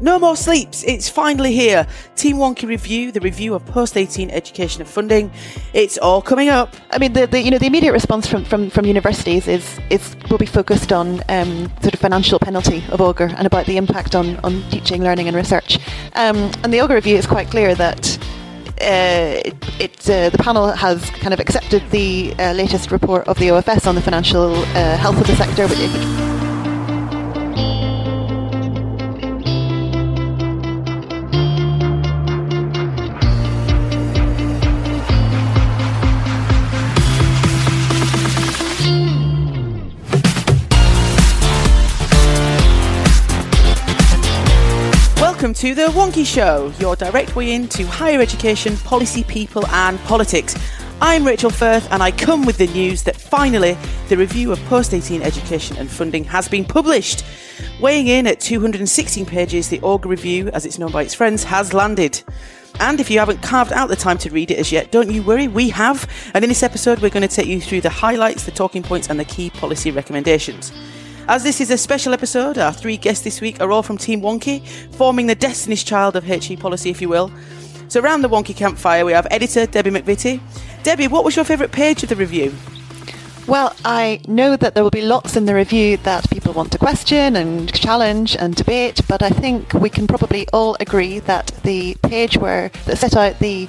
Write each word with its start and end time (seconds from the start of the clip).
No 0.00 0.18
more 0.18 0.34
sleeps. 0.34 0.82
It's 0.84 1.10
finally 1.10 1.52
here. 1.52 1.86
Team 2.16 2.36
Wonkhe 2.36 2.66
review, 2.66 3.12
the 3.12 3.20
review 3.20 3.54
of 3.54 3.66
post 3.66 3.98
18 3.98 4.30
education 4.30 4.80
and 4.80 4.88
funding. 4.88 5.30
It's 5.74 5.98
all 5.98 6.22
coming 6.22 6.48
up. 6.48 6.74
I 6.90 6.98
mean, 6.98 7.12
the, 7.12 7.26
the 7.26 7.40
you 7.42 7.50
know 7.50 7.58
the 7.58 7.66
immediate 7.66 7.92
response 7.92 8.26
from, 8.26 8.44
from, 8.44 8.70
from 8.70 8.86
universities 8.86 9.46
is 9.46 9.78
is 9.90 10.16
will 10.30 10.38
be 10.38 10.46
focused 10.46 10.90
on 10.90 11.22
um, 11.28 11.70
sort 11.82 11.92
of 11.92 12.00
financial 12.00 12.38
penalty 12.38 12.78
of 12.90 13.00
Augar 13.00 13.34
and 13.36 13.46
about 13.46 13.66
the 13.66 13.76
impact 13.76 14.14
on, 14.14 14.36
on 14.38 14.62
teaching, 14.70 15.02
learning, 15.02 15.28
and 15.28 15.36
research. 15.36 15.78
Um, 16.14 16.50
and 16.64 16.72
the 16.72 16.78
Augar 16.78 16.94
review 16.94 17.16
is 17.16 17.26
quite 17.26 17.48
clear 17.48 17.74
that. 17.74 18.18
Uh, 18.80 19.36
it, 19.44 19.54
it 19.78 20.08
uh, 20.08 20.30
the 20.30 20.38
panel 20.38 20.72
has 20.72 21.10
kind 21.10 21.34
of 21.34 21.40
accepted 21.40 21.82
the 21.90 22.34
uh, 22.38 22.54
latest 22.54 22.90
report 22.90 23.28
of 23.28 23.38
the 23.38 23.48
OFS 23.48 23.86
on 23.86 23.94
the 23.94 24.00
financial 24.00 24.54
uh, 24.56 24.96
health 24.96 25.20
of 25.20 25.26
the 25.26 25.36
sector, 25.36 25.68
which, 25.68 26.39
to 45.60 45.74
the 45.74 45.88
Wonkhe 45.88 46.24
Show, 46.24 46.72
your 46.78 46.96
direct 46.96 47.36
way 47.36 47.52
into 47.52 47.86
higher 47.86 48.18
education, 48.18 48.78
policy, 48.78 49.22
people, 49.24 49.66
and 49.66 49.98
politics. 50.04 50.56
I'm 51.02 51.26
Rachel 51.26 51.50
Firth, 51.50 51.86
and 51.92 52.02
I 52.02 52.12
come 52.12 52.46
with 52.46 52.56
the 52.56 52.68
news 52.68 53.02
that 53.02 53.14
finally 53.14 53.76
the 54.08 54.16
review 54.16 54.52
of 54.52 54.64
post 54.64 54.94
18 54.94 55.20
education 55.20 55.76
and 55.76 55.90
funding 55.90 56.24
has 56.24 56.48
been 56.48 56.64
published. 56.64 57.26
Weighing 57.78 58.06
in 58.06 58.26
at 58.26 58.40
216 58.40 59.26
pages, 59.26 59.68
the 59.68 59.80
Augar 59.80 60.06
Review, 60.06 60.48
as 60.48 60.64
it's 60.64 60.78
known 60.78 60.92
by 60.92 61.02
its 61.02 61.12
friends, 61.12 61.44
has 61.44 61.74
landed. 61.74 62.22
And 62.78 62.98
if 62.98 63.10
you 63.10 63.18
haven't 63.18 63.42
carved 63.42 63.74
out 63.74 63.90
the 63.90 63.96
time 63.96 64.16
to 64.16 64.30
read 64.30 64.50
it 64.50 64.58
as 64.58 64.72
yet, 64.72 64.90
don't 64.90 65.10
you 65.10 65.22
worry, 65.22 65.46
we 65.46 65.68
have. 65.68 66.08
And 66.32 66.42
in 66.42 66.48
this 66.48 66.62
episode, 66.62 67.00
we're 67.00 67.10
going 67.10 67.28
to 67.28 67.36
take 67.36 67.48
you 67.48 67.60
through 67.60 67.82
the 67.82 67.90
highlights, 67.90 68.46
the 68.46 68.50
talking 68.50 68.82
points, 68.82 69.10
and 69.10 69.20
the 69.20 69.26
key 69.26 69.50
policy 69.50 69.90
recommendations. 69.90 70.72
As 71.30 71.44
this 71.44 71.60
is 71.60 71.70
a 71.70 71.78
special 71.78 72.12
episode, 72.12 72.58
our 72.58 72.72
three 72.72 72.96
guests 72.96 73.22
this 73.22 73.40
week 73.40 73.60
are 73.60 73.70
all 73.70 73.84
from 73.84 73.96
Team 73.96 74.20
Wonkhe, 74.20 74.66
forming 74.96 75.28
the 75.28 75.36
Destiny's 75.36 75.84
Child 75.84 76.16
of 76.16 76.24
HE 76.24 76.56
policy, 76.56 76.90
if 76.90 77.00
you 77.00 77.08
will. 77.08 77.30
So, 77.86 78.00
around 78.00 78.22
the 78.22 78.28
Wonkhe 78.28 78.56
campfire, 78.56 79.04
we 79.04 79.12
have 79.12 79.28
editor 79.30 79.64
Debbie 79.64 79.90
McVitty. 79.92 80.40
Debbie, 80.82 81.06
what 81.06 81.24
was 81.24 81.36
your 81.36 81.44
favourite 81.44 81.70
page 81.70 82.02
of 82.02 82.08
the 82.08 82.16
review? 82.16 82.52
Well, 83.46 83.76
I 83.84 84.20
know 84.26 84.56
that 84.56 84.74
there 84.74 84.82
will 84.82 84.90
be 84.90 85.02
lots 85.02 85.36
in 85.36 85.44
the 85.44 85.54
review 85.54 85.98
that 85.98 86.28
people 86.30 86.52
want 86.52 86.72
to 86.72 86.78
question 86.78 87.36
and 87.36 87.72
challenge 87.72 88.34
and 88.36 88.56
debate, 88.56 89.00
but 89.06 89.22
I 89.22 89.30
think 89.30 89.72
we 89.72 89.88
can 89.88 90.08
probably 90.08 90.48
all 90.52 90.76
agree 90.80 91.20
that 91.20 91.52
the 91.62 91.94
page 92.02 92.38
where 92.38 92.70
that 92.86 92.98
set 92.98 93.14
out 93.14 93.38
the 93.38 93.68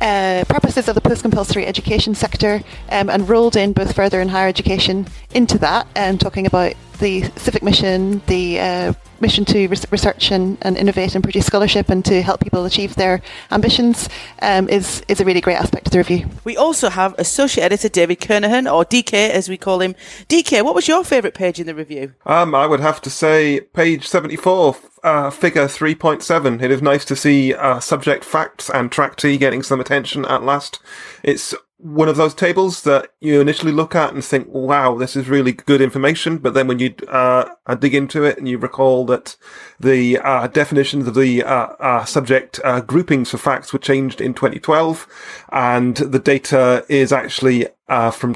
uh, 0.00 0.44
purposes 0.48 0.88
of 0.88 0.94
the 0.94 1.00
post-compulsory 1.00 1.66
education 1.66 2.14
sector 2.14 2.62
um, 2.90 3.08
and 3.08 3.28
rolled 3.28 3.56
in 3.56 3.72
both 3.72 3.94
further 3.94 4.20
and 4.20 4.30
higher 4.30 4.48
education 4.48 5.06
into 5.32 5.56
that, 5.58 5.86
and 5.94 6.20
talking 6.20 6.46
about 6.46 6.74
the 6.98 7.22
civic 7.36 7.62
mission, 7.62 8.22
the 8.26 8.60
uh, 8.60 8.92
mission 9.20 9.44
to 9.46 9.66
res- 9.68 9.90
research 9.90 10.30
and, 10.30 10.58
and, 10.62 10.76
innovate 10.76 11.14
and 11.14 11.24
produce 11.24 11.46
scholarship 11.46 11.88
and 11.88 12.04
to 12.04 12.22
help 12.22 12.40
people 12.40 12.64
achieve 12.64 12.94
their 12.96 13.22
ambitions 13.50 14.08
um, 14.42 14.68
is, 14.68 15.02
is 15.08 15.20
a 15.20 15.24
really 15.24 15.40
great 15.40 15.56
aspect 15.56 15.86
of 15.86 15.92
the 15.92 15.98
review. 15.98 16.28
We 16.44 16.56
also 16.56 16.90
have 16.90 17.14
Associate 17.18 17.64
Editor 17.64 17.88
David 17.88 18.20
Kernohan, 18.20 18.70
or 18.70 18.84
DK 18.84 19.30
as 19.30 19.48
we 19.48 19.56
call 19.56 19.80
him. 19.80 19.94
DK, 20.28 20.62
what 20.64 20.74
was 20.74 20.88
your 20.88 21.04
favourite 21.04 21.34
page 21.34 21.58
in 21.58 21.66
the 21.66 21.74
review? 21.74 22.14
Um, 22.24 22.54
I 22.54 22.66
would 22.66 22.80
have 22.80 23.00
to 23.02 23.10
say 23.10 23.60
page 23.60 24.06
74, 24.06 24.76
uh, 25.02 25.30
figure 25.30 25.66
3.7. 25.66 26.62
It 26.62 26.70
is 26.70 26.82
nice 26.82 27.04
to 27.06 27.16
see 27.16 27.54
uh, 27.54 27.80
subject 27.80 28.24
facts 28.24 28.70
and 28.70 28.90
TRAC(T) 28.90 29.38
getting 29.38 29.62
some 29.62 29.80
attention 29.80 30.24
at 30.26 30.42
last. 30.42 30.80
It's 31.22 31.54
one 31.78 32.08
of 32.08 32.16
those 32.16 32.34
tables 32.34 32.82
that 32.82 33.10
you 33.20 33.40
initially 33.40 33.72
look 33.72 33.94
at 33.94 34.14
and 34.14 34.24
think, 34.24 34.48
wow, 34.48 34.96
this 34.96 35.14
is 35.14 35.28
really 35.28 35.52
good 35.52 35.82
information. 35.82 36.38
But 36.38 36.54
then 36.54 36.68
when 36.68 36.78
you 36.78 36.94
uh, 37.08 37.74
dig 37.78 37.94
into 37.94 38.24
it 38.24 38.38
and 38.38 38.48
you 38.48 38.56
recall 38.56 39.04
that 39.06 39.36
the 39.78 40.18
uh, 40.18 40.46
definitions 40.46 41.06
of 41.06 41.14
the 41.14 41.42
uh, 41.42 41.66
uh 41.78 42.04
subject 42.04 42.60
uh, 42.64 42.80
groupings 42.80 43.30
for 43.30 43.38
facts 43.38 43.72
were 43.72 43.78
changed 43.78 44.20
in 44.20 44.32
2012 44.32 45.06
and 45.52 45.96
the 45.96 46.18
data 46.18 46.84
is 46.88 47.12
actually 47.12 47.66
uh, 47.88 48.10
from 48.10 48.34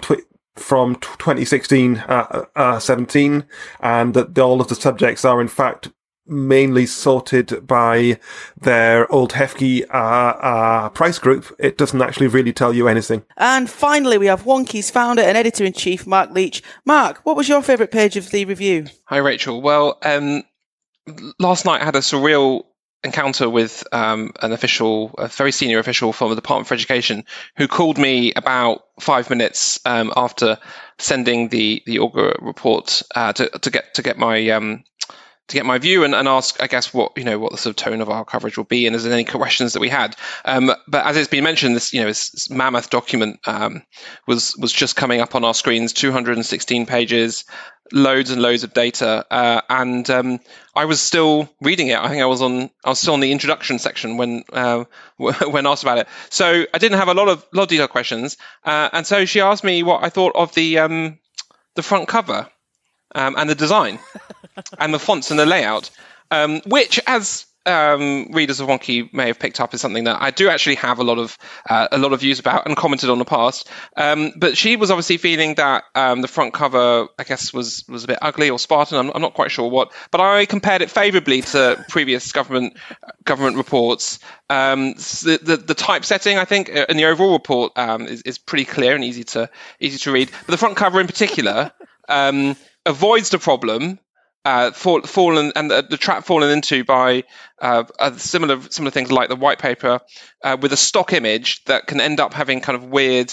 from 0.57 0.97
2016 0.97 1.97
uh, 1.97 2.79
17 2.79 3.45
and 3.81 4.15
that 4.15 4.39
all 4.39 4.61
of 4.61 4.69
the 4.69 4.75
subjects 4.75 5.25
are 5.25 5.41
in 5.41 5.49
fact 5.49 5.89
mainly 6.31 6.87
sorted 6.87 7.67
by 7.67 8.19
their 8.61 9.11
old 9.13 9.33
HEFCE 9.33 9.85
uh, 9.91 9.95
uh, 9.95 10.89
price 10.91 11.19
group, 11.19 11.55
it 11.59 11.77
doesn't 11.77 12.01
actually 12.01 12.29
really 12.29 12.53
tell 12.53 12.73
you 12.73 12.89
anything. 12.89 13.25
And 13.37 13.69
finally, 13.69 14.19
we 14.19 14.27
have 14.27 14.45
Wonkhe's 14.45 14.91
founder 14.91 15.23
and 15.23 15.37
editor 15.37 15.65
in 15.65 15.73
chief, 15.73 16.07
Mark 16.07 16.31
Leach. 16.31 16.63
Mark, 16.85 17.21
what 17.25 17.37
was 17.37 17.49
your 17.49 17.63
favourite 17.63 17.91
page 17.91 18.17
of 18.17 18.31
the 18.31 18.45
review? 18.45 18.87
Hi, 19.07 19.19
Rachel. 19.19 19.61
Well, 19.61 19.99
um, 20.03 20.45
last 21.39 21.65
night 21.65 21.83
I 21.83 21.85
had 21.85 21.97
a 21.97 22.01
surreal 22.01 22.65
encounter 23.03 23.49
with 23.49 23.83
um, 23.93 24.33
an 24.43 24.53
official, 24.53 25.15
a 25.19 25.29
very 25.29 25.53
senior 25.53 25.79
official 25.79 26.13
from 26.13 26.31
the 26.31 26.37
Department 26.37 26.69
for 26.69 26.75
Education, 26.75 27.25
who 27.57 27.67
called 27.67 27.99
me 27.99 28.33
about 28.35 28.85
five 29.01 29.31
minutes 29.31 29.81
um, 29.87 30.13
after 30.17 30.59
sending 30.99 31.49
the 31.49 31.83
the 31.87 31.99
Augar 31.99 32.37
report 32.41 33.03
uh, 33.15 33.33
to 33.33 33.49
to 33.61 33.71
get 33.71 33.95
to 33.95 34.03
get 34.03 34.19
my 34.19 34.51
um, 34.51 34.85
to 35.51 35.57
get 35.57 35.67
my 35.67 35.79
view 35.79 36.05
and, 36.05 36.15
and 36.15 36.29
ask, 36.29 36.63
I 36.63 36.67
guess, 36.67 36.95
what 36.95 37.13
you 37.17 37.25
know, 37.25 37.39
what 37.39 37.53
the 37.53 37.59
sort 37.59 37.73
of 37.73 37.77
tone 37.77 38.01
of 38.01 38.09
our 38.09 38.25
coverage 38.25 38.57
will 38.57 38.65
be, 38.65 38.87
and 38.87 38.97
is 38.97 39.05
there 39.05 39.13
any 39.13 39.25
questions 39.25 39.73
that 39.75 39.81
we 39.81 39.89
had. 39.89 40.17
Um, 40.45 40.73
but 40.89 41.07
as 41.07 41.17
it's 41.17 41.29
been 41.29 41.45
mentioned, 41.45 41.77
this 41.77 41.93
you 41.93 42.01
know, 42.01 42.07
this, 42.07 42.49
mammoth 42.51 42.91
document 42.91 43.41
um, 43.47 43.83
was 44.27 44.57
was 44.57 44.73
just 44.73 44.97
coming 44.97 45.21
up 45.21 45.35
on 45.35 45.45
our 45.45 45.55
screens, 45.55 45.93
216 45.93 46.87
pages, 46.87 47.45
loads 47.93 48.31
and 48.31 48.41
loads 48.41 48.65
of 48.65 48.73
data, 48.73 49.27
uh, 49.31 49.61
and 49.69 50.09
um, 50.09 50.41
I 50.75 50.85
was 50.85 51.01
still 51.01 51.49
reading 51.61 51.89
it. 51.89 51.99
I 51.99 52.09
think 52.09 52.23
I 52.23 52.27
was 52.27 52.43
on, 52.43 52.71
I 52.85 52.91
was 52.91 53.01
still 53.01 53.15
on 53.15 53.21
the 53.21 53.33
introduction 53.33 53.79
section 53.79 54.17
when 54.17 54.45
uh, 54.53 54.85
when 55.17 55.67
asked 55.67 55.83
about 55.83 55.99
it. 55.99 56.09
So 56.31 56.65
I 56.73 56.79
didn't 56.79 56.99
have 56.99 57.09
a 57.09 57.15
lot 57.15 57.29
of 57.29 57.45
lot 57.53 57.65
of 57.65 57.69
detailed 57.69 57.91
questions, 57.91 58.37
uh, 58.65 58.89
and 58.93 59.07
so 59.07 59.25
she 59.25 59.41
asked 59.41 59.65
me 59.65 59.83
what 59.83 60.05
I 60.05 60.09
thought 60.11 60.37
of 60.37 60.55
the 60.55 60.79
um, 60.79 61.19
the 61.75 61.83
front 61.83 62.09
cover 62.09 62.49
um, 63.15 63.35
and 63.37 63.49
the 63.49 63.55
design 63.55 63.99
and 64.79 64.95
the 64.95 64.99
fonts 64.99 65.31
and 65.31 65.39
the 65.39 65.47
layout, 65.47 65.91
um, 66.31 66.61
which, 66.67 67.01
as 67.07 67.47
um, 67.67 68.29
readers 68.33 68.61
of 68.61 68.69
Wonkhe 68.69 69.13
may 69.13 69.27
have 69.27 69.39
picked 69.39 69.61
up, 69.61 69.75
is 69.75 69.81
something 69.81 70.05
that 70.05 70.21
I 70.21 70.31
do 70.31 70.49
actually 70.49 70.77
have 70.77 70.99
a 70.99 71.05
lot 71.05 71.19
of 71.19 71.37
uh, 71.69 71.89
a 71.93 71.99
lot 71.99 72.13
of 72.13 72.21
views 72.21 72.39
about 72.39 72.67
and 72.67 72.77
commented 72.77 73.11
on 73.11 73.15
in 73.15 73.19
the 73.19 73.25
past. 73.25 73.69
Um, 73.97 74.33
but 74.37 74.57
she 74.57 74.77
was 74.77 74.91
obviously 74.91 75.19
feeling 75.19 75.57
that 75.57 75.85
um, 75.95 76.23
the 76.23 76.29
front 76.29 76.55
cover, 76.55 77.09
I 77.19 77.25
guess, 77.25 77.53
was 77.53 77.85
was 77.89 78.05
a 78.05 78.07
bit 78.07 78.19
ugly 78.23 78.51
or 78.51 78.59
Spartan. 78.59 78.99
I'm, 78.99 79.11
I'm 79.15 79.23
not 79.23 79.35
quite 79.35 79.51
sure 79.51 79.69
what, 79.69 79.93
but 80.11 80.21
I 80.21 80.47
compared 80.47 80.83
it 80.83 80.91
favourably 80.91 81.43
to 81.43 81.85
previous 81.89 82.33
government 82.33 82.77
government 83.25 83.57
reports. 83.57 84.21
Um, 84.49 84.95
the, 84.95 85.39
the, 85.41 85.57
the 85.59 85.75
typesetting, 85.75 86.39
I 86.39 86.45
think, 86.45 86.75
uh, 86.75 86.87
in 86.89 86.97
the 86.97 87.05
overall 87.05 87.33
report 87.33 87.77
um, 87.77 88.07
is, 88.07 88.23
is 88.23 88.39
pretty 88.39 88.65
clear 88.65 88.95
and 88.95 89.05
easy 89.05 89.25
to 89.25 89.51
easy 89.81 89.99
to 89.99 90.13
read. 90.13 90.31
But 90.31 90.53
the 90.53 90.59
front 90.59 90.77
cover 90.77 91.01
in 91.01 91.07
particular. 91.07 91.73
Um, 92.09 92.57
avoids 92.87 93.31
the 93.31 93.39
problem 93.39 93.99
uh, 94.45 94.71
fall, 94.71 95.03
fallen 95.03 95.53
and 95.55 95.71
the, 95.71 95.83
the, 95.83 95.99
trap 95.99 96.25
fallen 96.25 96.51
into 96.51 96.83
by 96.83 97.25
uh, 97.61 97.85
similar 98.17 98.61
similar 98.71 98.91
things 98.91 99.13
like 99.13 99.29
the 99.29 99.37
white 99.37 99.59
paper 99.59 100.01
uh, 100.43 100.57
with 100.61 100.73
a 100.73 100.77
stock 100.77 101.13
image 101.13 101.63
that 101.65 101.87
can 101.87 102.01
end 102.01 102.21
up 102.21 102.33
having 102.33 102.61
kind 102.61 102.77
of 102.77 102.85
weird 102.85 103.31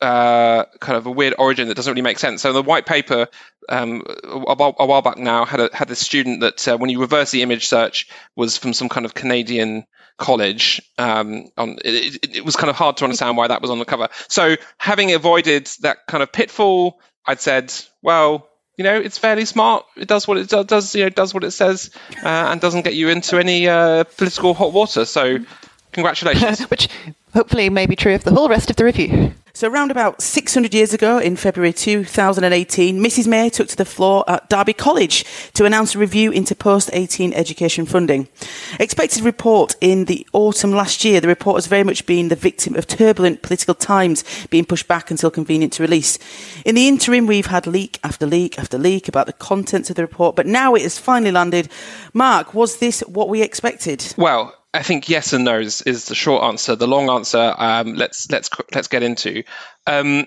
uh, 0.00 0.64
kind 0.80 0.98
of 0.98 1.06
a 1.06 1.10
weird 1.10 1.34
origin 1.38 1.68
that 1.68 1.74
doesn't 1.74 1.92
really 1.92 2.02
make 2.02 2.18
sense. 2.18 2.42
So 2.42 2.52
the 2.52 2.62
white 2.62 2.84
paper 2.84 3.28
um, 3.68 4.02
a, 4.24 4.54
while, 4.54 4.74
a, 4.78 4.86
while, 4.86 5.02
back 5.02 5.16
now 5.16 5.44
had 5.44 5.60
a, 5.60 5.70
had 5.72 5.90
a 5.90 5.94
student 5.94 6.40
that 6.40 6.68
uh, 6.68 6.76
when 6.76 6.90
you 6.90 7.00
reverse 7.00 7.30
the 7.30 7.42
image 7.42 7.68
search 7.68 8.08
was 8.36 8.58
from 8.58 8.74
some 8.74 8.88
kind 8.88 9.06
of 9.06 9.14
Canadian 9.14 9.86
college. 10.18 10.82
Um, 10.98 11.46
on 11.56 11.78
it, 11.84 12.16
it, 12.22 12.36
it 12.36 12.44
was 12.44 12.56
kind 12.56 12.70
of 12.70 12.76
hard 12.76 12.98
to 12.98 13.04
understand 13.04 13.36
why 13.36 13.46
that 13.48 13.62
was 13.62 13.70
on 13.70 13.78
the 13.78 13.84
cover. 13.84 14.08
So 14.28 14.56
having 14.78 15.12
avoided 15.12 15.66
that 15.80 16.06
kind 16.06 16.22
of 16.22 16.32
pitfall, 16.32 17.00
I'd 17.24 17.40
said, 17.40 17.72
well, 18.02 18.48
you 18.76 18.84
know, 18.84 18.96
it's 18.96 19.18
fairly 19.18 19.44
smart. 19.44 19.86
It 19.96 20.08
does 20.08 20.26
what 20.26 20.38
it 20.38 20.48
does, 20.48 20.94
you 20.94 21.04
know, 21.04 21.10
does 21.10 21.32
what 21.32 21.44
it 21.44 21.52
says, 21.52 21.90
uh, 22.22 22.28
and 22.28 22.60
doesn't 22.60 22.82
get 22.82 22.94
you 22.94 23.08
into 23.08 23.38
any 23.38 23.68
uh, 23.68 24.04
political 24.04 24.54
hot 24.54 24.72
water. 24.72 25.04
So, 25.04 25.38
congratulations. 25.92 26.60
Which 26.70 26.88
hopefully 27.32 27.70
may 27.70 27.86
be 27.86 27.96
true 27.96 28.14
of 28.14 28.24
the 28.24 28.32
whole 28.32 28.48
rest 28.48 28.70
of 28.70 28.76
the 28.76 28.84
review. 28.84 29.34
So, 29.56 29.70
around 29.70 29.92
about 29.92 30.20
600 30.20 30.74
years 30.74 30.92
ago, 30.92 31.18
in 31.18 31.36
February 31.36 31.72
2018, 31.72 32.98
Mrs. 32.98 33.28
May 33.28 33.48
took 33.48 33.68
to 33.68 33.76
the 33.76 33.84
floor 33.84 34.24
at 34.26 34.50
Derby 34.50 34.72
College 34.72 35.24
to 35.52 35.64
announce 35.64 35.94
a 35.94 35.98
review 36.00 36.32
into 36.32 36.56
post 36.56 36.90
18 36.92 37.32
education 37.32 37.86
funding. 37.86 38.26
Expected 38.80 39.22
report 39.22 39.76
in 39.80 40.06
the 40.06 40.26
autumn 40.32 40.72
last 40.72 41.04
year, 41.04 41.20
the 41.20 41.28
report 41.28 41.58
has 41.58 41.68
very 41.68 41.84
much 41.84 42.04
been 42.04 42.30
the 42.30 42.34
victim 42.34 42.74
of 42.74 42.88
turbulent 42.88 43.42
political 43.42 43.76
times, 43.76 44.24
being 44.50 44.64
pushed 44.64 44.88
back 44.88 45.12
until 45.12 45.30
convenient 45.30 45.72
to 45.74 45.84
release. 45.84 46.18
In 46.64 46.74
the 46.74 46.88
interim, 46.88 47.28
we've 47.28 47.46
had 47.46 47.68
leak 47.68 48.00
after 48.02 48.26
leak 48.26 48.58
after 48.58 48.76
leak 48.76 49.06
about 49.06 49.26
the 49.26 49.32
contents 49.32 49.88
of 49.88 49.94
the 49.94 50.02
report, 50.02 50.34
but 50.34 50.48
now 50.48 50.74
it 50.74 50.82
has 50.82 50.98
finally 50.98 51.30
landed. 51.30 51.68
Mark, 52.12 52.54
was 52.54 52.78
this 52.78 53.02
what 53.02 53.28
we 53.28 53.40
expected? 53.40 54.14
Well, 54.18 54.52
I 54.74 54.82
think 54.82 55.08
yes 55.08 55.32
and 55.32 55.44
no 55.44 55.60
is, 55.60 55.82
is 55.82 56.06
the 56.06 56.16
short 56.16 56.42
answer. 56.42 56.74
The 56.74 56.88
long 56.88 57.08
answer, 57.08 57.54
um, 57.56 57.94
let's 57.94 58.30
let's 58.30 58.50
let's 58.74 58.88
get 58.88 59.04
into. 59.04 59.44
Um, 59.86 60.26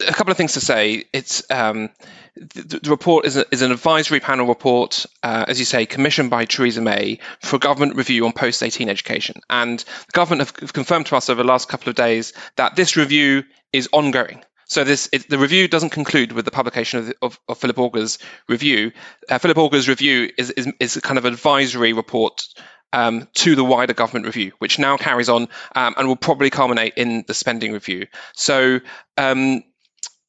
a 0.00 0.12
couple 0.12 0.30
of 0.30 0.36
things 0.36 0.54
to 0.54 0.60
say. 0.60 1.04
It's 1.12 1.48
um, 1.50 1.90
the, 2.36 2.80
the, 2.82 2.90
report 2.90 3.26
is, 3.26 3.36
a, 3.36 3.44
is, 3.52 3.62
an 3.62 3.70
advisory 3.70 4.18
panel 4.18 4.46
report, 4.46 5.06
uh, 5.22 5.44
as 5.46 5.58
you 5.58 5.64
say, 5.64 5.86
commissioned 5.86 6.30
by 6.30 6.46
Theresa 6.46 6.80
May 6.80 7.20
for 7.40 7.58
government 7.58 7.96
review 7.96 8.26
on 8.26 8.32
post 8.32 8.62
18 8.62 8.88
education. 8.88 9.36
And 9.50 9.78
the 9.78 10.12
government 10.12 10.50
have, 10.60 10.72
confirmed 10.72 11.06
to 11.06 11.16
us 11.16 11.28
over 11.28 11.42
the 11.42 11.48
last 11.48 11.68
couple 11.68 11.90
of 11.90 11.96
days 11.96 12.32
that 12.56 12.76
this 12.76 12.96
review 12.96 13.44
is 13.72 13.88
ongoing. 13.92 14.42
So 14.66 14.82
this 14.82 15.08
it, 15.12 15.28
the 15.28 15.38
review 15.38 15.68
doesn't 15.68 15.90
conclude 15.90 16.32
with 16.32 16.46
the 16.46 16.50
publication 16.50 17.00
of, 17.00 17.12
of, 17.20 17.40
of 17.48 17.58
Philip 17.58 17.76
Augar's 17.76 18.18
review. 18.48 18.92
Uh, 19.28 19.38
Philip 19.38 19.58
Augar's 19.58 19.88
review 19.88 20.30
is, 20.38 20.50
is, 20.50 20.72
is 20.80 20.96
a 20.96 21.00
kind 21.02 21.18
of 21.18 21.26
advisory 21.26 21.92
report 21.92 22.46
um, 22.92 23.28
to 23.34 23.56
the 23.56 23.64
wider 23.64 23.94
government 23.94 24.26
review, 24.26 24.52
which 24.58 24.78
now 24.78 24.96
carries 24.96 25.28
on 25.28 25.48
um, 25.74 25.94
and 25.96 26.08
will 26.08 26.16
probably 26.16 26.50
culminate 26.50 26.94
in 26.96 27.24
the 27.26 27.34
spending 27.34 27.72
review. 27.72 28.06
So 28.34 28.80
um, 29.16 29.64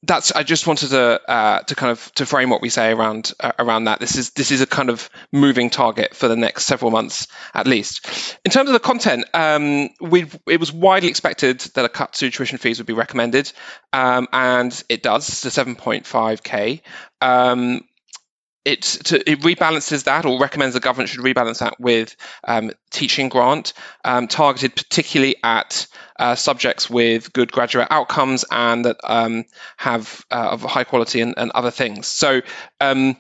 that's 0.05 0.31
I 0.31 0.43
just 0.43 0.67
wanted 0.67 0.89
to 0.89 1.21
uh, 1.29 1.59
to 1.61 1.75
kind 1.75 1.91
of 1.91 2.11
to 2.15 2.25
frame 2.25 2.49
what 2.49 2.61
we 2.61 2.69
say 2.69 2.91
around 2.91 3.33
uh, 3.39 3.53
around 3.59 3.85
that. 3.85 3.99
This 3.99 4.15
is 4.15 4.31
this 4.31 4.51
is 4.51 4.61
a 4.61 4.67
kind 4.67 4.89
of 4.89 5.09
moving 5.31 5.69
target 5.69 6.15
for 6.15 6.27
the 6.27 6.35
next 6.35 6.65
several 6.65 6.91
months 6.91 7.27
at 7.53 7.67
least. 7.67 8.37
In 8.45 8.51
terms 8.51 8.69
of 8.69 8.73
the 8.73 8.79
content, 8.79 9.25
um, 9.33 9.89
we 10.01 10.25
it 10.47 10.59
was 10.59 10.71
widely 10.71 11.09
expected 11.09 11.59
that 11.75 11.85
a 11.85 11.89
cut 11.89 12.13
to 12.13 12.29
tuition 12.29 12.57
fees 12.57 12.79
would 12.79 12.87
be 12.87 12.93
recommended, 12.93 13.51
um, 13.93 14.27
and 14.31 14.83
it 14.89 15.03
does 15.03 15.41
to 15.41 15.49
7.5k. 15.49 16.81
Um, 17.21 17.81
to, 18.65 19.31
it, 19.31 19.39
rebalances 19.41 20.03
that 20.03 20.25
or 20.25 20.39
recommends 20.39 20.73
the 20.73 20.79
government 20.79 21.09
should 21.09 21.21
rebalance 21.21 21.59
that 21.59 21.79
with 21.79 22.15
um, 22.45 22.71
teaching 22.89 23.29
grant 23.29 23.73
um, 24.03 24.27
targeted 24.27 24.75
particularly 24.75 25.35
at 25.43 25.87
uh, 26.19 26.35
subjects 26.35 26.89
with 26.89 27.31
good 27.33 27.51
graduate 27.51 27.87
outcomes 27.91 28.43
and 28.51 28.85
that 28.85 28.97
um, 29.03 29.45
have 29.77 30.25
uh, 30.31 30.49
of 30.51 30.63
high 30.63 30.83
quality 30.83 31.21
and, 31.21 31.33
and 31.37 31.51
other 31.51 31.71
things. 31.71 32.07
So 32.07 32.41
um, 32.81 33.15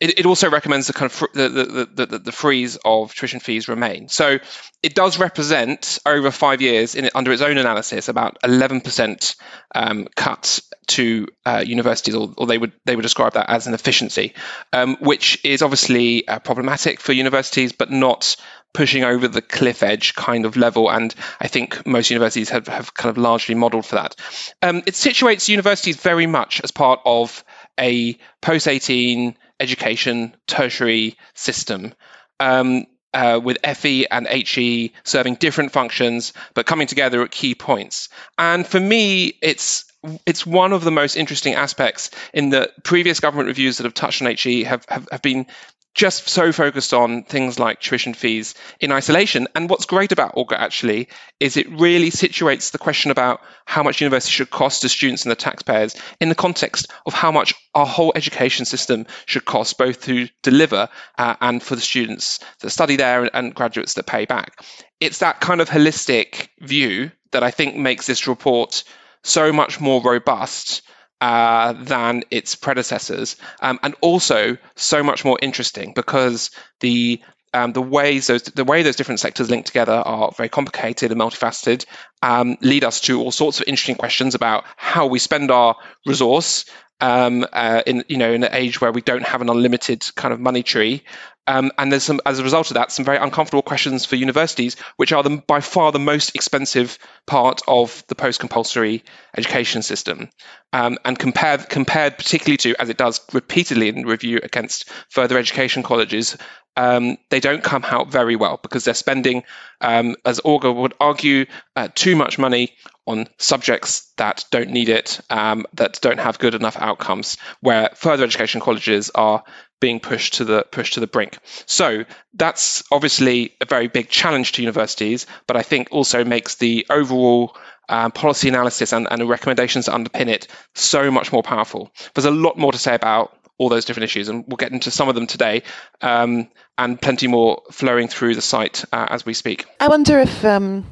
it, 0.00 0.18
it, 0.20 0.26
also 0.26 0.50
recommends 0.50 0.86
the 0.86 0.92
kind 0.92 1.06
of 1.06 1.12
fr- 1.12 1.26
the, 1.34 1.48
the, 1.48 2.06
the, 2.06 2.18
the, 2.18 2.32
freeze 2.32 2.76
of 2.84 3.14
tuition 3.14 3.40
fees 3.40 3.68
remain. 3.68 4.08
So 4.08 4.38
it 4.82 4.94
does 4.94 5.18
represent 5.18 5.98
over 6.04 6.30
five 6.30 6.60
years, 6.60 6.94
in, 6.94 7.08
under 7.14 7.32
its 7.32 7.42
own 7.42 7.58
analysis, 7.58 8.08
about 8.08 8.38
11% 8.42 9.36
um, 9.74 10.08
cut 10.16 10.60
to 10.88 11.26
uh, 11.46 11.62
universities, 11.64 12.14
or, 12.14 12.34
or, 12.36 12.46
they 12.46 12.58
would 12.58 12.72
they 12.84 12.96
would 12.96 13.02
describe 13.02 13.34
that 13.34 13.48
as 13.48 13.66
an 13.66 13.74
efficiency, 13.74 14.34
um, 14.72 14.96
which 15.00 15.42
is 15.44 15.62
obviously 15.62 16.26
uh, 16.28 16.38
problematic 16.38 17.00
for 17.00 17.12
universities, 17.12 17.72
but 17.72 17.90
not 17.90 18.36
pushing 18.74 19.04
over 19.04 19.28
the 19.28 19.40
cliff 19.40 19.82
edge 19.82 20.14
kind 20.14 20.44
of 20.44 20.56
level. 20.56 20.90
And 20.90 21.14
I 21.40 21.46
think 21.46 21.86
most 21.86 22.10
universities 22.10 22.50
have, 22.50 22.66
have 22.66 22.92
kind 22.92 23.08
of 23.08 23.16
largely 23.16 23.54
modelled 23.54 23.86
for 23.86 23.94
that. 23.94 24.16
Um, 24.60 24.78
it 24.78 24.94
situates 24.94 25.48
universities 25.48 25.96
very 25.96 26.26
much 26.26 26.60
as 26.62 26.72
part 26.72 27.00
of 27.04 27.44
a 27.78 28.18
post 28.42 28.68
18 28.68 29.36
education 29.60 30.34
tertiary 30.46 31.16
system. 31.34 31.94
Um, 32.40 32.86
uh, 33.14 33.40
with 33.42 33.56
FE 33.76 34.06
and 34.10 34.26
HE 34.26 34.92
serving 35.04 35.36
different 35.36 35.70
functions, 35.70 36.32
but 36.52 36.66
coming 36.66 36.88
together 36.88 37.22
at 37.22 37.30
key 37.30 37.54
points. 37.54 38.08
And 38.38 38.66
for 38.66 38.80
me, 38.80 39.38
it's 39.40 39.84
it's 40.26 40.46
one 40.46 40.72
of 40.72 40.84
the 40.84 40.90
most 40.90 41.16
interesting 41.16 41.54
aspects 41.54 42.10
in 42.32 42.50
the 42.50 42.70
previous 42.82 43.20
government 43.20 43.48
reviews 43.48 43.78
that 43.78 43.84
have 43.84 43.94
touched 43.94 44.22
on 44.22 44.34
HE 44.34 44.64
have, 44.64 44.84
have, 44.88 45.08
have 45.10 45.22
been 45.22 45.46
just 45.94 46.28
so 46.28 46.50
focused 46.50 46.92
on 46.92 47.22
things 47.22 47.58
like 47.58 47.80
tuition 47.80 48.14
fees 48.14 48.54
in 48.80 48.90
isolation. 48.90 49.46
And 49.54 49.70
what's 49.70 49.86
great 49.86 50.10
about 50.10 50.34
Augar 50.34 50.58
actually 50.58 51.08
is 51.38 51.56
it 51.56 51.70
really 51.70 52.10
situates 52.10 52.72
the 52.72 52.78
question 52.78 53.12
about 53.12 53.40
how 53.64 53.84
much 53.84 54.00
university 54.00 54.32
should 54.32 54.50
cost 54.50 54.82
to 54.82 54.88
students 54.88 55.24
and 55.24 55.30
the 55.30 55.36
taxpayers 55.36 55.94
in 56.20 56.28
the 56.28 56.34
context 56.34 56.90
of 57.06 57.14
how 57.14 57.30
much 57.30 57.54
our 57.74 57.86
whole 57.86 58.12
education 58.16 58.64
system 58.64 59.06
should 59.26 59.44
cost, 59.44 59.78
both 59.78 60.02
to 60.02 60.28
deliver 60.42 60.88
uh, 61.16 61.36
and 61.40 61.62
for 61.62 61.76
the 61.76 61.80
students 61.80 62.40
that 62.60 62.70
study 62.70 62.96
there 62.96 63.30
and 63.32 63.54
graduates 63.54 63.94
that 63.94 64.06
pay 64.06 64.24
back. 64.24 64.64
It's 65.00 65.18
that 65.18 65.40
kind 65.40 65.60
of 65.60 65.70
holistic 65.70 66.48
view 66.60 67.12
that 67.30 67.44
I 67.44 67.52
think 67.52 67.76
makes 67.76 68.06
this 68.06 68.26
report 68.26 68.82
so 69.24 69.52
much 69.52 69.80
more 69.80 70.00
robust 70.00 70.82
uh, 71.20 71.72
than 71.72 72.22
its 72.30 72.54
predecessors, 72.54 73.36
um, 73.60 73.80
and 73.82 73.94
also 74.00 74.56
so 74.76 75.02
much 75.02 75.24
more 75.24 75.38
interesting 75.42 75.92
because 75.94 76.50
the 76.80 77.20
um, 77.54 77.72
the 77.72 77.80
ways 77.80 78.26
those 78.26 78.42
the 78.42 78.64
way 78.64 78.82
those 78.82 78.96
different 78.96 79.20
sectors 79.20 79.48
link 79.48 79.64
together 79.64 79.92
are 79.92 80.32
very 80.36 80.48
complicated 80.48 81.12
and 81.12 81.20
multifaceted, 81.20 81.86
um, 82.22 82.58
lead 82.60 82.84
us 82.84 83.00
to 83.02 83.20
all 83.20 83.30
sorts 83.30 83.60
of 83.60 83.68
interesting 83.68 83.94
questions 83.94 84.34
about 84.34 84.64
how 84.76 85.06
we 85.06 85.18
spend 85.18 85.50
our 85.50 85.76
resource 86.04 86.66
um, 87.00 87.46
uh, 87.52 87.82
in 87.86 88.04
you 88.08 88.18
know 88.18 88.32
in 88.32 88.44
an 88.44 88.52
age 88.52 88.80
where 88.80 88.92
we 88.92 89.00
don't 89.00 89.24
have 89.24 89.40
an 89.40 89.48
unlimited 89.48 90.04
kind 90.16 90.34
of 90.34 90.40
money 90.40 90.62
tree, 90.62 91.04
um, 91.46 91.70
and 91.78 91.92
there's 91.92 92.04
some, 92.04 92.20
as 92.24 92.38
a 92.38 92.42
result 92.42 92.70
of 92.70 92.74
that, 92.74 92.90
some 92.90 93.04
very 93.04 93.18
uncomfortable 93.18 93.62
questions 93.62 94.04
for 94.04 94.16
universities, 94.16 94.76
which 94.96 95.12
are 95.12 95.22
the, 95.22 95.42
by 95.46 95.60
far 95.60 95.92
the 95.92 95.98
most 95.98 96.34
expensive 96.34 96.98
part 97.26 97.60
of 97.68 98.04
the 98.08 98.14
post-compulsory 98.14 99.02
education 99.36 99.82
system. 99.82 100.30
Um, 100.72 100.98
and 101.04 101.18
compared, 101.18 101.68
compared 101.68 102.16
particularly 102.16 102.56
to, 102.58 102.80
as 102.80 102.88
it 102.88 102.96
does 102.96 103.20
repeatedly 103.32 103.88
in 103.88 104.06
review 104.06 104.40
against 104.42 104.90
further 105.10 105.38
education 105.38 105.82
colleges, 105.82 106.36
um, 106.76 107.18
they 107.30 107.40
don't 107.40 107.62
come 107.62 107.84
out 107.84 108.10
very 108.10 108.36
well 108.36 108.58
because 108.62 108.84
they're 108.84 108.94
spending, 108.94 109.44
um, 109.80 110.16
as 110.24 110.40
Augar 110.40 110.74
would 110.74 110.94
argue, 110.98 111.46
uh, 111.76 111.88
too 111.94 112.16
much 112.16 112.38
money 112.38 112.74
on 113.06 113.28
subjects 113.38 114.12
that 114.16 114.44
don't 114.50 114.70
need 114.70 114.88
it, 114.88 115.20
um, 115.30 115.66
that 115.74 116.00
don't 116.00 116.18
have 116.18 116.38
good 116.38 116.54
enough 116.54 116.76
outcomes, 116.78 117.36
where 117.60 117.90
further 117.94 118.24
education 118.24 118.60
colleges 118.60 119.10
are 119.14 119.44
being 119.80 120.00
pushed 120.00 120.34
to 120.34 120.44
the 120.44 120.64
pushed 120.70 120.94
to 120.94 121.00
the 121.00 121.06
brink. 121.06 121.38
So 121.66 122.04
that's 122.32 122.82
obviously 122.90 123.54
a 123.60 123.66
very 123.66 123.88
big 123.88 124.08
challenge 124.08 124.52
to 124.52 124.62
universities, 124.62 125.26
but 125.46 125.56
I 125.56 125.62
think 125.62 125.88
also 125.90 126.24
makes 126.24 126.56
the 126.56 126.86
overall 126.90 127.56
um, 127.88 128.12
policy 128.12 128.48
analysis 128.48 128.92
and, 128.92 129.06
and 129.10 129.20
the 129.20 129.26
recommendations 129.26 129.86
that 129.86 129.92
underpin 129.92 130.28
it 130.28 130.48
so 130.74 131.10
much 131.10 131.32
more 131.32 131.42
powerful. 131.42 131.92
There's 132.14 132.24
a 132.24 132.30
lot 132.30 132.56
more 132.56 132.72
to 132.72 132.78
say 132.78 132.94
about 132.94 133.36
all 133.58 133.68
those 133.68 133.84
different 133.84 134.04
issues, 134.04 134.28
and 134.28 134.44
we'll 134.48 134.56
get 134.56 134.72
into 134.72 134.90
some 134.90 135.08
of 135.08 135.14
them 135.14 135.26
today, 135.26 135.62
um, 136.00 136.48
and 136.76 137.00
plenty 137.00 137.28
more 137.28 137.62
flowing 137.70 138.08
through 138.08 138.34
the 138.34 138.42
site 138.42 138.84
uh, 138.92 139.06
as 139.10 139.24
we 139.24 139.34
speak. 139.34 139.66
I 139.78 139.88
wonder 139.88 140.18
if 140.18 140.44
um, 140.44 140.84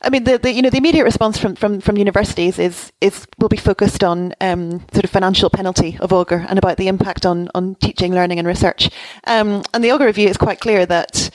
I 0.00 0.10
mean, 0.10 0.24
the, 0.24 0.38
the, 0.38 0.52
you 0.52 0.62
know 0.62 0.70
the 0.70 0.78
immediate 0.78 1.04
response 1.04 1.38
from, 1.38 1.56
from, 1.56 1.80
from 1.80 1.96
universities 1.96 2.58
is 2.58 2.92
is 3.00 3.26
will 3.38 3.48
be 3.48 3.56
focused 3.56 4.04
on 4.04 4.32
um, 4.40 4.80
sort 4.92 5.04
of 5.04 5.10
financial 5.10 5.50
penalty 5.50 5.98
of 6.00 6.10
Augar 6.10 6.46
and 6.48 6.58
about 6.58 6.76
the 6.76 6.88
impact 6.88 7.26
on, 7.26 7.50
on 7.54 7.74
teaching, 7.76 8.14
learning, 8.14 8.38
and 8.38 8.46
research. 8.46 8.90
Um, 9.26 9.62
and 9.74 9.82
the 9.82 9.88
Augar 9.88 10.06
review 10.06 10.28
is 10.28 10.36
quite 10.36 10.60
clear 10.60 10.86
that 10.86 11.30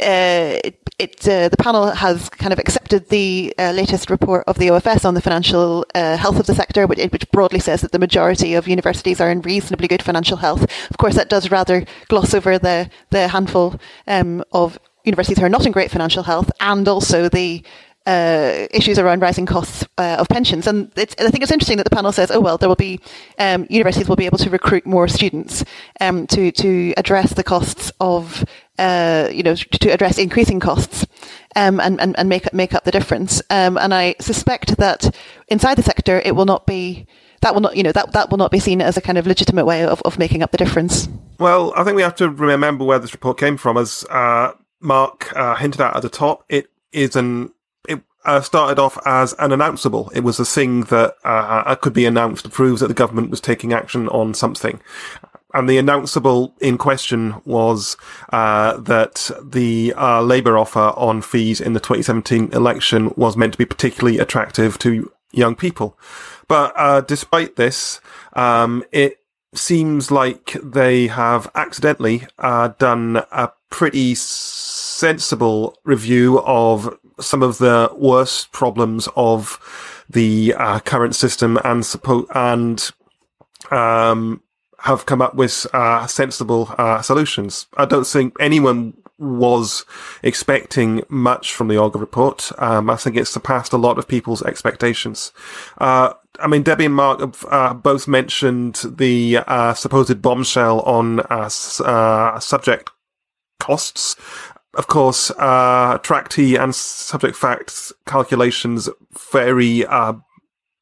uh, 0.00 0.60
it, 0.62 0.78
it 0.98 1.28
uh, 1.28 1.48
the 1.48 1.56
panel 1.56 1.90
has 1.90 2.28
kind 2.28 2.52
of 2.52 2.58
accepted 2.58 3.08
the 3.08 3.54
uh, 3.58 3.72
latest 3.72 4.10
report 4.10 4.44
of 4.46 4.58
the 4.58 4.68
OFS 4.68 5.04
on 5.04 5.14
the 5.14 5.22
financial 5.22 5.86
uh, 5.94 6.16
health 6.16 6.38
of 6.38 6.46
the 6.46 6.54
sector, 6.54 6.86
which, 6.86 6.98
which, 7.10 7.30
broadly 7.30 7.58
says 7.58 7.80
that 7.80 7.92
the 7.92 7.98
majority 7.98 8.54
of 8.54 8.68
universities 8.68 9.20
are 9.20 9.30
in 9.30 9.40
reasonably 9.40 9.88
good 9.88 10.02
financial 10.02 10.36
health. 10.36 10.64
Of 10.90 10.98
course, 10.98 11.14
that 11.14 11.30
does 11.30 11.50
rather 11.50 11.84
gloss 12.08 12.34
over 12.34 12.58
the 12.58 12.90
the 13.10 13.28
handful 13.28 13.80
um, 14.06 14.44
of 14.52 14.78
universities 15.04 15.38
who 15.38 15.46
are 15.46 15.50
not 15.50 15.64
in 15.64 15.72
great 15.72 15.90
financial 15.90 16.24
health, 16.24 16.50
and 16.60 16.86
also 16.86 17.28
the 17.28 17.64
uh, 18.06 18.66
issues 18.70 18.98
around 18.98 19.20
rising 19.20 19.46
costs 19.46 19.84
uh, 19.98 20.16
of 20.18 20.28
pensions. 20.28 20.66
And 20.66 20.90
I 20.96 21.04
think 21.04 21.42
it's 21.42 21.52
interesting 21.52 21.76
that 21.78 21.84
the 21.84 21.96
panel 21.96 22.12
says, 22.12 22.30
oh, 22.30 22.40
well, 22.40 22.56
there 22.58 22.68
will 22.68 22.76
be, 22.76 23.00
um, 23.38 23.66
universities 23.68 24.08
will 24.08 24.16
be 24.16 24.26
able 24.26 24.38
to 24.38 24.50
recruit 24.50 24.86
more 24.86 25.08
students 25.08 25.64
um, 26.00 26.26
to, 26.28 26.52
to 26.52 26.94
address 26.96 27.34
the 27.34 27.44
costs 27.44 27.92
of, 28.00 28.44
uh, 28.78 29.28
you 29.32 29.42
know, 29.42 29.54
to 29.54 29.90
address 29.90 30.18
increasing 30.18 30.60
costs. 30.60 31.06
um, 31.56 31.80
and, 31.80 32.00
and, 32.00 32.16
and 32.18 32.28
make, 32.28 32.52
make 32.52 32.74
up 32.74 32.84
the 32.84 32.92
difference. 32.92 33.42
Um, 33.50 33.76
and 33.78 33.92
I 33.92 34.14
suspect 34.20 34.76
that 34.76 35.14
inside 35.48 35.76
the 35.76 35.82
sector, 35.82 36.20
it 36.24 36.36
will 36.36 36.44
not 36.44 36.66
be 36.66 37.06
that 37.42 37.52
will 37.52 37.60
not, 37.60 37.76
you 37.76 37.82
know, 37.82 37.92
that, 37.92 38.12
that 38.12 38.30
will 38.30 38.38
not 38.38 38.50
be 38.50 38.58
seen 38.58 38.80
as 38.80 38.96
a 38.96 39.00
kind 39.00 39.18
of 39.18 39.26
legitimate 39.26 39.66
way 39.66 39.84
of, 39.84 40.00
of 40.06 40.18
making 40.18 40.42
up 40.42 40.52
the 40.52 40.58
difference. 40.58 41.06
Well, 41.38 41.72
I 41.76 41.84
think 41.84 41.94
we 41.94 42.02
have 42.02 42.14
to 42.16 42.30
remember 42.30 42.84
where 42.84 42.98
this 42.98 43.12
report 43.12 43.38
came 43.38 43.58
from. 43.58 43.76
As 43.76 44.04
uh, 44.08 44.52
Mark 44.80 45.36
uh, 45.36 45.54
hinted 45.54 45.80
at 45.82 45.94
at 45.94 46.02
the 46.02 46.08
top, 46.08 46.44
it 46.48 46.70
is 46.92 47.14
an 47.14 47.52
it 47.88 48.02
uh, 48.24 48.40
started 48.40 48.78
off 48.78 48.98
as 49.06 49.32
an 49.34 49.50
announceable. 49.50 50.10
It 50.14 50.20
was 50.20 50.38
a 50.40 50.44
thing 50.44 50.82
that 50.82 51.14
uh, 51.24 51.74
could 51.76 51.92
be 51.92 52.06
announced 52.06 52.44
to 52.44 52.50
prove 52.50 52.80
that 52.80 52.88
the 52.88 52.94
government 52.94 53.30
was 53.30 53.40
taking 53.40 53.72
action 53.72 54.08
on 54.08 54.34
something. 54.34 54.80
And 55.54 55.68
the 55.68 55.78
announceable 55.78 56.52
in 56.60 56.76
question 56.76 57.40
was 57.44 57.96
uh, 58.30 58.76
that 58.78 59.30
the 59.42 59.94
uh, 59.96 60.20
Labour 60.20 60.58
offer 60.58 60.92
on 60.96 61.22
fees 61.22 61.60
in 61.60 61.72
the 61.72 61.80
2017 61.80 62.52
election 62.52 63.12
was 63.16 63.36
meant 63.36 63.52
to 63.52 63.58
be 63.58 63.64
particularly 63.64 64.18
attractive 64.18 64.78
to 64.80 65.10
young 65.32 65.54
people. 65.54 65.98
But 66.48 66.74
uh, 66.76 67.00
despite 67.00 67.56
this, 67.56 68.00
um, 68.34 68.84
it 68.92 69.20
seems 69.54 70.10
like 70.10 70.56
they 70.62 71.06
have 71.06 71.50
accidentally 71.54 72.26
uh, 72.38 72.68
done 72.78 73.22
a 73.32 73.52
pretty 73.70 74.14
sensible 74.14 75.78
review 75.84 76.40
of 76.40 76.98
some 77.20 77.42
of 77.42 77.58
the 77.58 77.90
worst 77.96 78.52
problems 78.52 79.08
of 79.16 80.04
the 80.08 80.54
uh, 80.56 80.78
current 80.80 81.14
system 81.14 81.58
and 81.64 81.82
suppo- 81.82 82.26
and 82.34 82.90
um, 83.70 84.42
have 84.80 85.06
come 85.06 85.22
up 85.22 85.34
with 85.34 85.66
uh, 85.72 86.06
sensible 86.06 86.74
uh, 86.78 87.02
solutions. 87.02 87.66
I 87.76 87.86
don't 87.86 88.06
think 88.06 88.34
anyone 88.40 88.94
was 89.18 89.84
expecting 90.22 91.02
much 91.08 91.54
from 91.54 91.68
the 91.68 91.74
Augar 91.74 92.00
report. 92.00 92.52
Um, 92.58 92.90
I 92.90 92.96
think 92.96 93.16
it 93.16 93.26
surpassed 93.26 93.72
a 93.72 93.78
lot 93.78 93.98
of 93.98 94.06
people's 94.06 94.42
expectations. 94.42 95.32
Uh, 95.78 96.12
I 96.38 96.46
mean, 96.48 96.62
Debbie 96.62 96.84
and 96.84 96.94
Mark 96.94 97.20
have 97.20 97.44
uh, 97.50 97.74
both 97.74 98.06
mentioned 98.06 98.82
the 98.84 99.38
uh, 99.46 99.72
supposed 99.74 100.20
bombshell 100.20 100.80
on 100.80 101.20
uh, 101.20 101.48
subject 102.38 102.90
costs. 103.58 104.16
Of 104.76 104.88
course, 104.88 105.30
uh, 105.38 105.96
TRAC(T) 106.02 106.62
and 106.62 106.74
subject 106.74 107.34
facts 107.34 107.94
calculations 108.04 108.90
vary 109.32 109.86
uh, 109.86 110.14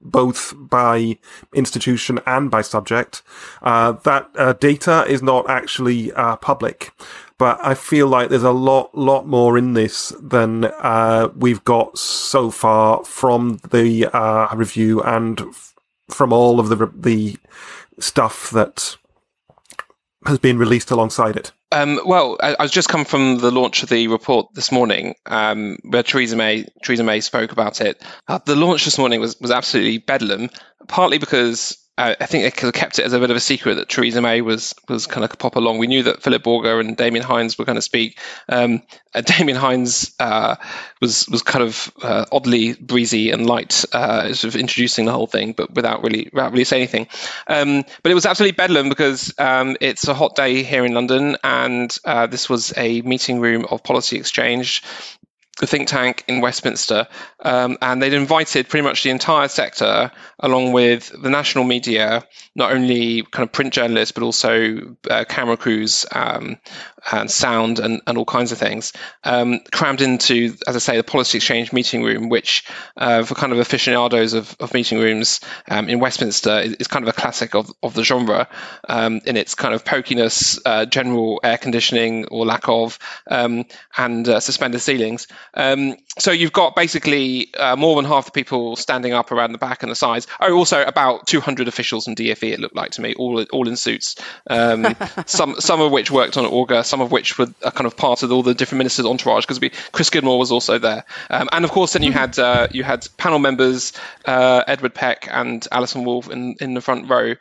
both 0.00 0.52
by 0.56 1.16
institution 1.54 2.18
and 2.26 2.50
by 2.50 2.60
subject. 2.62 3.22
Uh, 3.62 3.92
that 3.92 4.30
uh, 4.36 4.54
data 4.54 5.04
is 5.08 5.22
not 5.22 5.48
actually 5.48 6.12
uh, 6.12 6.34
public, 6.36 6.90
but 7.38 7.58
I 7.62 7.74
feel 7.74 8.08
like 8.08 8.30
there's 8.30 8.42
a 8.42 8.50
lot, 8.50 8.92
lot 8.96 9.28
more 9.28 9.56
in 9.56 9.74
this 9.74 10.12
than 10.20 10.64
uh, 10.64 11.28
we've 11.36 11.62
got 11.62 11.96
so 11.96 12.50
far 12.50 13.04
from 13.04 13.60
the 13.70 14.06
uh, 14.06 14.54
review 14.56 15.02
and 15.02 15.40
f- 15.40 15.74
from 16.10 16.32
all 16.32 16.58
of 16.58 16.68
the 16.68 16.90
the 16.96 17.36
stuff 18.00 18.50
that 18.50 18.96
has 20.26 20.38
been 20.40 20.58
released 20.58 20.90
alongside 20.90 21.36
it. 21.36 21.52
Um, 21.74 21.98
well, 22.06 22.36
I, 22.40 22.54
was 22.60 22.70
just 22.70 22.88
come 22.88 23.04
from 23.04 23.38
the 23.38 23.50
launch 23.50 23.82
of 23.82 23.88
the 23.88 24.06
report 24.06 24.46
this 24.54 24.70
morning, 24.70 25.16
um, 25.26 25.76
where 25.82 26.04
Theresa 26.04 26.36
May 26.36 26.66
Theresa 26.84 27.02
May 27.02 27.20
spoke 27.20 27.50
about 27.50 27.80
it. 27.80 28.00
Uh, 28.28 28.38
the 28.46 28.54
launch 28.54 28.84
this 28.84 28.96
morning 28.96 29.20
was 29.20 29.38
was 29.40 29.50
absolutely 29.50 29.98
bedlam, 29.98 30.50
partly 30.86 31.18
because 31.18 31.76
uh, 31.96 32.14
I 32.20 32.26
think 32.26 32.42
they 32.42 32.50
could 32.50 32.66
have 32.66 32.74
kept 32.74 32.98
it 32.98 33.04
as 33.04 33.12
a 33.12 33.20
bit 33.20 33.30
of 33.30 33.36
a 33.36 33.40
secret 33.40 33.76
that 33.76 33.88
Theresa 33.88 34.20
May 34.20 34.40
was 34.40 34.74
was 34.88 35.06
kind 35.06 35.24
of 35.24 35.38
pop 35.38 35.54
along. 35.54 35.78
We 35.78 35.86
knew 35.86 36.02
that 36.04 36.22
Philip 36.22 36.42
Augar 36.42 36.80
and 36.80 36.96
Damian 36.96 37.24
Hinds 37.24 37.56
were 37.56 37.64
going 37.64 37.76
to 37.76 37.82
speak. 37.82 38.18
Um, 38.48 38.82
uh, 39.14 39.20
Damian 39.20 39.56
Hinds 39.56 40.12
uh, 40.18 40.56
was 41.00 41.28
was 41.28 41.42
kind 41.42 41.62
of 41.62 41.92
uh, 42.02 42.24
oddly 42.32 42.74
breezy 42.74 43.30
and 43.30 43.46
light, 43.46 43.84
uh, 43.92 44.34
sort 44.34 44.54
of 44.54 44.60
introducing 44.60 45.04
the 45.04 45.12
whole 45.12 45.28
thing, 45.28 45.52
but 45.52 45.72
without 45.72 46.02
really 46.02 46.28
without 46.32 46.50
really 46.50 46.64
saying 46.64 46.82
anything. 46.82 47.06
Um, 47.46 47.84
but 48.02 48.10
it 48.10 48.14
was 48.14 48.26
absolutely 48.26 48.56
bedlam 48.56 48.88
because 48.88 49.32
um, 49.38 49.76
it's 49.80 50.08
a 50.08 50.14
hot 50.14 50.34
day 50.34 50.64
here 50.64 50.84
in 50.84 50.94
London, 50.94 51.36
and 51.44 51.96
uh, 52.04 52.26
this 52.26 52.48
was 52.48 52.72
a 52.76 53.02
meeting 53.02 53.38
room 53.38 53.66
of 53.70 53.84
Policy 53.84 54.16
Exchange 54.16 54.82
the 55.60 55.66
think 55.68 55.86
tank 55.86 56.24
in 56.26 56.40
Westminster, 56.40 57.06
um, 57.40 57.78
and 57.80 58.02
they'd 58.02 58.12
invited 58.12 58.68
pretty 58.68 58.82
much 58.82 59.04
the 59.04 59.10
entire 59.10 59.46
sector, 59.46 60.10
along 60.40 60.72
with 60.72 61.12
the 61.22 61.30
national 61.30 61.62
media, 61.62 62.24
not 62.56 62.72
only 62.72 63.22
kind 63.22 63.46
of 63.46 63.52
print 63.52 63.72
journalists 63.72 64.10
but 64.12 64.24
also 64.24 64.96
uh, 65.08 65.24
camera 65.28 65.56
crews 65.56 66.06
um, 66.12 66.58
and 67.12 67.30
sound 67.30 67.78
and, 67.78 68.00
and 68.06 68.18
all 68.18 68.24
kinds 68.24 68.50
of 68.50 68.58
things, 68.58 68.92
um, 69.24 69.60
crammed 69.72 70.00
into, 70.00 70.56
as 70.66 70.74
I 70.74 70.78
say, 70.78 70.96
the 70.96 71.04
Policy 71.04 71.38
Exchange 71.38 71.72
meeting 71.72 72.02
room, 72.02 72.28
which 72.28 72.64
uh, 72.96 73.22
for 73.22 73.34
kind 73.34 73.52
of 73.52 73.58
aficionados 73.58 74.34
of, 74.34 74.56
of 74.58 74.74
meeting 74.74 74.98
rooms 74.98 75.40
um, 75.70 75.88
in 75.88 76.00
Westminster 76.00 76.60
is, 76.60 76.74
is, 76.74 76.88
kind 76.88 77.06
of 77.06 77.08
a 77.08 77.20
classic 77.20 77.54
of, 77.54 77.70
of 77.82 77.94
the 77.94 78.02
genre 78.02 78.48
um, 78.88 79.20
in 79.24 79.36
its 79.36 79.54
kind 79.54 79.74
of 79.74 79.84
pokiness, 79.84 80.58
uh, 80.66 80.84
general 80.86 81.40
air 81.44 81.58
conditioning 81.58 82.26
or 82.26 82.44
lack 82.44 82.68
of, 82.68 82.98
um, 83.30 83.64
and 83.96 84.28
uh, 84.28 84.40
suspended 84.40 84.80
ceilings. 84.80 85.26
Um, 85.54 85.96
so 86.18 86.30
you've 86.30 86.52
got 86.52 86.76
basically 86.76 87.52
uh, 87.54 87.76
more 87.76 87.96
than 87.96 88.04
half 88.04 88.26
the 88.26 88.30
people 88.30 88.76
standing 88.76 89.12
up 89.12 89.32
around 89.32 89.52
the 89.52 89.58
back 89.58 89.82
and 89.82 89.90
the 89.90 89.96
sides. 89.96 90.26
Oh, 90.40 90.52
also 90.52 90.82
about 90.82 91.26
200 91.26 91.68
officials 91.68 92.04
from 92.04 92.14
DFE. 92.14 92.52
It 92.52 92.60
looked 92.60 92.76
like 92.76 92.92
to 92.92 93.00
me, 93.00 93.14
all 93.14 93.42
all 93.44 93.68
in 93.68 93.76
suits. 93.76 94.16
Um, 94.48 94.96
some 95.26 95.56
some 95.60 95.80
of 95.80 95.90
which 95.92 96.10
worked 96.10 96.36
on 96.36 96.44
Augar, 96.44 96.84
some 96.84 97.00
of 97.00 97.10
which 97.10 97.38
were 97.38 97.48
a 97.62 97.72
kind 97.72 97.86
of 97.86 97.96
part 97.96 98.22
of 98.22 98.30
all 98.30 98.42
the 98.42 98.54
different 98.54 98.78
ministers' 98.78 99.06
entourage. 99.06 99.46
Because 99.46 99.60
Chris 99.92 100.08
Skidmore 100.08 100.38
was 100.38 100.52
also 100.52 100.78
there, 100.78 101.04
um, 101.30 101.48
and 101.52 101.64
of 101.64 101.70
course 101.70 101.94
then 101.94 102.02
you 102.02 102.12
had 102.12 102.38
uh, 102.38 102.68
you 102.70 102.84
had 102.84 103.06
panel 103.16 103.38
members 103.38 103.92
uh, 104.26 104.62
Edward 104.66 104.94
Peck 104.94 105.28
and 105.30 105.66
Alison 105.72 106.04
Wolf 106.04 106.30
in 106.30 106.56
in 106.60 106.74
the 106.74 106.80
front 106.80 107.08
row. 107.08 107.34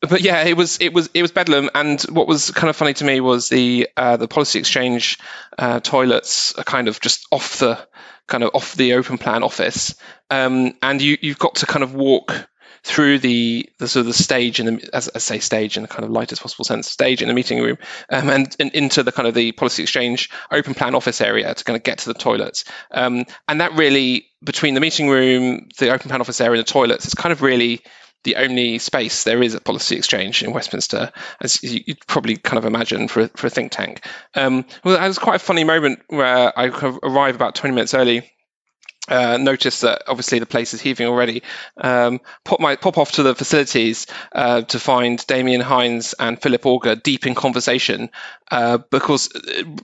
But 0.00 0.20
yeah, 0.20 0.42
it 0.42 0.56
was 0.56 0.78
it 0.80 0.92
was 0.92 1.08
it 1.14 1.22
was 1.22 1.32
bedlam. 1.32 1.70
And 1.74 2.00
what 2.02 2.28
was 2.28 2.50
kind 2.50 2.68
of 2.68 2.76
funny 2.76 2.94
to 2.94 3.04
me 3.04 3.20
was 3.20 3.48
the 3.48 3.88
uh, 3.96 4.16
the 4.16 4.28
policy 4.28 4.58
exchange 4.58 5.18
uh, 5.58 5.80
toilets 5.80 6.54
are 6.54 6.64
kind 6.64 6.88
of 6.88 7.00
just 7.00 7.26
off 7.32 7.58
the 7.58 7.78
kind 8.26 8.44
of 8.44 8.50
off 8.54 8.74
the 8.74 8.94
open 8.94 9.18
plan 9.18 9.42
office, 9.42 9.94
um, 10.30 10.74
and 10.82 11.00
you 11.00 11.16
you've 11.20 11.38
got 11.38 11.56
to 11.56 11.66
kind 11.66 11.82
of 11.82 11.94
walk 11.94 12.48
through 12.86 13.18
the, 13.18 13.68
the 13.78 13.88
sort 13.88 14.02
of 14.02 14.06
the 14.06 14.12
stage 14.12 14.60
in 14.60 14.66
the 14.66 14.90
as 14.92 15.10
I 15.12 15.18
say 15.18 15.40
stage 15.40 15.76
in 15.76 15.82
the 15.82 15.88
kind 15.88 16.04
of 16.04 16.10
lightest 16.10 16.40
possible 16.40 16.64
sense 16.64 16.88
stage 16.88 17.20
in 17.20 17.26
the 17.26 17.34
meeting 17.34 17.60
room 17.60 17.78
um, 18.10 18.30
and, 18.30 18.54
and, 18.60 18.72
into 18.74 19.02
the 19.02 19.10
kind 19.10 19.26
of 19.26 19.34
the 19.34 19.50
policy 19.50 19.82
exchange 19.82 20.30
open 20.52 20.72
plan 20.72 20.94
office 20.94 21.20
area 21.20 21.52
to 21.52 21.64
kind 21.64 21.76
of 21.76 21.82
get 21.82 21.98
to 21.98 22.12
the 22.12 22.14
toilets 22.14 22.64
um, 22.92 23.24
and 23.48 23.60
that 23.60 23.72
really 23.72 24.28
between 24.44 24.74
the 24.74 24.80
meeting 24.80 25.08
room 25.08 25.66
the 25.78 25.90
open 25.90 26.08
plan 26.08 26.20
office 26.20 26.40
area 26.40 26.60
and 26.60 26.64
the 26.66 26.72
toilets 26.72 27.06
it's 27.06 27.14
kind 27.14 27.32
of 27.32 27.42
really 27.42 27.82
the 28.26 28.36
only 28.36 28.78
space 28.78 29.22
there 29.22 29.40
is 29.40 29.54
at 29.54 29.64
Policy 29.64 29.96
Exchange 29.96 30.42
in 30.42 30.52
Westminster, 30.52 31.12
as 31.40 31.62
you'd 31.62 32.04
probably 32.08 32.36
kind 32.36 32.58
of 32.58 32.64
imagine 32.64 33.06
for 33.06 33.20
a, 33.20 33.28
for 33.28 33.46
a 33.46 33.50
think 33.50 33.70
tank. 33.70 34.04
Um, 34.34 34.66
well, 34.82 35.02
it 35.02 35.08
was 35.08 35.18
quite 35.18 35.36
a 35.36 35.44
funny 35.44 35.62
moment 35.62 36.00
where 36.08 36.52
I 36.58 36.66
arrived 37.04 37.36
about 37.36 37.54
20 37.54 37.72
minutes 37.72 37.94
early 37.94 38.32
uh, 39.08 39.36
notice 39.36 39.80
that 39.80 40.02
obviously 40.06 40.38
the 40.38 40.46
place 40.46 40.74
is 40.74 40.80
heaving 40.80 41.06
already. 41.06 41.42
Um, 41.76 42.20
pop 42.44 42.60
my 42.60 42.76
pop 42.76 42.98
off 42.98 43.12
to 43.12 43.22
the 43.22 43.34
facilities 43.34 44.06
uh, 44.32 44.62
to 44.62 44.78
find 44.78 45.24
Damian 45.26 45.60
Hinds 45.60 46.14
and 46.18 46.40
Philip 46.40 46.62
Augar 46.62 47.02
deep 47.02 47.26
in 47.26 47.34
conversation 47.34 48.10
uh, 48.50 48.78
because 48.78 49.28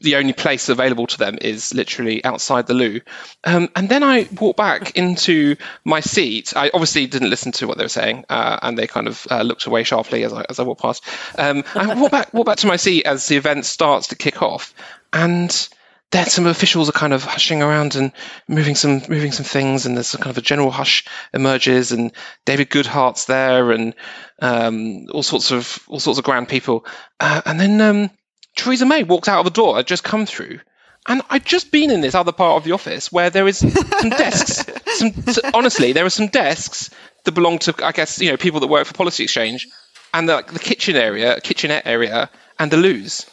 the 0.00 0.16
only 0.16 0.32
place 0.32 0.68
available 0.68 1.06
to 1.06 1.18
them 1.18 1.38
is 1.40 1.74
literally 1.74 2.24
outside 2.24 2.66
the 2.66 2.74
loo. 2.74 3.00
Um, 3.44 3.68
and 3.74 3.88
then 3.88 4.02
I 4.02 4.28
walk 4.40 4.56
back 4.56 4.96
into 4.96 5.56
my 5.84 6.00
seat. 6.00 6.52
I 6.56 6.70
obviously 6.72 7.06
didn't 7.06 7.30
listen 7.30 7.52
to 7.52 7.66
what 7.66 7.78
they 7.78 7.84
were 7.84 7.88
saying, 7.88 8.24
uh, 8.28 8.58
and 8.62 8.78
they 8.78 8.86
kind 8.86 9.08
of 9.08 9.26
uh, 9.30 9.42
looked 9.42 9.66
away 9.66 9.84
sharply 9.84 10.24
as 10.24 10.32
I 10.32 10.44
as 10.48 10.58
I 10.58 10.62
walked 10.62 10.82
past. 10.82 11.04
Um, 11.38 11.64
I 11.74 11.94
walked 11.94 12.12
back 12.12 12.34
walked 12.34 12.46
back 12.46 12.58
to 12.58 12.66
my 12.66 12.76
seat 12.76 13.06
as 13.06 13.26
the 13.26 13.36
event 13.36 13.64
starts 13.64 14.08
to 14.08 14.16
kick 14.16 14.42
off, 14.42 14.74
and 15.12 15.68
then 16.12 16.28
some 16.28 16.46
officials 16.46 16.88
are 16.88 16.92
kind 16.92 17.12
of 17.12 17.24
hushing 17.24 17.62
around 17.62 17.96
and 17.96 18.12
moving 18.46 18.74
some 18.74 19.02
moving 19.08 19.32
some 19.32 19.44
things, 19.44 19.86
and 19.86 19.96
there's 19.96 20.14
kind 20.14 20.30
of 20.30 20.38
a 20.38 20.42
general 20.42 20.70
hush 20.70 21.04
emerges, 21.34 21.90
and 21.90 22.12
David 22.44 22.70
Goodhart's 22.70 23.24
there, 23.24 23.72
and 23.72 23.94
um, 24.40 25.06
all 25.10 25.22
sorts 25.22 25.50
of 25.50 25.78
all 25.88 26.00
sorts 26.00 26.18
of 26.18 26.24
grand 26.24 26.48
people, 26.48 26.86
uh, 27.18 27.42
and 27.46 27.58
then 27.58 27.80
um, 27.80 28.10
Theresa 28.56 28.86
May 28.86 29.02
walks 29.02 29.28
out 29.28 29.40
of 29.40 29.44
the 29.46 29.50
door. 29.50 29.76
I'd 29.76 29.86
just 29.86 30.04
come 30.04 30.26
through, 30.26 30.60
and 31.08 31.22
I'd 31.30 31.46
just 31.46 31.72
been 31.72 31.90
in 31.90 32.02
this 32.02 32.14
other 32.14 32.32
part 32.32 32.58
of 32.58 32.64
the 32.64 32.72
office 32.72 33.10
where 33.10 33.30
there 33.30 33.48
is 33.48 33.58
some 33.58 34.10
desks. 34.10 34.64
Some, 34.92 35.14
honestly, 35.54 35.94
there 35.94 36.04
are 36.04 36.10
some 36.10 36.26
desks 36.26 36.90
that 37.24 37.32
belong 37.32 37.58
to, 37.60 37.74
I 37.82 37.92
guess, 37.92 38.20
you 38.20 38.30
know, 38.30 38.36
people 38.36 38.60
that 38.60 38.66
work 38.66 38.86
for 38.86 38.92
Policy 38.92 39.22
Exchange, 39.22 39.66
and 40.12 40.28
the, 40.28 40.44
the 40.46 40.58
kitchen 40.58 40.96
area, 40.96 41.40
kitchenette 41.40 41.86
area, 41.86 42.28
and 42.58 42.70
the 42.70 42.76
loos. 42.76 43.24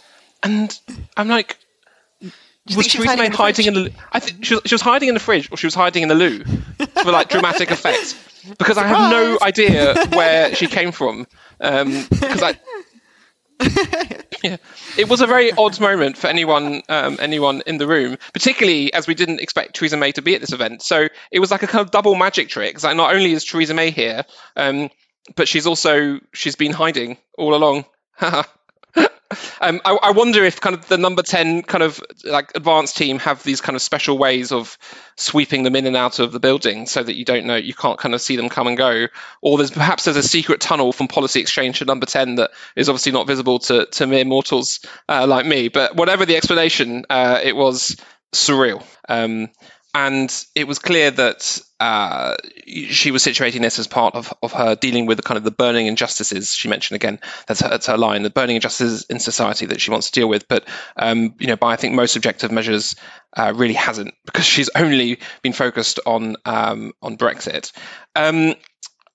And 0.42 0.80
I'm 1.18 1.28
like, 1.28 1.58
was 2.76 2.88
Theresa 2.88 3.18
May 3.18 3.30
hiding 3.30 3.66
in 3.68 3.74
the? 3.74 3.94
I 4.12 4.20
think 4.20 4.46
she 4.46 4.56
was, 4.56 4.64
she 4.66 4.76
was 4.76 4.82
hiding 4.82 5.10
in 5.10 5.14
the 5.14 5.20
fridge, 5.20 5.50
or 5.52 5.58
she 5.58 5.68
was 5.68 5.76
hiding 5.76 6.04
in 6.04 6.10
the 6.10 6.16
loo 6.16 6.44
for 6.44 7.12
like 7.12 7.30
dramatic 7.30 7.72
effect. 7.72 8.16
Because 8.58 8.78
I 8.78 8.88
have 8.88 9.12
no 9.12 9.38
idea 9.42 9.96
where 10.14 10.56
she 10.56 10.68
came 10.68 10.92
from. 10.92 11.28
Um, 11.60 12.06
because 12.10 12.42
I, 12.42 12.60
yeah, 14.44 14.58
it 14.98 15.10
was 15.10 15.22
a 15.22 15.28
very 15.28 15.52
odd 15.52 15.80
moment 15.80 16.18
for 16.18 16.28
anyone 16.28 16.82
um, 16.88 17.18
anyone 17.20 17.62
in 17.66 17.78
the 17.78 17.88
room, 17.88 18.18
particularly 18.34 18.94
as 18.94 19.08
we 19.08 19.14
didn't 19.14 19.42
expect 19.42 19.76
Theresa 19.76 19.98
May 19.98 20.12
to 20.14 20.22
be 20.22 20.36
at 20.36 20.42
this 20.42 20.54
event. 20.54 20.82
So 20.82 21.08
it 21.32 21.40
was 21.40 21.52
like 21.52 21.64
a 21.64 21.68
kind 21.68 21.82
of 21.82 21.92
double 21.92 22.16
magic 22.16 22.50
trick. 22.50 22.82
Like 22.82 22.96
not 22.96 23.14
only 23.14 23.34
is 23.34 23.44
Theresa 23.44 23.74
May 23.74 23.92
here, 23.92 24.24
um, 24.56 24.90
but 25.36 25.48
she's 25.48 25.68
also 25.68 26.20
she's 26.34 26.56
been 26.56 26.72
hiding 26.72 27.18
all 27.38 27.54
along. 27.56 27.86
Um, 29.62 29.80
I, 29.86 29.98
I, 30.02 30.12
wonder 30.12 30.44
if 30.44 30.60
kind 30.60 30.76
of 30.76 30.88
the 30.88 30.98
number 30.98 31.22
10 31.22 31.64
kind 31.64 31.84
of 31.84 32.02
like 32.24 32.52
advanced 32.56 32.98
team 32.98 33.20
have 33.20 33.44
these 33.44 33.62
kind 33.62 33.76
of 33.76 33.82
special 33.82 34.18
ways 34.18 34.52
of 34.52 34.76
sweeping 35.18 35.62
them 35.64 35.76
in 35.76 35.86
and 35.86 35.96
out 35.96 36.18
of 36.18 36.32
the 36.32 36.40
building 36.40 36.88
so 36.88 37.04
that 37.04 37.14
you 37.14 37.26
don't 37.26 37.46
know, 37.46 37.56
you 37.56 37.76
can't 37.76 38.00
kind 38.00 38.16
of 38.16 38.22
see 38.22 38.36
them 38.36 38.50
come 38.50 38.66
and 38.66 38.76
go. 38.78 39.08
Or 39.42 39.58
there's 39.58 39.70
perhaps 39.70 40.06
there's 40.06 40.18
a 40.18 40.24
secret 40.24 40.62
tunnel 40.62 40.92
from 40.94 41.08
policy 41.08 41.40
exchange 41.40 41.80
to 41.80 41.86
number 41.86 42.08
10 42.08 42.36
that 42.36 42.52
is 42.76 42.90
obviously 42.90 43.12
not 43.12 43.28
visible 43.28 43.60
to, 43.60 43.86
to 43.86 44.08
mere 44.08 44.26
mortals 44.26 44.80
uh, 45.08 45.28
like 45.28 45.46
me. 45.46 45.68
But 45.68 45.96
whatever 45.96 46.26
the 46.26 46.36
explanation, 46.36 47.06
uh, 47.10 47.40
it 47.44 47.56
was 47.56 47.96
surreal. 48.34 48.84
Um, 49.08 49.50
and 49.94 50.46
it 50.56 50.68
was 50.68 50.78
clear 50.78 51.10
that 51.10 51.62
uh, 51.80 52.36
she 52.68 53.10
was 53.10 53.24
situating 53.24 53.62
this 53.62 53.80
as 53.80 53.88
part 53.88 54.14
of, 54.14 54.34
of 54.44 54.52
her 54.52 54.76
dealing 54.76 55.06
with 55.08 55.18
the 55.18 55.24
kind 55.24 55.38
of 55.38 55.44
the 55.44 55.52
burning 55.52 55.88
injustices 55.88 56.54
she 56.54 56.68
mentioned 56.68 56.96
again. 56.96 57.20
That's 57.48 57.62
her, 57.62 57.70
that's 57.70 57.88
her 57.88 57.98
line, 57.98 58.22
the 58.22 58.30
burning 58.30 58.58
injustices 58.58 59.06
in 59.10 59.20
society 59.20 59.66
that 59.68 59.82
she 59.82 59.90
wants 59.90 60.12
to 60.12 60.20
deal 60.20 60.30
with. 60.30 60.48
But 60.48 60.68
um, 60.96 61.34
you 61.40 61.48
know, 61.48 61.56
by 61.56 61.74
I 61.74 61.76
think 61.76 61.96
most 61.96 62.16
objective 62.16 62.52
measures, 62.52 62.96
uh, 63.36 63.54
really 63.56 63.74
hasn't 63.74 64.14
because 64.26 64.46
she's 64.46 64.70
only 64.76 65.20
been 65.42 65.54
focused 65.54 66.00
on 66.06 66.36
um, 66.46 66.94
on 67.02 67.18
Brexit. 67.18 67.72
Um, 68.16 68.56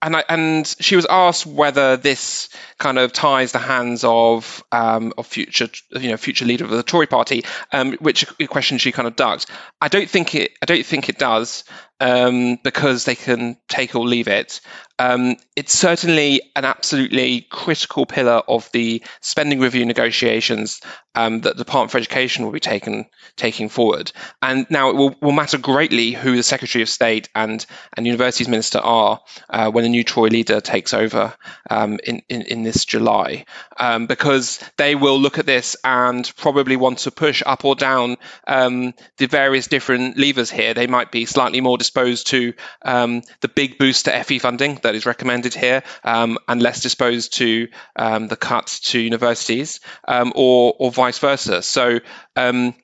and 0.04 0.16
I, 0.16 0.25
and 0.28 0.66
she 0.80 0.96
was 0.96 1.06
asked 1.06 1.46
whether 1.46 1.96
this 1.96 2.50
kind 2.78 2.99
of 2.99 3.12
ties 3.12 3.52
the 3.52 3.58
hands 3.58 4.04
of 4.04 4.62
um, 4.70 5.14
of 5.16 5.26
future 5.26 5.68
you 5.92 6.11
know 6.11 6.18
future 6.18 6.44
leader 6.44 6.64
of 6.64 6.70
the 6.70 6.82
Tory 6.82 7.06
party, 7.06 7.44
um, 7.73 7.94
which 7.94 8.26
question 8.49 8.76
she 8.76 8.92
kind 8.92 9.08
of 9.08 9.16
ducked. 9.16 9.46
I 9.80 9.88
don't 9.88 10.08
think 10.08 10.34
it 10.34 10.52
I 10.62 10.66
don't 10.66 10.84
think 10.84 11.08
it 11.08 11.18
does 11.18 11.64
um, 12.01 12.59
because 12.63 13.05
they 13.05 13.15
can 13.15 13.57
take 13.69 13.95
or 13.95 14.07
leave 14.07 14.29
it. 14.29 14.61
Um, 14.99 15.37
it's 15.57 15.77
certainly 15.77 16.41
an 16.55 16.65
absolutely 16.65 17.43
critical 17.51 18.07
pillar 18.07 18.43
of 18.47 18.71
the 18.73 19.03
spending 19.21 19.59
review 19.59 19.85
negotiations 19.85 20.81
um, 21.17 21.41
that 21.41 21.57
the 21.57 21.65
Department 21.65 21.91
for 21.91 21.99
Education 21.99 22.45
will 22.45 22.53
be 22.53 22.61
taken, 22.61 23.07
taking 23.37 23.69
forward. 23.69 24.13
And 24.41 24.67
now 24.71 24.91
it 24.91 24.97
will, 24.97 25.17
will 25.21 25.33
matter 25.33 25.59
greatly 25.59 26.13
who 26.13 26.37
the 26.37 26.43
Secretary 26.43 26.83
of 26.83 26.89
State 26.89 27.29
and, 27.35 27.65
and 27.97 28.07
Universities 28.07 28.49
Minister 28.49 28.79
are 28.79 29.21
uh, 29.51 29.71
when 29.71 29.85
the 29.85 29.91
new 29.91 30.05
Tory 30.05 30.31
leader 30.31 30.61
takes 30.61 30.95
over 30.95 31.35
um, 31.71 31.99
in, 32.05 32.23
in, 32.29 32.43
in, 32.43 32.63
this 32.63 32.85
July, 32.85 33.47
um, 33.79 34.07
because 34.07 34.61
they 34.77 34.95
will 34.95 35.19
look 35.19 35.39
at 35.39 35.47
this 35.47 35.77
and 35.85 36.31
probably 36.37 36.77
want 36.77 36.99
to 36.99 37.11
push 37.11 37.43
up 37.45 37.65
or 37.65 37.75
down 37.75 38.17
um, 38.47 38.95
the 39.19 39.27
various 39.27 39.67
different 39.67 40.17
levers 40.17 40.51
here. 40.51 40.75
They 40.75 40.87
might 40.87 41.11
be 41.11 41.27
slightly 41.27 41.61
more 41.61 41.79
disposed 41.85 42.26
to 42.29 42.55
um, 42.83 43.23
the 43.41 43.49
big 43.49 43.79
boost 43.79 44.07
to 44.07 44.25
FE 44.25 44.38
funding 44.38 44.81
that 44.83 44.95
is 44.95 45.05
recommended 45.07 45.55
here, 45.55 45.83
um, 46.03 46.38
and 46.49 46.62
less 46.62 46.81
disposed 46.81 47.35
to 47.35 47.69
um, 47.97 48.29
the 48.29 48.37
cuts 48.37 48.81
to 48.81 48.99
universities, 48.99 49.81
um, 50.09 50.33
or 50.35 50.75
or 50.79 50.91
vice 50.91 51.19
versa. 51.19 51.62
So. 51.62 52.00
Um, 52.37 52.75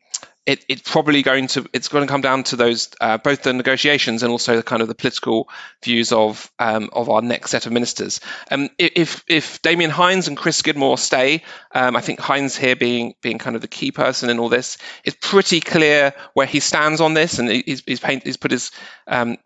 it, 0.50 0.64
it's 0.68 0.82
probably 0.82 1.22
going 1.22 1.46
to 1.46 1.64
it's 1.72 1.86
going 1.86 2.04
to 2.04 2.10
come 2.10 2.22
down 2.22 2.42
to 2.42 2.56
those 2.56 2.90
uh, 3.00 3.18
both 3.18 3.44
the 3.44 3.52
negotiations 3.52 4.24
and 4.24 4.32
also 4.32 4.56
the 4.56 4.64
kind 4.64 4.82
of 4.82 4.88
the 4.88 4.96
political 4.96 5.48
views 5.84 6.10
of 6.10 6.50
um, 6.58 6.90
of 6.92 7.08
our 7.08 7.22
next 7.22 7.52
set 7.52 7.66
of 7.66 7.72
ministers. 7.72 8.20
Um, 8.50 8.68
if 8.76 9.22
if 9.28 9.62
Damian 9.62 9.90
Hinds 9.90 10.26
and 10.26 10.36
Chris 10.36 10.56
Skidmore 10.56 10.98
stay, 10.98 11.44
um, 11.72 11.94
I 11.94 12.00
think 12.00 12.18
Hinds 12.18 12.56
here 12.56 12.74
being 12.74 13.14
being 13.22 13.38
kind 13.38 13.54
of 13.54 13.62
the 13.62 13.68
key 13.68 13.92
person 13.92 14.28
in 14.28 14.40
all 14.40 14.48
this, 14.48 14.76
it's 15.04 15.16
pretty 15.20 15.60
clear 15.60 16.12
where 16.34 16.46
he 16.46 16.58
stands 16.58 17.00
on 17.00 17.14
this, 17.14 17.38
and 17.38 17.48
he's 17.48 17.84
he's, 17.86 18.00
paint, 18.00 18.24
he's 18.24 18.36
put 18.36 18.50
his 18.50 18.72
um, 19.06 19.36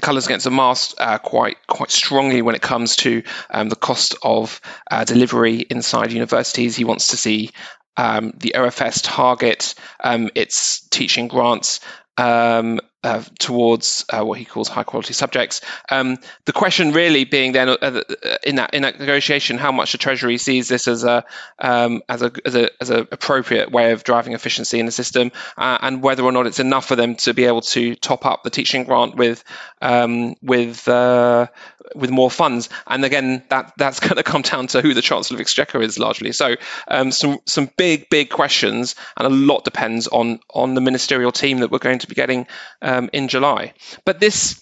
colours 0.00 0.26
against 0.26 0.44
the 0.44 0.50
mast 0.50 0.94
uh, 0.98 1.18
quite 1.18 1.56
quite 1.66 1.90
strongly 1.90 2.42
when 2.42 2.54
it 2.54 2.62
comes 2.62 2.94
to 2.96 3.22
um, 3.50 3.68
the 3.68 3.76
cost 3.76 4.14
of 4.22 4.60
uh, 4.92 5.04
delivery 5.04 5.66
inside 5.70 6.12
universities. 6.12 6.76
He 6.76 6.84
wants 6.84 7.08
to 7.08 7.16
see 7.16 7.50
um, 7.98 8.32
the 8.38 8.54
OFS 8.56 9.02
target 9.02 9.74
um, 10.02 10.30
its 10.34 10.80
teaching 10.88 11.28
grants 11.28 11.80
um, 12.16 12.80
uh, 13.04 13.22
towards 13.38 14.04
uh, 14.12 14.24
what 14.24 14.38
he 14.38 14.44
calls 14.44 14.68
high 14.68 14.82
quality 14.82 15.14
subjects. 15.14 15.60
Um, 15.90 16.18
the 16.46 16.52
question 16.52 16.92
really 16.92 17.24
being 17.24 17.52
then 17.52 17.68
uh, 17.68 18.02
in 18.42 18.56
that 18.56 18.74
in 18.74 18.82
that 18.82 18.98
negotiation, 18.98 19.56
how 19.56 19.70
much 19.70 19.92
the 19.92 19.98
Treasury 19.98 20.36
sees 20.38 20.68
this 20.68 20.88
as 20.88 21.04
a 21.04 21.24
um, 21.58 22.02
as 22.08 22.22
a 22.22 22.32
as 22.44 22.54
a 22.54 22.70
as 22.80 22.90
an 22.90 23.06
appropriate 23.12 23.70
way 23.70 23.92
of 23.92 24.02
driving 24.02 24.32
efficiency 24.32 24.80
in 24.80 24.86
the 24.86 24.92
system, 24.92 25.30
uh, 25.56 25.78
and 25.80 26.02
whether 26.02 26.24
or 26.24 26.32
not 26.32 26.46
it's 26.46 26.58
enough 26.58 26.86
for 26.86 26.96
them 26.96 27.14
to 27.16 27.34
be 27.34 27.44
able 27.44 27.60
to 27.60 27.94
top 27.94 28.26
up 28.26 28.42
the 28.42 28.50
teaching 28.50 28.84
grant 28.84 29.14
with 29.16 29.44
um, 29.80 30.34
with 30.42 30.88
uh, 30.88 31.46
with 31.94 32.10
more 32.10 32.30
funds. 32.30 32.68
And 32.86 33.04
again, 33.04 33.44
that 33.48 33.74
that's 33.76 34.00
going 34.06 34.16
to 34.16 34.22
come 34.22 34.42
down 34.42 34.66
to 34.68 34.82
who 34.82 34.94
the 34.94 35.02
Chancellor 35.02 35.36
of 35.36 35.40
Exchequer 35.40 35.80
is 35.80 35.98
largely. 35.98 36.32
So 36.32 36.56
um, 36.88 37.12
some 37.12 37.38
some 37.46 37.70
big 37.76 38.10
big 38.10 38.30
questions, 38.30 38.96
and 39.16 39.26
a 39.26 39.30
lot 39.30 39.64
depends 39.64 40.08
on 40.08 40.40
on 40.52 40.74
the 40.74 40.80
ministerial 40.80 41.30
team 41.32 41.58
that 41.58 41.70
we're 41.70 41.78
going 41.78 42.00
to 42.00 42.08
be 42.08 42.14
getting 42.14 42.46
um, 42.88 43.10
in 43.12 43.28
July. 43.28 43.74
But 44.04 44.20
this 44.20 44.60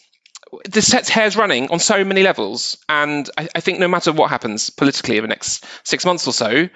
this 0.64 0.86
sets 0.86 1.08
hairs 1.08 1.36
running 1.36 1.70
on 1.70 1.80
so 1.80 2.04
many 2.04 2.22
levels, 2.22 2.76
and 2.88 3.28
I, 3.36 3.48
I, 3.54 3.60
think 3.60 3.78
no 3.78 3.88
matter 3.88 4.12
what 4.12 4.30
happens 4.30 4.70
politically 4.70 5.16
in 5.16 5.22
the 5.22 5.28
next 5.28 5.64
six 5.82 6.04
months 6.04 6.26
or 6.26 6.32
so, 6.32 6.68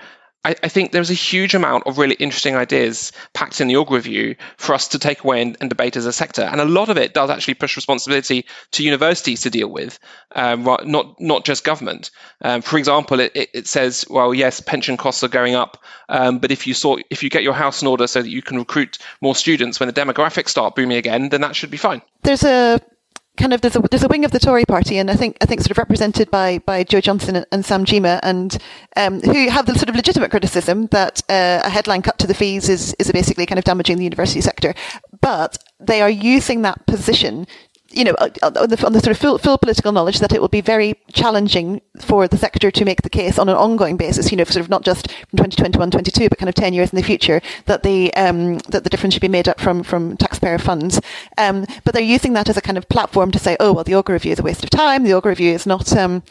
I, 0.44 0.56
I, 0.62 0.68
think 0.68 0.92
there's 0.92 1.10
a 1.10 1.14
huge 1.14 1.54
amount 1.54 1.86
of 1.86 1.98
really 1.98 2.14
interesting 2.14 2.56
ideas 2.56 3.12
packed 3.34 3.60
in 3.60 3.68
the 3.68 3.74
Augar 3.74 3.90
review 3.90 4.36
for 4.56 4.74
us 4.74 4.88
to 4.88 4.98
take 4.98 5.22
away 5.22 5.42
and, 5.42 5.56
and, 5.60 5.68
debate 5.68 5.96
as 5.96 6.06
a 6.06 6.12
sector. 6.12 6.42
And 6.42 6.60
a 6.60 6.64
lot 6.64 6.88
of 6.88 6.96
it 6.96 7.12
does 7.12 7.28
actually 7.28 7.54
push 7.54 7.76
responsibility 7.76 8.46
to 8.72 8.82
universities 8.82 9.42
to 9.42 9.50
deal 9.50 9.68
with, 9.68 9.98
um, 10.34 10.64
not 10.64 11.20
not 11.20 11.44
just 11.44 11.62
government. 11.62 12.10
Um, 12.40 12.62
for 12.62 12.78
example, 12.78 13.20
it, 13.20 13.32
it, 13.34 13.66
says, 13.66 14.06
well, 14.08 14.32
yes, 14.32 14.60
pension 14.60 14.96
costs 14.96 15.22
are 15.22 15.28
going 15.28 15.54
up, 15.54 15.76
um, 16.08 16.38
but 16.38 16.50
if 16.50 16.66
you 16.66 16.72
saw 16.72 16.96
if 17.10 17.22
you 17.22 17.28
get 17.28 17.42
your 17.42 17.54
house 17.54 17.82
in 17.82 17.88
order 17.88 18.06
so 18.06 18.22
that 18.22 18.30
you 18.30 18.40
can 18.40 18.58
recruit 18.58 18.98
more 19.20 19.34
students 19.34 19.78
when 19.78 19.88
the 19.88 19.92
demographics 19.92 20.48
start 20.48 20.74
booming 20.74 20.96
again, 20.96 21.28
then 21.28 21.42
that 21.42 21.54
should 21.54 21.70
be 21.70 21.76
fine. 21.76 22.00
There's 22.22 22.44
a 22.44 22.80
kind 23.36 23.52
of 23.52 23.60
there's 23.60 23.76
a 23.76 23.80
there's 23.90 24.02
a 24.02 24.08
wing 24.08 24.24
of 24.24 24.30
the 24.30 24.38
Tory 24.38 24.64
party, 24.64 24.98
and 24.98 25.10
I 25.10 25.16
think 25.16 25.36
I 25.40 25.46
think 25.46 25.60
sort 25.60 25.70
of 25.70 25.78
represented 25.78 26.30
by 26.30 26.58
by 26.58 26.84
Jo 26.84 27.00
Johnson 27.00 27.44
and, 27.50 27.64
Sam 27.64 27.84
Gyimah, 27.84 28.20
and 28.22 28.56
um, 28.96 29.20
who 29.20 29.48
have 29.48 29.66
the 29.66 29.74
sort 29.74 29.88
of 29.88 29.96
legitimate 29.96 30.30
criticism 30.30 30.86
that 30.88 31.22
uh, 31.28 31.62
a 31.64 31.70
headline 31.70 32.02
cut 32.02 32.18
to 32.18 32.26
the 32.26 32.34
fees 32.34 32.68
is 32.68 32.94
is 32.98 33.10
basically 33.12 33.46
kind 33.46 33.58
of 33.58 33.64
damaging 33.64 33.96
the 33.96 34.04
university 34.04 34.40
sector, 34.40 34.74
but 35.20 35.58
they 35.78 36.02
are 36.02 36.10
using 36.10 36.62
that 36.62 36.86
position 36.86 37.46
you 37.92 38.04
know, 38.04 38.14
on 38.20 38.52
the, 38.68 38.82
on 38.86 38.92
the, 38.92 39.00
sort 39.00 39.08
of 39.08 39.18
full, 39.18 39.38
full, 39.38 39.58
political 39.58 39.92
knowledge 39.92 40.20
that 40.20 40.32
it 40.32 40.40
will 40.40 40.48
be 40.48 40.60
very 40.60 40.94
challenging 41.12 41.80
for 41.98 42.28
the 42.28 42.36
sector 42.36 42.70
to 42.70 42.84
make 42.84 43.02
the 43.02 43.10
case 43.10 43.38
on 43.38 43.48
an 43.48 43.56
ongoing 43.56 43.96
basis, 43.96 44.30
you 44.30 44.36
know, 44.36 44.44
sort 44.44 44.62
of 44.62 44.68
not 44.68 44.84
just 44.84 45.10
from 45.30 45.38
2021, 45.38 45.90
22, 45.90 46.28
but 46.28 46.38
kind 46.38 46.48
of 46.48 46.54
10 46.54 46.72
years 46.72 46.90
in 46.90 46.96
the 46.96 47.02
future, 47.02 47.40
that 47.66 47.82
the, 47.82 48.14
um, 48.14 48.58
that 48.68 48.84
the 48.84 48.90
difference 48.90 49.14
should 49.14 49.20
be 49.20 49.28
made 49.28 49.48
up 49.48 49.58
from, 49.58 49.82
from 49.82 50.16
taxpayer 50.16 50.58
funds. 50.58 51.00
Um, 51.36 51.66
but 51.84 51.94
they're 51.94 52.02
using 52.02 52.32
that 52.34 52.48
as 52.48 52.56
a 52.56 52.62
kind 52.62 52.78
of 52.78 52.88
platform 52.88 53.30
to 53.32 53.38
say, 53.38 53.56
oh, 53.58 53.72
well, 53.72 53.84
the 53.84 53.92
Augar 53.92 54.12
Review 54.12 54.32
is 54.32 54.38
a 54.38 54.42
waste 54.42 54.62
of 54.62 54.70
time. 54.70 55.02
The 55.02 55.10
Augar 55.10 55.30
Review 55.30 55.52
is 55.52 55.66
not 55.66 55.92
um, 55.96 56.22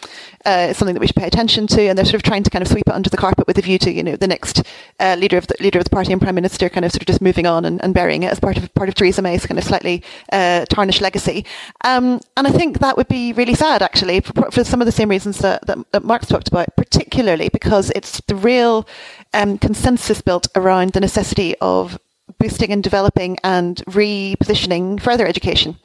uh, 0.45 0.73
something 0.73 0.93
that 0.93 1.01
we 1.01 1.07
should 1.07 1.15
pay 1.15 1.27
attention 1.27 1.67
to. 1.67 1.81
And 1.87 1.97
they're 1.97 2.05
sort 2.05 2.15
of 2.15 2.23
trying 2.23 2.43
to 2.43 2.49
kind 2.49 2.61
of 2.61 2.69
sweep 2.69 2.87
it 2.87 2.93
under 2.93 3.09
the 3.09 3.17
carpet 3.17 3.47
with 3.47 3.57
a 3.57 3.61
view 3.61 3.77
to, 3.79 3.91
you 3.91 4.03
know, 4.03 4.15
the 4.15 4.27
next 4.27 4.63
uh, 4.99 5.15
leader 5.19 5.37
of 5.37 5.47
the 5.47 5.55
leader 5.59 5.79
of 5.79 5.83
the 5.83 5.89
party 5.89 6.13
and 6.13 6.21
prime 6.21 6.35
minister 6.35 6.69
kind 6.69 6.85
of 6.85 6.91
sort 6.91 7.01
of 7.01 7.07
just 7.07 7.21
moving 7.21 7.45
on 7.45 7.65
and, 7.65 7.83
and 7.83 7.93
burying 7.93 8.23
it 8.23 8.31
as 8.31 8.39
part 8.39 8.57
of 8.57 8.73
part 8.73 8.89
of 8.89 8.95
Theresa 8.95 9.21
May's 9.21 9.45
kind 9.45 9.57
of 9.57 9.63
slightly 9.63 10.03
uh, 10.31 10.65
tarnished 10.65 11.01
legacy. 11.01 11.45
Um, 11.83 12.19
and 12.37 12.47
I 12.47 12.51
think 12.51 12.79
that 12.79 12.97
would 12.97 13.07
be 13.07 13.33
really 13.33 13.55
sad, 13.55 13.81
actually, 13.81 14.21
for, 14.21 14.51
for 14.51 14.63
some 14.63 14.81
of 14.81 14.85
the 14.85 14.91
same 14.91 15.09
reasons 15.09 15.39
that, 15.39 15.65
that, 15.67 15.91
that, 15.91 16.03
Mark's 16.03 16.27
talked 16.27 16.47
about, 16.47 16.75
particularly 16.75 17.49
because 17.49 17.91
it's 17.95 18.21
the 18.21 18.35
real 18.35 18.87
um, 19.33 19.57
consensus 19.57 20.21
built 20.21 20.47
around 20.55 20.93
the 20.93 20.99
necessity 20.99 21.55
of 21.61 21.99
boosting 22.37 22.71
and 22.71 22.83
developing 22.83 23.37
and 23.43 23.77
repositioning 23.87 25.01
further 25.01 25.25
education 25.25 25.77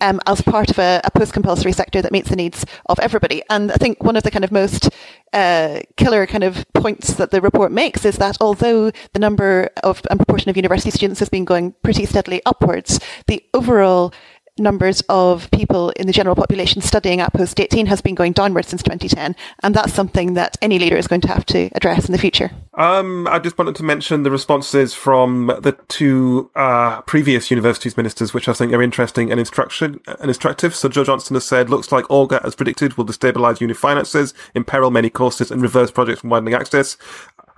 um, 0.00 0.20
as 0.26 0.40
part 0.40 0.70
of 0.70 0.78
a, 0.78 1.00
a, 1.04 1.10
post-compulsory 1.10 1.72
sector 1.72 2.00
that 2.00 2.12
meets 2.12 2.30
the 2.30 2.36
needs 2.36 2.64
of 2.86 2.98
everybody. 3.00 3.42
And 3.50 3.70
I 3.70 3.76
think 3.76 4.02
one 4.02 4.16
of 4.16 4.22
the 4.22 4.30
kind 4.30 4.44
of 4.44 4.50
most 4.50 4.88
uh, 5.32 5.80
killer 5.96 6.26
kind 6.26 6.44
of 6.44 6.64
points 6.72 7.14
that 7.14 7.30
the 7.30 7.40
report 7.40 7.70
makes 7.70 8.04
is 8.04 8.16
that 8.16 8.38
although 8.40 8.90
the 9.12 9.18
number 9.18 9.70
of 9.82 10.02
and 10.10 10.18
proportion 10.18 10.50
of 10.50 10.56
university 10.56 10.90
students 10.90 11.20
has 11.20 11.28
been 11.28 11.44
going 11.44 11.74
pretty 11.82 12.06
steadily 12.06 12.42
upwards, 12.46 12.98
the 13.26 13.44
overall 13.54 14.12
numbers 14.60 15.02
of 15.08 15.50
people 15.50 15.90
in 15.90 16.06
the 16.06 16.12
general 16.12 16.36
population 16.36 16.82
studying 16.82 17.20
at 17.20 17.32
post 17.32 17.58
18 17.58 17.86
has 17.86 18.00
been 18.00 18.14
going 18.14 18.32
downwards 18.32 18.68
since 18.68 18.82
2010, 18.82 19.34
and 19.62 19.74
that's 19.74 19.92
something 19.92 20.34
that 20.34 20.56
any 20.62 20.78
leader 20.78 20.96
is 20.96 21.06
going 21.06 21.20
to 21.22 21.28
have 21.28 21.44
to 21.46 21.70
address 21.74 22.06
in 22.06 22.12
the 22.12 22.18
future. 22.18 22.50
Um, 22.74 23.26
I 23.28 23.38
just 23.38 23.58
wanted 23.58 23.74
to 23.76 23.82
mention 23.82 24.22
the 24.22 24.30
responses 24.30 24.94
from 24.94 25.48
the 25.60 25.76
two 25.88 26.50
uh, 26.54 27.00
previous 27.02 27.50
universities 27.50 27.96
ministers, 27.96 28.32
which 28.32 28.48
I 28.48 28.52
think 28.52 28.72
are 28.72 28.82
interesting 28.82 29.30
and, 29.30 29.40
instruction, 29.40 30.00
and 30.06 30.28
instructive. 30.30 30.74
So 30.74 30.88
Jo 30.88 31.04
Johnson 31.04 31.34
has 31.34 31.44
said, 31.44 31.68
looks 31.68 31.90
like 31.90 32.04
Augar, 32.06 32.44
as 32.44 32.54
predicted, 32.54 32.96
will 32.96 33.06
destabilise 33.06 33.60
uni 33.60 33.74
finances, 33.74 34.34
imperil 34.54 34.90
many 34.90 35.10
courses, 35.10 35.50
and 35.50 35.60
reverse 35.62 35.90
projects 35.90 36.20
from 36.20 36.30
widening 36.30 36.54
access. 36.54 36.96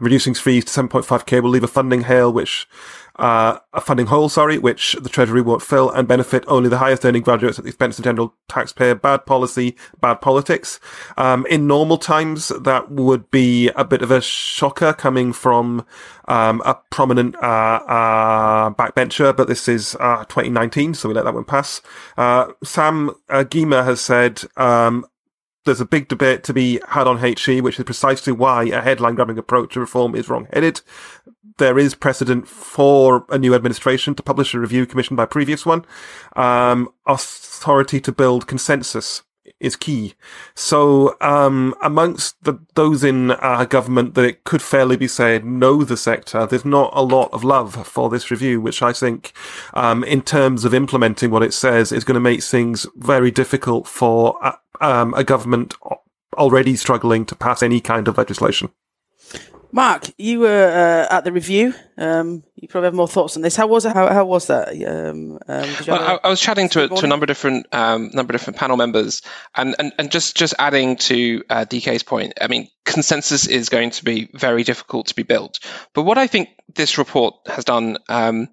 Reducing 0.00 0.34
fees 0.34 0.64
to 0.64 0.82
7.5k 0.82 1.42
will 1.42 1.50
leave 1.50 1.62
a 1.62 1.68
funding 1.68 2.02
hail, 2.02 2.32
which 2.32 2.66
uh, 3.16 3.58
a 3.72 3.80
funding 3.80 4.06
hole, 4.06 4.28
sorry, 4.28 4.58
which 4.58 4.96
the 5.00 5.08
Treasury 5.08 5.42
won't 5.42 5.62
fill 5.62 5.90
and 5.90 6.08
benefit 6.08 6.44
only 6.46 6.68
the 6.68 6.78
highest 6.78 7.04
earning 7.04 7.22
graduates 7.22 7.58
at 7.58 7.64
the 7.64 7.68
expense 7.68 7.98
of 7.98 8.04
general 8.04 8.34
taxpayer. 8.48 8.94
Bad 8.94 9.26
policy, 9.26 9.76
bad 10.00 10.20
politics. 10.20 10.80
Um, 11.16 11.46
in 11.50 11.66
normal 11.66 11.98
times, 11.98 12.48
that 12.48 12.90
would 12.90 13.30
be 13.30 13.68
a 13.76 13.84
bit 13.84 14.02
of 14.02 14.10
a 14.10 14.20
shocker 14.20 14.92
coming 14.92 15.32
from 15.32 15.84
um, 16.28 16.62
a 16.64 16.74
prominent 16.90 17.36
uh, 17.36 17.80
uh, 17.86 18.70
backbencher, 18.70 19.36
but 19.36 19.48
this 19.48 19.68
is 19.68 19.96
uh, 20.00 20.24
2019, 20.24 20.94
so 20.94 21.08
we 21.08 21.14
let 21.14 21.24
that 21.24 21.34
one 21.34 21.44
pass. 21.44 21.82
Uh, 22.16 22.52
Sam 22.64 23.10
uh, 23.28 23.44
Gyimah 23.44 23.84
has 23.84 24.00
said, 24.00 24.42
um, 24.56 25.04
there's 25.64 25.80
a 25.80 25.86
big 25.86 26.08
debate 26.08 26.42
to 26.44 26.52
be 26.52 26.80
had 26.88 27.06
on 27.06 27.18
HE, 27.18 27.60
which 27.60 27.78
is 27.78 27.84
precisely 27.84 28.32
why 28.32 28.64
a 28.64 28.80
headline 28.80 29.14
grabbing 29.14 29.38
approach 29.38 29.74
to 29.74 29.80
reform 29.80 30.14
is 30.14 30.28
wrong 30.28 30.48
headed 30.52 30.80
there 31.58 31.78
is 31.78 31.94
precedent 31.94 32.48
for 32.48 33.24
a 33.28 33.38
new 33.38 33.54
administration 33.54 34.14
to 34.14 34.22
publish 34.22 34.54
a 34.54 34.58
review 34.58 34.86
commissioned 34.86 35.16
by 35.16 35.24
a 35.24 35.28
previous 35.28 35.66
one. 35.66 35.84
Um, 36.36 36.88
authority 37.06 38.00
to 38.00 38.12
build 38.12 38.46
consensus 38.46 39.22
is 39.62 39.76
key. 39.76 40.14
So, 40.54 41.16
um, 41.20 41.74
amongst 41.80 42.42
the, 42.44 42.58
those 42.74 43.02
in 43.02 43.30
uh, 43.30 43.64
government 43.64 44.14
that 44.14 44.24
it 44.24 44.44
could 44.44 44.60
fairly 44.60 44.96
be 44.96 45.08
said 45.08 45.44
know 45.44 45.84
the 45.84 45.96
sector, 45.96 46.46
there's 46.46 46.64
not 46.64 46.90
a 46.94 47.02
lot 47.02 47.32
of 47.32 47.44
love 47.44 47.86
for 47.86 48.10
this 48.10 48.30
review, 48.30 48.60
which 48.60 48.82
I 48.82 48.92
think, 48.92 49.32
um, 49.72 50.04
in 50.04 50.22
terms 50.22 50.64
of 50.64 50.74
implementing 50.74 51.30
what 51.30 51.42
it 51.42 51.54
says, 51.54 51.92
is 51.92 52.04
going 52.04 52.14
to 52.14 52.20
make 52.20 52.42
things 52.42 52.86
very 52.96 53.30
difficult 53.30 53.86
for 53.86 54.36
uh, 54.44 54.56
um, 54.80 55.14
a 55.14 55.24
government 55.24 55.74
already 56.36 56.76
struggling 56.76 57.24
to 57.26 57.36
pass 57.36 57.62
any 57.62 57.80
kind 57.80 58.08
of 58.08 58.18
legislation. 58.18 58.70
Mark, 59.74 60.10
you 60.18 60.40
were 60.40 60.68
uh, 60.68 61.14
at 61.14 61.24
the 61.24 61.32
review. 61.32 61.72
Um, 61.96 62.44
you 62.56 62.68
probably 62.68 62.88
have 62.88 62.94
more 62.94 63.08
thoughts 63.08 63.36
on 63.36 63.42
this. 63.42 63.56
How 63.56 63.66
was 63.66 63.86
it? 63.86 63.94
How, 63.94 64.06
how 64.12 64.26
was 64.26 64.48
that? 64.48 64.68
Um, 64.68 65.38
um, 65.48 65.76
well, 65.88 66.20
I, 66.22 66.26
I, 66.26 66.28
was 66.28 66.40
chatting 66.42 66.68
to, 66.70 66.88
to 66.88 67.04
a 67.04 67.08
number 67.08 67.24
of 67.24 67.28
different 67.28 67.66
um, 67.72 68.10
number 68.12 68.34
of 68.34 68.40
different 68.40 68.58
panel 68.58 68.76
members, 68.76 69.22
and, 69.56 69.74
and, 69.78 69.92
and 69.98 70.10
just 70.10 70.36
just 70.36 70.54
adding 70.58 70.96
to 70.96 71.42
uh, 71.48 71.64
DK's 71.64 72.02
point. 72.02 72.34
I 72.38 72.48
mean, 72.48 72.68
consensus 72.84 73.46
is 73.46 73.70
going 73.70 73.90
to 73.92 74.04
be 74.04 74.28
very 74.34 74.62
difficult 74.62 75.06
to 75.06 75.14
be 75.14 75.22
built. 75.22 75.60
But 75.94 76.02
what 76.02 76.18
I 76.18 76.26
think 76.26 76.50
this 76.74 76.98
report 76.98 77.34
has 77.46 77.64
done 77.64 77.96
um, 78.10 78.48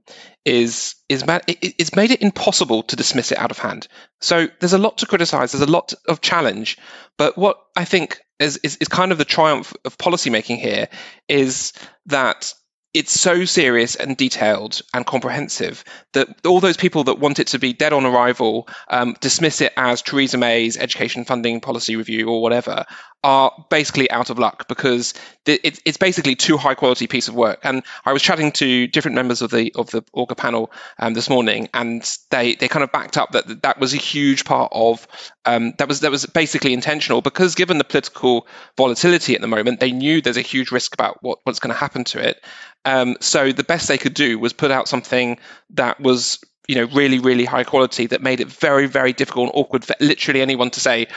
is 0.46 0.96
is 1.10 1.26
ma- 1.26 1.40
it's 1.48 1.96
made 1.98 2.12
it 2.12 2.22
impossible 2.22 2.84
to 2.84 2.96
dismiss 2.96 3.34
it 3.34 3.38
out 3.38 3.52
of 3.52 3.60
hand. 3.60 3.90
So 4.22 4.48
there's 4.60 4.74
a 4.74 4.78
lot 4.78 5.00
to 5.00 5.06
criticize. 5.06 5.52
There's 5.52 5.68
a 5.68 5.72
lot 5.72 5.94
of 6.08 6.22
challenge. 6.22 6.78
But 7.18 7.38
what 7.38 7.58
I 7.76 7.84
think 7.84 8.22
is, 8.40 8.58
is, 8.64 8.78
is 8.78 8.88
kind 8.88 9.12
of 9.12 9.18
the 9.18 9.26
triumph 9.26 9.74
of 9.86 9.98
policymaking 9.98 10.58
here 10.58 10.88
is 11.28 11.74
that 12.08 12.54
it's 12.94 13.20
so 13.20 13.46
serious 13.46 13.96
and 13.96 14.18
detailed 14.18 14.82
and 14.94 15.06
comprehensive 15.06 15.84
that 16.14 16.28
all 16.46 16.60
those 16.60 16.78
people 16.78 17.04
that 17.04 17.20
want 17.20 17.38
it 17.38 17.48
to 17.48 17.60
be 17.60 17.72
dead 17.72 17.94
on 17.94 18.06
arrival 18.06 18.68
um, 18.90 19.16
dismiss 19.22 19.62
it 19.62 19.74
as 19.78 20.02
Theresa 20.02 20.38
May's 20.38 20.76
education 20.76 21.24
funding 21.24 21.62
policy 21.62 21.96
review 21.96 22.30
or 22.30 22.42
whatever 22.42 22.86
are 23.24 23.66
basically 23.70 24.10
out 24.12 24.30
of 24.30 24.40
luck 24.40 24.68
because 24.70 25.14
it's 25.46 25.98
basically 25.98 26.36
too 26.36 26.58
high 26.58 26.76
quality 26.76 27.08
piece 27.08 27.28
of 27.28 27.36
work. 27.36 27.60
And 27.64 27.84
I 28.06 28.14
was 28.14 28.22
chatting 28.22 28.52
to 28.54 28.88
different 28.88 29.16
members 29.16 29.42
of 29.42 29.52
the 29.52 29.74
of 29.76 29.90
the 29.92 30.04
Augar 30.16 30.38
panel 30.38 30.72
um, 31.00 31.14
this 31.16 31.30
morning, 31.30 31.68
and 31.74 32.02
they 32.30 32.56
they 32.56 32.68
kind 32.68 32.84
of 32.84 32.92
backed 32.92 33.18
up 33.18 33.32
that 33.32 33.64
that 33.64 33.80
was 33.80 33.94
a 33.94 33.98
huge 33.98 34.46
part 34.46 34.72
of 34.74 35.08
um, 35.46 35.74
that 35.80 35.88
was 35.88 36.00
that 36.02 36.12
was 36.12 36.26
basically 36.28 36.74
intentional 36.74 37.22
because 37.22 37.56
given 37.56 37.78
the 37.78 37.84
political 37.84 38.48
volatility 38.78 39.36
at 39.36 39.42
the 39.42 39.48
moment, 39.48 39.80
they 39.80 39.92
knew 39.92 40.22
there's 40.22 40.38
a 40.38 40.42
huge 40.42 40.72
risk 40.72 40.94
about 40.94 41.22
what, 41.22 41.40
what's 41.44 41.60
going 41.60 41.74
to 41.74 41.80
happen 41.80 42.04
to 42.06 42.26
it. 42.26 42.42
Um, 42.86 43.18
so 43.20 43.52
the 43.52 43.64
best 43.64 43.88
they 43.88 43.98
could 43.98 44.14
do 44.14 44.40
was 44.40 44.54
put 44.54 44.72
out 44.72 44.88
something 44.88 45.40
that 45.72 46.00
was 46.00 46.40
you 46.70 46.76
know 46.76 46.86
really 46.94 47.20
really 47.20 47.46
high 47.46 47.64
quality 47.64 48.06
that 48.06 48.22
made 48.22 48.40
it 48.40 48.48
very 48.48 48.86
very 48.86 49.12
difficult 49.12 49.48
and 49.48 49.56
awkward 49.56 49.84
for 49.84 49.96
literally 50.00 50.42
anyone 50.42 50.70
to 50.70 50.80
say 50.80 51.08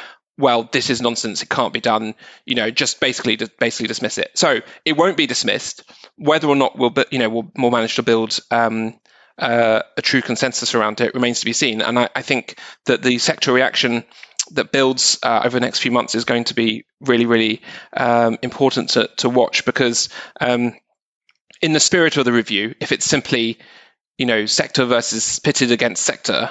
well, 0.43 0.69
this 0.73 0.91
is 0.91 1.01
nonsense. 1.01 1.41
It 1.41 1.49
can't 1.49 1.73
be 1.73 1.81
done. 1.81 2.15
You 2.45 2.57
know, 2.57 2.71
just 2.71 2.99
basically, 2.99 3.39
basically 3.61 3.87
dismiss 3.87 4.19
it. 4.19 4.33
So 4.35 4.61
it 4.85 4.97
won't 4.97 5.17
be 5.17 5.29
dismissed. 5.29 5.85
Whether 6.17 6.49
or 6.49 6.57
not 6.57 6.77
we'll, 6.77 6.93
you 7.13 7.21
know, 7.21 7.31
we'll, 7.31 7.51
we'll 7.57 7.71
manage 7.71 7.95
to 7.95 8.03
build 8.03 8.41
um, 8.51 8.99
uh, 9.39 9.83
a 9.97 10.03
true 10.03 10.21
consensus 10.21 10.75
around 10.75 11.01
it 11.01 11.15
remains 11.15 11.39
to 11.41 11.47
be 11.47 11.53
seen. 11.53 11.81
And 11.81 11.97
I, 11.97 12.09
I 12.17 12.23
think 12.23 12.59
that 12.87 13.05
the 13.05 13.19
sector 13.19 13.53
reaction 13.53 14.05
that 14.51 14.73
builds 14.73 15.17
uh, 15.23 15.43
over 15.45 15.57
the 15.57 15.65
next 15.65 15.79
few 15.79 15.93
months 15.93 16.17
is 16.17 16.25
going 16.25 16.45
to 16.45 16.55
be 16.55 16.85
really, 17.01 17.25
really 17.25 17.63
um, 17.97 18.37
important 18.43 18.91
to, 18.91 19.09
to 19.19 19.29
watch 19.29 19.65
because, 19.65 20.09
um, 20.41 20.75
in 21.61 21.73
the 21.73 21.81
spirit 21.81 22.17
of 22.17 22.25
the 22.25 22.33
review, 22.33 22.75
if 22.81 22.91
it's 22.91 23.07
simply 23.07 23.59
you 24.19 24.27
know 24.27 24.47
sector 24.47 24.85
versus 24.85 25.39
pitted 25.39 25.71
against 25.71 26.03
sector, 26.03 26.51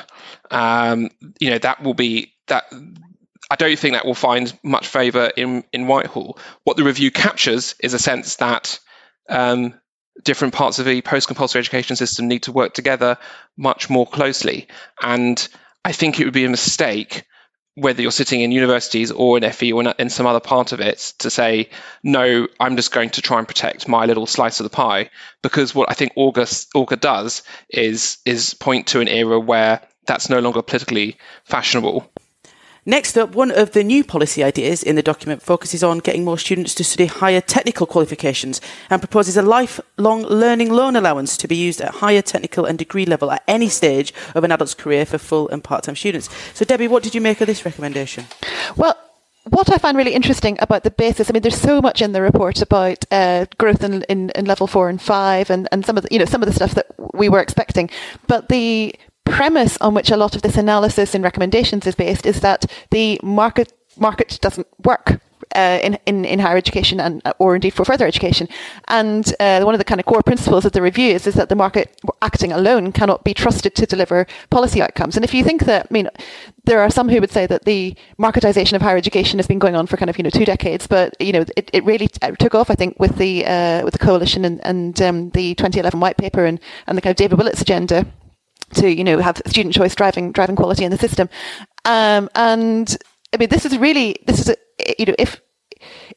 um, 0.50 1.10
you 1.42 1.50
know 1.50 1.58
that 1.58 1.84
will 1.84 1.94
be 1.94 2.34
that 2.48 2.64
I 3.52 3.56
don't 3.56 3.78
think 3.78 3.96
that 3.96 4.06
will 4.06 4.16
find 4.16 4.58
much 4.64 4.88
favour 4.88 5.30
in, 5.36 5.66
in 5.74 5.86
Whitehall. 5.86 6.40
What 6.64 6.78
the 6.78 6.86
review 6.86 7.12
captures 7.12 7.76
is 7.84 7.94
a 7.94 8.00
sense 8.00 8.38
that 8.38 8.80
um, 9.28 9.74
different 10.24 10.54
parts 10.54 10.80
of 10.80 10.86
the 10.86 11.02
post 11.02 11.28
compulsory 11.28 11.60
education 11.60 11.98
system 11.98 12.30
need 12.30 12.44
to 12.44 12.54
work 12.54 12.74
together 12.74 13.18
much 13.58 13.90
more 13.90 14.08
closely. 14.08 14.70
And 15.02 15.46
I 15.84 15.92
think 15.92 16.18
it 16.18 16.24
would 16.24 16.34
be 16.34 16.46
a 16.46 16.50
mistake, 16.50 17.26
whether 17.76 18.02
you're 18.02 18.12
sitting 18.12 18.40
in 18.40 18.54
universities 18.54 19.12
or 19.12 19.38
in 19.38 19.52
FE 19.52 19.74
or 19.74 19.84
in 19.84 20.10
some 20.10 20.28
other 20.28 20.40
part 20.40 20.72
of 20.72 20.80
it, 20.80 21.14
to 21.20 21.30
say, 21.30 21.72
no, 22.04 22.48
I'm 22.58 22.78
just 22.78 22.94
going 22.94 23.10
to 23.10 23.22
try 23.22 23.38
and 23.40 23.48
protect 23.48 23.86
my 23.86 24.06
little 24.06 24.28
slice 24.28 24.62
of 24.62 24.64
the 24.64 24.70
pie. 24.70 25.10
Because 25.44 25.76
what 25.76 25.90
I 25.92 25.94
think 25.94 26.14
Augar 26.16 27.00
does 27.02 27.44
is 27.70 28.18
is 28.26 28.54
point 28.54 28.88
to 28.88 29.02
an 29.02 29.10
era 29.10 29.38
where 29.38 29.82
that's 30.08 30.30
no 30.30 30.40
longer 30.40 30.62
politically 30.62 31.18
fashionable. 31.44 32.10
Next 32.86 33.16
up, 33.16 33.36
one 33.36 33.52
of 33.52 33.74
the 33.74 33.84
new 33.84 34.04
policy 34.04 34.44
ideas 34.44 34.82
in 34.82 34.96
the 34.96 35.04
document 35.04 35.44
focuses 35.44 35.84
on 35.84 36.00
getting 36.00 36.26
more 36.26 36.40
students 36.40 36.74
to 36.74 36.84
study 36.84 37.06
higher 37.06 37.40
technical 37.40 37.86
qualifications 37.86 38.60
and 38.90 39.00
proposes 39.00 39.38
a 39.38 39.44
lifelong 39.44 40.24
learning 40.24 40.72
loan 40.72 40.96
allowance 40.96 41.38
to 41.38 41.48
be 41.48 41.56
used 41.56 41.80
at 41.80 41.96
higher 41.96 42.24
technical 42.24 42.66
and 42.66 42.80
degree 42.80 43.06
level 43.06 43.30
at 43.30 43.44
any 43.48 43.70
stage 43.70 44.12
of 44.34 44.44
an 44.44 44.52
adult's 44.52 44.74
career 44.74 45.06
for 45.06 45.20
full 45.20 45.48
and 45.50 45.64
part 45.64 45.84
time 45.84 45.96
students. 45.96 46.28
So, 46.56 46.66
Debbie, 46.66 46.88
what 46.88 47.04
did 47.04 47.14
you 47.14 47.22
make 47.22 47.40
of 47.40 47.46
this 47.46 47.66
recommendation? 47.66 48.26
Well, 48.76 48.98
what 49.44 49.72
I 49.72 49.78
find 49.78 49.96
really 49.96 50.16
interesting 50.16 50.58
about 50.60 50.84
the 50.84 50.90
basis, 50.90 51.30
I 51.30 51.34
mean, 51.34 51.44
there's 51.44 51.62
so 51.62 51.82
much 51.82 52.02
in 52.02 52.14
the 52.14 52.22
report 52.24 52.64
about 52.64 53.06
uh, 53.12 53.46
growth 53.60 53.84
in, 53.84 54.02
in, 54.04 54.32
in, 54.32 54.46
level 54.46 54.66
four 54.66 54.90
and 54.90 55.00
five, 55.00 55.52
and, 55.52 55.68
and 55.72 55.86
some 55.86 55.98
of 55.98 56.04
the, 56.04 56.10
you 56.12 56.18
know 56.18 56.26
some 56.26 56.42
of 56.42 56.48
the 56.48 56.54
stuff 56.54 56.74
that 56.74 56.88
we 57.14 57.30
were 57.30 57.42
expecting. 57.42 57.92
But 58.28 58.50
the 58.50 58.96
premise 59.26 59.78
on 59.78 59.94
which 59.94 60.12
a 60.12 60.18
lot 60.18 60.36
of 60.36 60.42
this 60.42 60.58
analysis 60.58 61.16
and 61.16 61.24
recommendations 61.24 61.88
is 61.88 61.96
based 61.96 62.26
is 62.26 62.42
that 62.42 62.66
the 62.90 63.20
market 63.24 63.74
market 63.98 64.40
doesn't 64.42 64.68
work 64.84 65.20
uh, 65.56 65.80
in, 65.84 65.98
in, 66.06 66.26
in 66.26 66.40
higher 66.40 66.58
education 66.58 67.00
and 67.00 67.22
or 67.40 67.56
indeed 67.56 67.72
for 67.72 67.84
further 67.84 68.08
education. 68.08 68.48
And 68.88 69.34
uh, 69.40 69.62
one 69.62 69.74
of 69.74 69.80
the 69.80 69.86
kind 69.86 70.00
of 70.00 70.06
core 70.06 70.24
principles 70.24 70.66
of 70.66 70.72
the 70.72 70.82
review 70.82 71.14
is, 71.14 71.28
is 71.28 71.36
that 71.36 71.50
the 71.50 71.56
market 71.56 72.00
acting 72.22 72.52
alone 72.52 72.92
cannot 72.92 73.24
be 73.24 73.34
trusted 73.34 73.76
to 73.76 73.86
deliver 73.86 74.28
policy 74.50 74.82
outcomes. 74.82 75.16
And 75.16 75.26
if 75.26 75.34
you 75.34 75.44
think 75.44 75.66
that, 75.66 75.88
I 75.90 75.94
mean, 75.94 76.10
there 76.66 76.80
are 76.80 76.90
some 76.90 77.10
who 77.10 77.20
would 77.20 77.32
say 77.32 77.48
that 77.48 77.66
the 77.66 77.96
marketization 78.20 78.74
of 78.74 78.82
higher 78.82 78.98
education 78.98 79.40
has 79.40 79.48
been 79.48 79.60
going 79.60 79.76
on 79.76 79.88
for 79.88 79.98
kind 79.98 80.10
of 80.10 80.18
you 80.18 80.24
know 80.24 80.30
two 80.30 80.46
decades, 80.46 80.88
but 80.88 81.20
you 81.20 81.34
know 81.34 81.44
it, 81.58 81.70
it 81.74 81.84
really 81.84 82.08
took 82.08 82.56
off, 82.56 82.70
I 82.70 82.76
think, 82.76 83.00
with 83.00 83.18
the 83.18 83.46
uh, 83.46 83.84
with 83.84 83.94
the 83.94 84.00
coalition 84.00 84.46
and, 84.46 84.66
and 84.66 85.02
um, 85.02 85.30
the 85.32 85.56
2011 85.56 86.00
white 86.00 86.18
paper 86.18 86.46
and, 86.46 86.60
and 86.88 86.98
the 86.98 87.02
kind 87.02 87.12
of 87.12 87.18
David 87.18 87.40
Willetts 87.40 87.62
agenda 87.62 88.06
to 88.76 88.90
you 88.90 89.04
know 89.04 89.20
have 89.20 89.42
student 89.48 89.74
choice 89.76 89.96
driving 89.96 90.32
driving 90.32 90.56
quality 90.56 90.84
in 90.84 90.92
the 90.92 90.98
system. 90.98 91.30
Um, 91.86 92.30
and 92.36 92.96
I 93.34 93.38
mean, 93.38 93.50
this 93.50 93.66
is 93.66 93.78
really 93.78 94.18
this 94.28 94.40
is 94.40 94.50
a, 94.50 94.56
you 95.00 95.06
know 95.06 95.16
if 95.18 95.42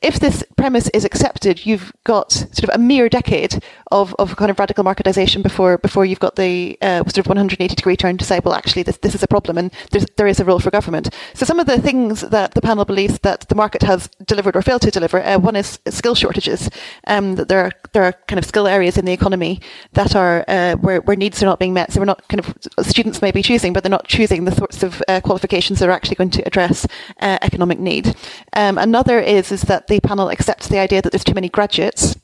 if 0.02 0.20
this 0.20 0.44
premise 0.56 0.88
is 0.90 1.04
accepted, 1.04 1.66
you've 1.66 1.92
got 2.04 2.32
sort 2.32 2.64
of 2.64 2.70
a 2.72 2.78
mere 2.78 3.08
decade 3.08 3.62
of, 3.90 4.14
of 4.18 4.36
kind 4.36 4.50
of 4.50 4.58
radical 4.58 4.84
marketization 4.84 5.42
before 5.42 5.78
before 5.78 6.04
you've 6.04 6.20
got 6.20 6.36
the 6.36 6.78
uh, 6.82 7.02
sort 7.04 7.18
of 7.18 7.26
180 7.26 7.74
degree 7.74 7.96
turn 7.96 8.16
to 8.18 8.24
say, 8.24 8.40
well, 8.44 8.54
actually, 8.54 8.82
this, 8.82 8.96
this 8.98 9.14
is 9.14 9.22
a 9.22 9.28
problem 9.28 9.58
and 9.58 9.72
there's, 9.90 10.06
there 10.16 10.26
is 10.26 10.40
a 10.40 10.44
role 10.44 10.58
for 10.60 10.70
government. 10.70 11.14
So 11.34 11.44
some 11.44 11.60
of 11.60 11.66
the 11.66 11.80
things 11.80 12.22
that 12.22 12.54
the 12.54 12.60
panel 12.60 12.84
believes 12.84 13.18
that 13.20 13.48
the 13.48 13.54
market 13.54 13.82
has 13.82 14.08
delivered 14.24 14.56
or 14.56 14.62
failed 14.62 14.82
to 14.82 14.90
deliver, 14.90 15.22
uh, 15.22 15.38
one 15.38 15.56
is 15.56 15.78
skill 15.88 16.14
shortages. 16.14 16.70
Um, 17.06 17.36
that 17.36 17.48
there 17.48 17.60
are 17.60 17.72
there 17.92 18.04
are 18.04 18.12
kind 18.26 18.38
of 18.38 18.44
skill 18.44 18.66
areas 18.66 18.98
in 18.98 19.04
the 19.04 19.12
economy 19.12 19.60
that 19.92 20.16
are 20.16 20.44
uh, 20.48 20.74
where, 20.76 21.00
where 21.02 21.16
needs 21.16 21.42
are 21.42 21.46
not 21.46 21.58
being 21.58 21.74
met. 21.74 21.92
So 21.92 22.00
we're 22.00 22.06
not 22.06 22.26
kind 22.28 22.40
of 22.40 22.86
students 22.86 23.22
may 23.22 23.30
be 23.30 23.42
choosing, 23.42 23.72
but 23.72 23.82
they're 23.82 23.90
not 23.90 24.08
choosing 24.08 24.44
the 24.44 24.52
sorts 24.52 24.82
of 24.82 25.02
uh, 25.08 25.20
qualifications 25.20 25.78
that 25.78 25.88
are 25.88 25.92
actually 25.92 26.16
going 26.16 26.30
to 26.30 26.46
address 26.46 26.86
uh, 27.20 27.38
economic 27.42 27.78
need. 27.78 28.14
Um, 28.54 28.78
another 28.78 29.20
is 29.20 29.52
is 29.52 29.62
that 29.62 29.83
the 29.88 30.00
panel 30.00 30.30
accepts 30.30 30.68
the 30.68 30.78
idea 30.78 31.02
that 31.02 31.10
there's 31.10 31.24
too 31.24 31.34
many 31.34 31.48
graduates 31.48 32.16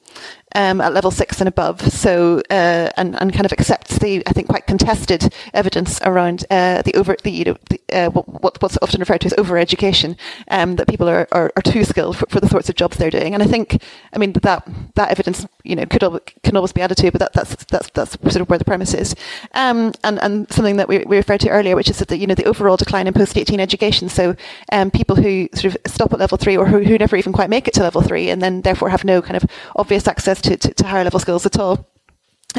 um, 0.54 0.80
at 0.80 0.92
level 0.92 1.10
six 1.10 1.40
and 1.40 1.48
above. 1.48 1.80
So 1.92 2.42
uh, 2.50 2.90
and 2.96 3.20
and 3.20 3.32
kind 3.32 3.46
of 3.46 3.52
accepts 3.52 3.98
the 3.98 4.22
I 4.26 4.32
think 4.32 4.48
quite 4.48 4.66
contested 4.66 5.32
evidence 5.54 6.00
around 6.02 6.44
uh, 6.50 6.82
the 6.82 6.94
over 6.94 7.16
the 7.22 7.30
you 7.30 7.44
know 7.44 7.56
the, 7.68 7.80
uh, 7.92 8.10
what, 8.10 8.60
what's 8.62 8.78
often 8.82 9.00
referred 9.00 9.20
to 9.22 9.26
as 9.26 9.34
over 9.38 9.58
education 9.58 10.16
um, 10.48 10.76
that 10.76 10.88
people 10.88 11.08
are, 11.08 11.28
are, 11.32 11.52
are 11.56 11.62
too 11.62 11.84
skilled 11.84 12.16
for, 12.16 12.26
for, 12.26 12.40
the 12.40 12.48
sorts 12.48 12.68
of 12.68 12.74
jobs 12.74 12.96
they're 12.96 13.10
doing. 13.10 13.34
And 13.34 13.42
I 13.42 13.46
think 13.46 13.82
I 14.12 14.18
mean 14.18 14.32
that 14.32 14.66
that 14.94 15.10
evidence 15.10 15.46
you 15.64 15.76
know 15.76 15.86
could 15.86 16.02
can 16.42 16.56
always 16.56 16.72
be 16.72 16.80
added 16.80 16.96
to, 16.98 17.10
but 17.10 17.20
that, 17.20 17.32
that's 17.32 17.64
that's 17.66 17.90
that's 17.90 18.12
sort 18.12 18.36
of 18.36 18.48
where 18.48 18.58
the 18.58 18.64
premise 18.64 18.94
is. 18.94 19.14
Um, 19.54 19.92
and 20.04 20.20
and 20.20 20.50
something 20.52 20.76
that 20.76 20.88
we, 20.88 20.98
we 20.98 21.16
referred 21.16 21.40
to 21.40 21.50
earlier, 21.50 21.76
which 21.76 21.90
is 21.90 21.98
that 21.98 22.08
the, 22.08 22.16
you 22.16 22.26
know 22.26 22.34
the 22.34 22.46
overall 22.46 22.76
decline 22.76 23.06
in 23.06 23.14
post 23.14 23.36
eighteen 23.36 23.60
education. 23.60 24.08
So 24.08 24.34
um, 24.72 24.90
people 24.90 25.16
who 25.16 25.48
sort 25.54 25.74
of 25.74 25.92
stop 25.92 26.12
at 26.12 26.18
level 26.18 26.38
three 26.38 26.56
or 26.56 26.66
who, 26.66 26.80
who 26.80 26.98
never 26.98 27.16
even 27.16 27.32
quite 27.32 27.50
make 27.50 27.68
it 27.68 27.74
to 27.74 27.82
level 27.82 28.02
three, 28.02 28.30
and 28.30 28.42
then 28.42 28.62
therefore 28.62 28.90
have 28.90 29.04
no 29.04 29.22
kind 29.22 29.36
of 29.36 29.44
obvious 29.76 30.08
access 30.08 30.39
to, 30.42 30.56
to, 30.56 30.74
to 30.74 30.86
higher 30.86 31.04
level 31.04 31.20
skills 31.20 31.46
at 31.46 31.58
all. 31.58 31.86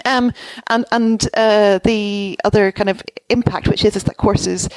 Um, 0.06 0.32
and 0.68 0.86
and 0.92 1.30
uh, 1.34 1.80
the 1.84 2.40
other 2.46 2.72
kind 2.72 2.90
of 2.90 3.04
impact, 3.30 3.68
which 3.68 3.84
is, 3.84 3.96
is 3.96 4.04
that 4.04 4.18
courses 4.18 4.70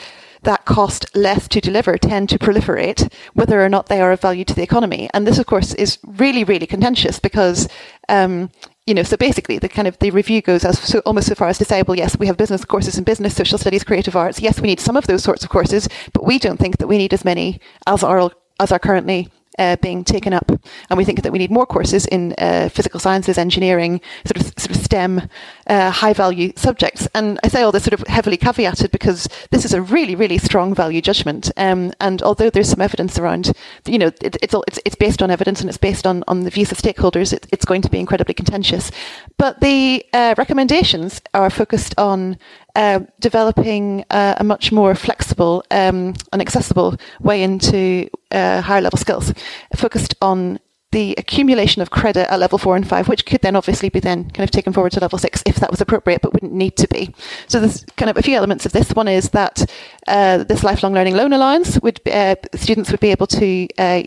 that 0.45 0.65
cost 0.65 1.15
less 1.17 1.49
to 1.49 1.61
deliver 1.61 1.99
tend 1.99 2.29
to 2.29 2.39
proliferate, 2.39 3.13
whether 3.33 3.63
or 3.65 3.69
not 3.69 3.87
they 3.87 4.01
are 4.01 4.13
of 4.13 4.21
value 4.21 4.45
to 4.45 4.55
the 4.55 4.63
economy. 4.63 5.09
And 5.13 5.27
this, 5.27 5.39
of 5.39 5.47
course, 5.47 5.75
is 5.75 5.99
really, 6.05 6.45
really 6.45 6.67
contentious 6.67 7.19
because, 7.19 7.69
um, 8.09 8.51
you 8.87 8.95
know, 8.95 9.03
so 9.03 9.17
basically 9.17 9.59
the 9.59 9.69
kind 9.69 9.89
of 9.89 9.99
the 9.99 10.11
review 10.11 10.43
goes 10.43 10.65
as 10.65 10.79
so, 10.79 11.01
almost 11.01 11.29
so 11.29 11.35
far 11.35 11.49
as 11.49 11.59
to 11.59 11.65
say, 11.65 11.83
well, 11.83 11.97
yes, 11.97 12.19
we 12.19 12.27
have 12.27 12.37
business 12.37 12.65
courses 12.65 12.99
in 12.99 13.05
business, 13.05 13.35
social 13.35 13.59
studies, 13.59 13.85
creative 13.85 14.17
arts. 14.17 14.41
Yes, 14.41 14.61
we 14.61 14.69
need 14.69 14.81
some 14.81 14.97
of 14.97 15.07
those 15.07 15.25
sorts 15.25 15.45
of 15.45 15.51
courses, 15.51 15.89
but 16.13 16.25
we 16.25 16.39
don't 16.39 16.59
think 16.59 16.77
that 16.79 16.89
we 16.89 16.99
need 16.99 17.15
as 17.15 17.25
many 17.25 17.61
as 17.87 18.03
are 18.03 18.31
as 18.61 18.71
are 18.71 18.79
currently 18.79 19.29
uh, 19.59 19.77
being 19.77 20.05
taken 20.05 20.33
up, 20.33 20.51
and 20.51 20.97
we 20.97 21.05
think 21.05 21.23
that 21.23 21.33
we 21.33 21.39
need 21.39 21.51
more 21.51 21.67
courses 21.67 22.07
in 22.07 22.35
uh, 22.39 22.69
physical 22.69 23.01
sciences, 23.01 23.39
engineering, 23.39 24.01
sort 24.25 24.37
of 24.41 24.47
sort 24.59 24.71
of 24.71 24.77
STEM, 24.77 25.29
uh, 25.67 25.91
high 25.91 26.13
value 26.13 26.53
subjects. 26.57 27.09
And 27.15 27.39
I 27.43 27.49
say 27.49 27.63
all 27.63 27.73
this 27.73 27.85
sort 27.85 27.99
of 27.99 28.07
heavily 28.07 28.37
caveated 28.37 28.91
because 28.91 29.29
this 29.51 29.65
is 29.65 29.73
a 29.73 29.83
really 29.83 30.15
really 30.15 30.39
strong 30.39 30.75
value 30.75 31.01
judgment. 31.01 31.51
Um, 31.57 31.93
and 32.01 32.23
although 32.23 32.51
there's 32.51 32.69
some 32.69 32.81
evidence 32.81 33.19
around, 33.19 33.53
you 33.87 33.99
know, 33.99 34.09
it, 34.21 34.37
it's 34.43 34.55
all, 34.55 34.65
it's 34.67 34.81
it's 34.85 34.97
based 34.97 35.23
on 35.23 35.31
evidence 35.31 35.61
and 35.61 35.69
it's 35.69 35.79
based 35.79 36.07
on 36.07 36.25
on 36.29 36.41
the 36.41 36.51
views 36.51 36.73
of 36.73 36.79
stakeholders. 36.79 37.33
It, 37.33 37.47
it's 37.53 37.65
going 37.65 37.83
to 37.83 37.91
be 37.91 37.99
incredibly 37.99 38.35
contentious. 38.35 38.91
But 39.39 39.61
the 39.61 40.05
uh, 40.13 40.35
recommendations 40.37 41.21
are 41.33 41.51
focused 41.51 41.95
on 41.99 42.39
uh, 42.75 43.01
developing 43.21 44.05
uh, 44.11 44.35
a 44.39 44.45
much 44.45 44.73
more 44.73 44.95
flexible 44.95 45.65
um, 45.71 46.15
and 46.33 46.41
accessible 46.41 46.97
way 47.21 47.43
into 47.43 48.09
uh, 48.31 48.61
higher 48.61 48.81
level 48.81 48.99
skills, 48.99 49.33
focused 49.77 50.15
on 50.21 50.59
the 50.95 51.15
accumulation 51.19 51.83
of 51.83 51.91
credit 51.91 52.31
at 52.31 52.39
level 52.39 52.57
four 52.57 52.77
and 52.77 52.89
five, 52.89 53.09
which 53.09 53.27
could 53.27 53.41
then 53.43 53.57
obviously 53.57 53.89
be 53.89 53.99
then 53.99 54.31
kind 54.31 54.49
of 54.49 54.51
taken 54.53 54.73
forward 54.73 54.93
to 54.93 55.01
level 55.01 55.19
six 55.19 55.43
if 55.45 55.57
that 55.57 55.71
was 55.71 55.81
appropriate, 55.81 56.23
but 56.23 56.33
wouldn't 56.33 56.53
need 56.53 56.77
to 56.77 56.87
be. 56.87 57.13
So 57.49 57.59
there's 57.59 57.85
kind 57.97 58.09
of 58.09 58.17
a 58.17 58.23
few 58.23 58.37
elements 58.37 58.65
of 58.65 58.71
this. 58.71 58.93
One 58.93 59.09
is 59.09 59.31
that 59.31 59.69
uh, 60.07 60.45
this 60.45 60.63
lifelong 60.63 60.95
learning 60.95 61.17
loan 61.17 61.33
allowance 61.33 61.81
would 61.81 62.01
uh, 62.09 62.37
students 62.55 62.93
would 62.93 63.01
be 63.01 63.11
able 63.11 63.27
to 63.27 63.67
uh, 63.77 64.05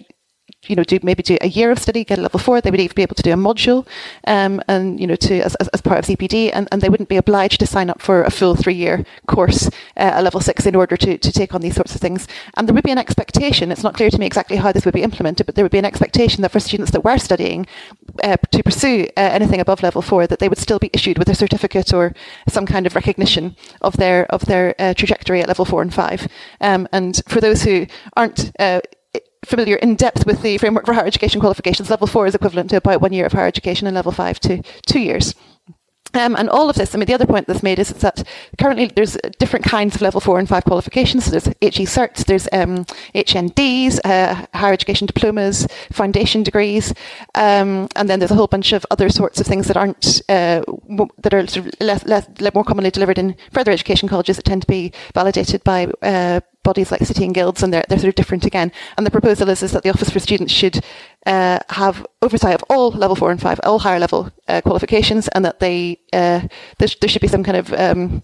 you 0.67 0.75
know, 0.75 0.83
do 0.83 0.99
maybe 1.03 1.23
do 1.23 1.37
a 1.41 1.47
year 1.47 1.71
of 1.71 1.79
study, 1.79 2.03
get 2.03 2.19
a 2.19 2.21
level 2.21 2.39
four. 2.39 2.61
They 2.61 2.71
would 2.71 2.79
even 2.79 2.95
be 2.95 3.01
able 3.01 3.15
to 3.15 3.23
do 3.23 3.33
a 3.33 3.35
module, 3.35 3.87
um, 4.25 4.61
and 4.67 4.99
you 4.99 5.07
know, 5.07 5.15
to 5.15 5.39
as, 5.41 5.55
as, 5.55 5.81
part 5.81 5.99
of 5.99 6.05
CPD, 6.05 6.51
and, 6.53 6.67
and 6.71 6.81
they 6.81 6.89
wouldn't 6.89 7.09
be 7.09 7.17
obliged 7.17 7.59
to 7.59 7.67
sign 7.67 7.89
up 7.89 8.01
for 8.01 8.23
a 8.23 8.31
full 8.31 8.55
three-year 8.55 9.05
course, 9.27 9.67
uh, 9.97 10.11
a 10.15 10.21
level 10.21 10.41
six, 10.41 10.65
in 10.65 10.75
order 10.75 10.97
to, 10.97 11.17
to 11.17 11.31
take 11.31 11.53
on 11.53 11.61
these 11.61 11.75
sorts 11.75 11.95
of 11.95 12.01
things. 12.01 12.27
And 12.55 12.67
there 12.67 12.73
would 12.73 12.83
be 12.83 12.91
an 12.91 12.97
expectation. 12.97 13.71
It's 13.71 13.83
not 13.83 13.93
clear 13.93 14.09
to 14.09 14.17
me 14.17 14.25
exactly 14.25 14.57
how 14.57 14.71
this 14.71 14.85
would 14.85 14.93
be 14.93 15.03
implemented, 15.03 15.45
but 15.45 15.55
there 15.55 15.63
would 15.63 15.71
be 15.71 15.79
an 15.79 15.85
expectation 15.85 16.41
that 16.41 16.51
for 16.51 16.59
students 16.59 16.91
that 16.91 17.03
were 17.03 17.17
studying 17.17 17.67
uh, 18.23 18.37
to 18.51 18.63
pursue 18.63 19.07
uh, 19.17 19.21
anything 19.21 19.59
above 19.59 19.83
level 19.83 20.01
four, 20.01 20.27
that 20.27 20.39
they 20.39 20.49
would 20.49 20.57
still 20.57 20.79
be 20.79 20.89
issued 20.93 21.17
with 21.17 21.29
a 21.29 21.35
certificate 21.35 21.93
or 21.93 22.13
some 22.47 22.65
kind 22.65 22.85
of 22.85 22.95
recognition 22.95 23.55
of 23.81 23.97
their 23.97 24.25
of 24.27 24.45
their 24.45 24.75
uh, 24.79 24.93
trajectory 24.93 25.41
at 25.41 25.47
level 25.47 25.65
four 25.65 25.81
and 25.81 25.93
five. 25.93 26.27
Um, 26.61 26.87
and 26.91 27.21
for 27.27 27.41
those 27.41 27.63
who 27.63 27.87
aren't 28.15 28.51
uh, 28.59 28.81
familiar 29.47 29.77
in 29.77 29.95
depth 29.95 30.25
with 30.25 30.41
the 30.41 30.57
framework 30.57 30.85
for 30.85 30.93
higher 30.93 31.05
education 31.05 31.39
qualifications, 31.39 31.89
level 31.89 32.07
four 32.07 32.27
is 32.27 32.35
equivalent 32.35 32.69
to 32.69 32.77
about 32.77 33.01
one 33.01 33.13
year 33.13 33.25
of 33.25 33.31
higher 33.31 33.47
education, 33.47 33.87
and 33.87 33.95
level 33.95 34.11
five 34.11 34.39
to 34.41 34.61
two 34.85 34.99
years. 34.99 35.33
Um, 36.13 36.35
and 36.35 36.49
all 36.49 36.69
of 36.69 36.75
this, 36.75 36.95
I 36.95 36.97
mean, 36.97 37.05
the 37.05 37.13
other 37.13 37.25
point 37.25 37.47
that's 37.47 37.63
made 37.63 37.79
is 37.79 37.89
that 37.89 38.23
currently 38.57 38.87
there's 38.87 39.17
different 39.39 39.65
kinds 39.65 39.95
of 39.95 40.01
level 40.01 40.21
four 40.21 40.39
and 40.39 40.47
five 40.47 40.63
qualifications. 40.63 41.25
So 41.25 41.31
there's 41.31 41.47
HE 41.61 41.85
certs, 41.85 42.25
there's 42.25 42.47
um, 42.51 42.85
HNDs, 43.13 43.99
uh, 44.03 44.45
higher 44.53 44.73
education 44.73 45.07
diplomas, 45.07 45.67
foundation 45.91 46.43
degrees, 46.43 46.93
um, 47.35 47.87
and 47.95 48.09
then 48.09 48.19
there's 48.19 48.31
a 48.31 48.35
whole 48.35 48.47
bunch 48.47 48.73
of 48.73 48.85
other 48.91 49.09
sorts 49.09 49.39
of 49.39 49.47
things 49.47 49.67
that 49.67 49.77
aren't 49.77 50.21
uh, 50.29 50.61
that 51.19 51.33
are 51.33 51.47
sort 51.47 51.67
of 51.67 51.73
less, 51.79 52.05
less, 52.05 52.27
more 52.53 52.63
commonly 52.63 52.91
delivered 52.91 53.17
in 53.17 53.35
further 53.51 53.71
education 53.71 54.07
colleges 54.09 54.37
that 54.37 54.45
tend 54.45 54.61
to 54.61 54.67
be 54.67 54.91
validated 55.13 55.63
by 55.63 55.87
uh, 56.01 56.39
bodies 56.67 56.91
like 56.91 57.01
City 57.01 57.23
and 57.23 57.33
Guilds, 57.33 57.63
and 57.63 57.73
they're, 57.73 57.85
they're 57.87 57.97
sort 57.97 58.09
of 58.09 58.15
different 58.15 58.45
again. 58.45 58.71
And 58.97 59.05
the 59.05 59.11
proposal 59.11 59.49
is, 59.49 59.63
is 59.63 59.71
that 59.71 59.83
the 59.83 59.89
Office 59.89 60.09
for 60.09 60.19
Students 60.19 60.51
should 60.51 60.83
uh, 61.27 61.59
have 61.69 62.05
oversight 62.21 62.55
of 62.55 62.63
all 62.69 62.89
level 62.91 63.15
four 63.15 63.31
and 63.31 63.41
five, 63.41 63.59
all 63.63 63.79
higher 63.79 63.99
level 63.99 64.31
uh, 64.47 64.61
qualifications, 64.61 65.27
and 65.29 65.43
that 65.45 65.59
they 65.59 65.99
uh, 66.13 66.47
there, 66.79 66.87
there, 66.99 67.09
should 67.09 67.21
be 67.21 67.27
some 67.27 67.43
kind 67.43 67.57
of 67.57 67.73
um, 67.73 68.23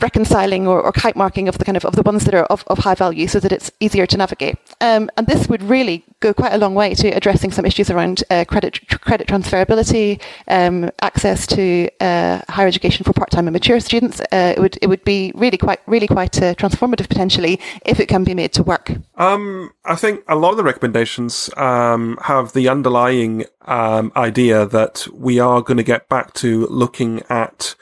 reconciling 0.00 0.66
or, 0.66 0.80
or 0.80 0.92
kite 0.92 1.16
marking 1.16 1.48
of 1.48 1.58
the 1.58 1.64
kind 1.64 1.76
of 1.76 1.84
of 1.84 1.96
the 1.96 2.02
ones 2.02 2.24
that 2.24 2.34
are 2.34 2.44
of, 2.44 2.64
of 2.66 2.78
high 2.78 2.94
value 2.94 3.26
so 3.26 3.40
that 3.40 3.52
it's 3.52 3.70
easier 3.80 4.06
to 4.06 4.16
navigate. 4.16 4.56
Um, 4.80 5.10
and 5.16 5.26
this 5.26 5.48
would 5.48 5.62
really 5.62 6.04
go 6.20 6.34
quite 6.34 6.52
a 6.52 6.58
long 6.58 6.74
way 6.74 6.94
to 6.94 7.08
addressing 7.08 7.50
some 7.50 7.64
issues 7.64 7.90
around 7.90 8.24
uh, 8.30 8.44
credit 8.46 8.80
credit 9.00 9.26
transferability, 9.28 10.20
um, 10.48 10.90
access 11.02 11.46
to 11.48 11.88
uh, 12.00 12.40
higher 12.48 12.66
education 12.66 13.04
for 13.04 13.12
part 13.12 13.30
time 13.30 13.46
and 13.46 13.52
mature 13.52 13.80
students. 13.80 14.20
Uh, 14.20 14.54
it 14.56 14.60
would 14.60 14.78
it 14.82 14.88
would 14.88 15.04
be 15.04 15.32
really 15.34 15.58
quite 15.58 15.80
really 15.86 16.06
quite 16.06 16.40
uh, 16.42 16.54
transformative 16.54 17.08
potentially 17.08 17.60
if 17.84 18.00
it 18.00 18.06
can 18.06 18.24
be 18.24 18.34
made 18.34 18.52
to 18.52 18.62
work. 18.62 18.92
Um, 19.16 19.70
I 19.84 19.96
think 19.96 20.24
a 20.28 20.36
lot 20.36 20.50
of 20.50 20.56
the 20.56 20.64
recommendations 20.64 21.50
um, 21.56 22.18
have 22.22 22.52
the 22.52 22.68
underlying 22.68 23.44
um, 23.62 24.12
idea 24.16 24.66
that 24.66 25.06
we 25.12 25.38
are 25.38 25.62
going 25.62 25.76
to 25.78 25.82
get 25.82 26.08
back 26.08 26.34
to 26.34 26.66
looking 26.66 27.22
at 27.28 27.74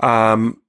um, 0.00 0.61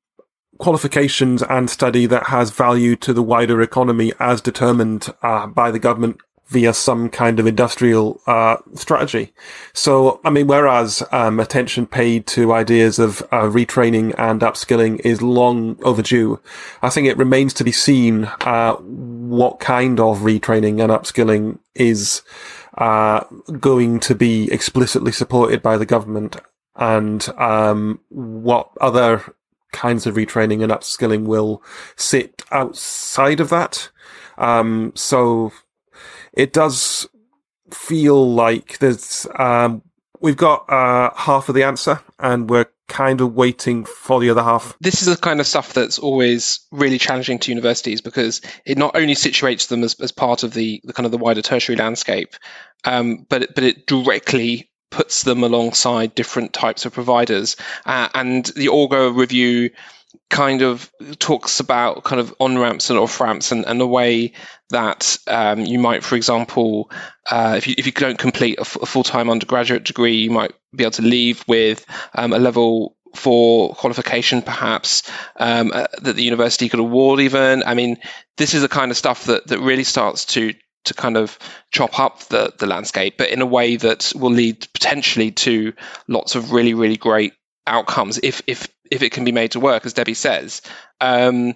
qualifications 0.58 1.42
and 1.44 1.70
study 1.70 2.06
that 2.06 2.28
has 2.28 2.52
value 2.52 2.96
to 2.98 3.14
the 3.14 3.24
wider 3.24 3.62
economy 3.62 4.14
as 4.20 4.42
determined 4.42 5.14
uh, 5.22 5.48
by 5.48 5.72
the 5.72 5.80
government 5.80 6.20
via 6.48 6.74
some 6.74 7.10
kind 7.10 7.40
of 7.40 7.48
industrial 7.48 8.22
uh, 8.28 8.58
strategy. 8.76 9.34
So, 9.74 10.22
I 10.24 10.30
mean, 10.30 10.48
whereas 10.48 11.02
um, 11.12 11.40
attention 11.40 11.88
paid 11.88 12.28
to 12.28 12.54
ideas 12.54 13.00
of 13.00 13.22
uh, 13.32 13.44
retraining 13.44 14.14
and 14.18 14.42
upskilling 14.42 15.00
is 15.02 15.22
long 15.22 15.78
overdue, 15.84 16.40
I 16.82 16.90
think 16.90 17.08
it 17.08 17.18
remains 17.18 17.54
to 17.56 17.64
be 17.64 17.72
seen 17.72 18.26
uh, 18.42 18.76
what 18.76 19.60
kind 19.60 20.00
of 20.00 20.20
retraining 20.20 20.82
and 20.82 20.92
upskilling 20.92 21.60
is 21.76 22.22
uh, 22.78 23.24
going 23.60 24.00
to 24.02 24.16
be 24.16 24.52
explicitly 24.52 25.12
supported 25.12 25.62
by 25.62 25.78
the 25.78 25.86
government 25.86 26.38
and 26.76 27.28
um, 27.38 28.00
what 28.10 28.70
other 28.82 29.36
kinds 29.74 30.08
of 30.08 30.16
retraining 30.16 30.64
and 30.64 30.72
upskilling 30.72 31.26
will 31.26 31.62
sit 31.98 32.44
outside 32.52 33.42
of 33.42 33.50
that. 33.50 33.90
Um, 34.38 34.94
so 34.96 35.52
it 36.32 36.54
does 36.54 37.08
feel 37.72 38.34
like 38.34 38.78
there's, 38.80 39.28
um, 39.38 39.82
we've 40.22 40.38
got, 40.38 40.70
uh, 40.70 41.10
half 41.16 41.50
of 41.50 41.56
the 41.56 41.64
answer 41.64 42.00
and 42.20 42.50
we're 42.50 42.68
kind 42.88 43.22
of 43.22 43.34
waiting 43.34 43.86
for 43.86 44.20
the 44.20 44.30
other 44.30 44.44
half. 44.44 44.78
This 44.80 45.02
is 45.02 45.08
the 45.08 45.22
kind 45.22 45.40
of 45.40 45.48
stuff 45.48 45.74
that's 45.74 45.98
always 45.98 46.60
really 46.72 46.98
challenging 46.98 47.40
to 47.40 47.52
universities 47.52 48.02
because 48.02 48.42
it 48.66 48.78
not 48.78 48.96
only 48.96 49.16
situates 49.16 49.68
them 49.68 49.84
as, 49.84 50.00
as 50.00 50.12
part 50.12 50.44
of 50.44 50.54
the, 50.54 50.82
the 50.84 50.94
kind 50.94 51.06
of 51.06 51.12
the 51.12 51.18
wider 51.18 51.42
tertiary 51.42 51.76
landscape, 51.76 52.36
um, 52.86 53.26
but 53.30 53.56
but 53.56 53.64
it 53.64 53.88
directly 53.88 54.70
puts 54.94 55.24
them 55.24 55.44
alongside 55.44 56.16
different 56.16 56.54
types 56.54 56.86
of 56.86 56.94
providers. 56.94 57.56
Uh, 57.86 58.08
and 58.14 58.46
the 58.56 58.68
Augar 58.68 59.16
review 59.16 59.72
kind 60.30 60.62
of 60.62 60.92
talks 61.20 61.60
about 61.60 62.04
kind 62.04 62.20
of 62.20 62.34
on 62.40 62.58
ramps 62.58 62.90
and 62.90 63.00
off 63.00 63.20
ramps 63.20 63.52
and, 63.52 63.66
and 63.66 63.80
the 63.80 63.88
way 63.88 64.34
that 64.70 65.18
um, 65.28 65.62
you 65.66 65.80
might, 65.80 66.04
for 66.04 66.16
example, 66.16 66.90
uh, 67.30 67.56
if 67.58 67.68
you 67.68 67.76
if 67.78 67.86
you 67.86 67.92
don't 67.92 68.18
complete 68.18 68.58
a, 68.58 68.62
f- 68.62 68.82
a 68.82 68.86
full 68.86 69.04
time 69.04 69.30
undergraduate 69.30 69.84
degree, 69.84 70.16
you 70.16 70.32
might 70.32 70.54
be 70.76 70.84
able 70.84 70.92
to 70.92 71.02
leave 71.02 71.44
with 71.48 71.86
um, 72.16 72.34
a 72.34 72.40
level 72.40 72.96
for 73.16 73.76
qualification, 73.76 74.42
perhaps 74.42 75.04
um, 75.38 75.72
uh, 75.74 75.86
that 76.02 76.16
the 76.16 76.24
university 76.24 76.70
could 76.70 76.80
award. 76.80 77.20
Even, 77.20 77.64
I 77.64 77.74
mean, 77.76 77.98
this 78.38 78.54
is 78.54 78.62
the 78.62 78.70
kind 78.70 78.92
of 78.92 78.98
stuff 78.98 79.26
that 79.26 79.48
that 79.48 79.60
really 79.60 79.84
starts 79.84 80.26
to 80.34 80.54
to 80.86 80.94
kind 80.94 81.18
of 81.18 81.38
chop 81.72 82.00
up 82.00 82.20
the 82.26 82.54
the 82.58 82.68
landscape, 82.68 83.16
but 83.18 83.30
in 83.30 83.42
a 83.42 83.46
way 83.46 83.76
that 83.76 84.12
will 84.16 84.32
lead 84.32 84.68
potentially 84.74 85.32
to 85.32 85.74
lots 86.08 86.36
of 86.36 86.52
really 86.52 86.74
really 86.74 86.98
great 86.98 87.34
outcomes 87.66 88.20
if 88.22 88.42
if 88.48 88.68
if 88.92 89.02
it 89.02 89.12
can 89.12 89.26
be 89.26 89.32
made 89.32 89.52
to 89.52 89.60
work, 89.60 89.86
as 89.86 89.94
Debbie 89.94 90.14
says. 90.14 90.62
Um, 91.02 91.56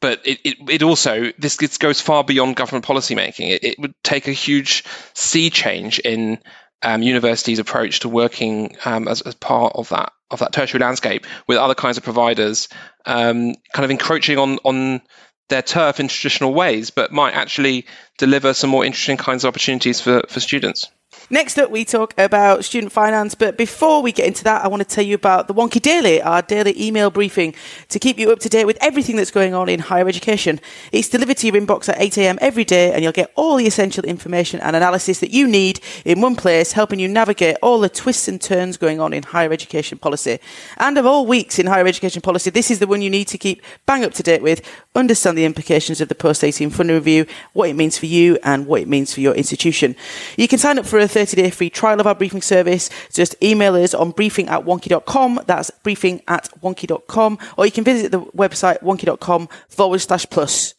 but 0.00 0.26
it, 0.26 0.40
it, 0.44 0.56
it, 0.70 0.82
also 0.82 1.30
this, 1.38 1.58
goes 1.76 2.00
far 2.00 2.24
beyond 2.24 2.56
government 2.56 2.86
policy 2.86 3.14
making. 3.14 3.50
It, 3.50 3.64
it 3.64 3.78
would 3.78 3.94
take 4.02 4.28
a 4.28 4.32
huge 4.32 4.84
sea 5.12 5.50
change 5.50 5.98
in 5.98 6.38
um, 6.82 7.02
universities' 7.02 7.58
approach 7.58 8.00
to 8.00 8.08
working 8.08 8.76
um, 8.84 9.08
as, 9.08 9.20
as 9.20 9.34
part 9.34 9.74
of 9.76 9.90
that 9.90 10.12
of 10.30 10.38
that 10.38 10.52
tertiary 10.52 10.80
landscape 10.80 11.26
with 11.48 11.58
other 11.58 11.74
kinds 11.74 11.98
of 11.98 12.04
providers, 12.04 12.68
um, 13.04 13.54
kind 13.74 13.84
of 13.84 13.90
encroaching 13.90 14.38
on 14.38 14.58
on 14.64 15.02
their 15.50 15.62
turf 15.62 16.00
in 16.00 16.08
traditional 16.08 16.54
ways, 16.54 16.90
but 16.90 17.12
might 17.12 17.34
actually 17.34 17.86
deliver 18.18 18.54
some 18.54 18.70
more 18.70 18.84
interesting 18.84 19.16
kinds 19.18 19.44
of 19.44 19.48
opportunities 19.48 20.00
for, 20.00 20.22
for 20.28 20.40
students. 20.40 20.88
Next 21.32 21.58
up, 21.58 21.70
we 21.70 21.84
talk 21.84 22.12
about 22.18 22.64
student 22.64 22.90
finance. 22.90 23.36
But 23.36 23.56
before 23.56 24.02
we 24.02 24.10
get 24.10 24.26
into 24.26 24.42
that, 24.42 24.64
I 24.64 24.68
want 24.68 24.80
to 24.80 24.88
tell 24.88 25.04
you 25.04 25.14
about 25.14 25.46
the 25.46 25.54
Wonkhe 25.54 25.80
Daily, 25.80 26.20
our 26.20 26.42
daily 26.42 26.74
email 26.76 27.08
briefing 27.08 27.54
to 27.88 28.00
keep 28.00 28.18
you 28.18 28.32
up 28.32 28.40
to 28.40 28.48
date 28.48 28.64
with 28.64 28.76
everything 28.80 29.14
that's 29.14 29.30
going 29.30 29.54
on 29.54 29.68
in 29.68 29.78
higher 29.78 30.08
education. 30.08 30.58
It's 30.90 31.08
delivered 31.08 31.36
to 31.36 31.46
your 31.46 31.54
inbox 31.54 31.88
at 31.88 32.00
8 32.00 32.18
a.m. 32.18 32.38
every 32.40 32.64
day, 32.64 32.92
and 32.92 33.04
you'll 33.04 33.12
get 33.12 33.30
all 33.36 33.54
the 33.58 33.66
essential 33.68 34.02
information 34.02 34.58
and 34.58 34.74
analysis 34.74 35.20
that 35.20 35.30
you 35.30 35.46
need 35.46 35.78
in 36.04 36.20
one 36.20 36.34
place, 36.34 36.72
helping 36.72 36.98
you 36.98 37.06
navigate 37.06 37.58
all 37.62 37.78
the 37.78 37.88
twists 37.88 38.26
and 38.26 38.42
turns 38.42 38.76
going 38.76 38.98
on 38.98 39.12
in 39.12 39.22
higher 39.22 39.52
education 39.52 39.98
policy. 39.98 40.40
And 40.78 40.98
of 40.98 41.06
all 41.06 41.26
weeks 41.26 41.60
in 41.60 41.66
higher 41.66 41.86
education 41.86 42.22
policy, 42.22 42.50
this 42.50 42.72
is 42.72 42.80
the 42.80 42.88
one 42.88 43.02
you 43.02 43.10
need 43.10 43.28
to 43.28 43.38
keep 43.38 43.62
bang 43.86 44.04
up 44.04 44.14
to 44.14 44.24
date 44.24 44.42
with, 44.42 44.68
understand 44.96 45.38
the 45.38 45.44
implications 45.44 46.00
of 46.00 46.08
the 46.08 46.16
post 46.16 46.42
18 46.42 46.70
funding 46.70 46.96
review, 46.96 47.24
what 47.52 47.68
it 47.68 47.74
means 47.74 47.96
for 47.96 48.06
you, 48.06 48.36
and 48.42 48.66
what 48.66 48.80
it 48.80 48.88
means 48.88 49.14
for 49.14 49.20
your 49.20 49.34
institution. 49.34 49.94
You 50.36 50.48
can 50.48 50.58
sign 50.58 50.76
up 50.76 50.86
for 50.86 50.98
a 50.98 51.06
30 51.26 51.42
day 51.42 51.50
free 51.50 51.70
trial 51.70 52.00
of 52.00 52.06
our 52.06 52.14
briefing 52.14 52.42
service. 52.42 52.90
Just 53.12 53.34
email 53.42 53.74
us 53.74 53.94
on 53.94 54.10
briefing 54.12 54.48
at 54.48 54.64
wonkhe.com. 54.64 55.40
That's 55.46 55.70
briefing 55.82 56.22
at 56.28 56.48
wonkhe.com. 56.62 57.38
Or 57.56 57.66
you 57.66 57.72
can 57.72 57.84
visit 57.84 58.12
the 58.12 58.20
website 58.20 58.80
wonkhe.com 58.82 59.48
forward 59.68 59.98
slash 59.98 60.26
plus. 60.30 60.74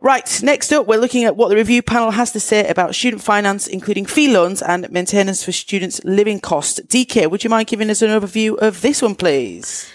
Right, 0.00 0.42
next 0.42 0.72
up, 0.72 0.88
we're 0.88 0.98
looking 0.98 1.22
at 1.24 1.36
what 1.36 1.48
the 1.48 1.54
review 1.54 1.80
panel 1.80 2.10
has 2.10 2.32
to 2.32 2.40
say 2.40 2.66
about 2.66 2.96
student 2.96 3.22
finance, 3.22 3.68
including 3.68 4.04
fee 4.04 4.34
loans 4.34 4.60
and 4.60 4.90
maintenance 4.90 5.44
for 5.44 5.52
students' 5.52 6.02
living 6.02 6.40
costs. 6.40 6.80
DK, 6.80 7.30
would 7.30 7.44
you 7.44 7.50
mind 7.50 7.68
giving 7.68 7.88
us 7.88 8.02
an 8.02 8.10
overview 8.10 8.58
of 8.58 8.80
this 8.80 9.00
one, 9.00 9.14
please? 9.14 9.88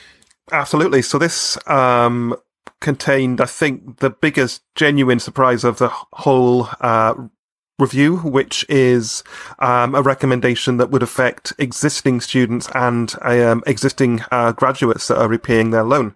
Absolutely. 0.49 1.01
So 1.01 1.17
this 1.17 1.57
um, 1.67 2.37
contained, 2.79 3.41
I 3.41 3.47
think, 3.47 3.97
the 3.97 4.09
biggest 4.09 4.61
genuine 4.75 5.19
surprise 5.19 5.65
of 5.65 5.77
the 5.77 5.89
whole 5.89 6.69
uh, 6.79 7.15
review, 7.79 8.17
which 8.17 8.65
is 8.69 9.23
um, 9.59 9.93
a 9.93 10.01
recommendation 10.01 10.77
that 10.77 10.89
would 10.89 11.03
affect 11.03 11.53
existing 11.59 12.21
students 12.21 12.67
and 12.73 13.13
um, 13.21 13.63
existing 13.67 14.21
uh, 14.31 14.51
graduates 14.51 15.07
that 15.07 15.19
are 15.19 15.27
repaying 15.27 15.69
their 15.69 15.83
loan. 15.83 16.15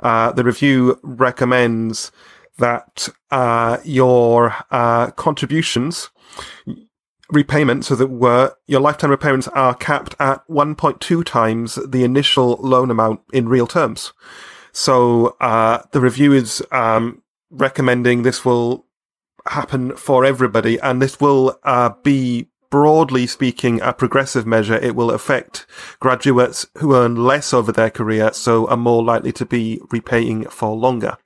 Uh, 0.00 0.32
the 0.32 0.44
review 0.44 0.98
recommends 1.02 2.10
that 2.58 3.08
uh, 3.30 3.78
your 3.84 4.54
uh, 4.70 5.10
contributions 5.12 6.10
repayments, 7.30 7.90
as 7.90 8.00
it 8.00 8.10
were, 8.10 8.54
your 8.66 8.80
lifetime 8.80 9.10
repayments 9.10 9.48
are 9.48 9.74
capped 9.74 10.14
at 10.18 10.46
1.2 10.48 11.24
times 11.24 11.78
the 11.88 12.04
initial 12.04 12.58
loan 12.60 12.90
amount 12.90 13.20
in 13.32 13.48
real 13.48 13.66
terms. 13.66 14.12
So 14.72 15.36
uh, 15.40 15.82
the 15.92 16.00
review 16.00 16.32
is 16.32 16.62
um, 16.70 17.22
recommending 17.50 18.22
this 18.22 18.44
will 18.44 18.86
happen 19.46 19.96
for 19.96 20.24
everybody, 20.24 20.78
and 20.80 21.00
this 21.00 21.20
will 21.20 21.58
uh, 21.64 21.90
be 22.02 22.48
broadly 22.72 23.26
speaking, 23.26 23.82
a 23.82 23.92
progressive 23.92 24.46
measure. 24.46 24.76
It 24.76 24.96
will 24.96 25.10
affect 25.10 25.66
graduates 26.00 26.66
who 26.78 26.96
earn 26.96 27.16
less 27.16 27.52
over 27.52 27.70
their 27.70 27.90
career, 27.90 28.32
so 28.32 28.66
are 28.68 28.78
more 28.78 29.04
likely 29.04 29.30
to 29.32 29.44
be 29.44 29.78
repaying 29.90 30.46
for 30.46 30.74
longer. 30.74 31.18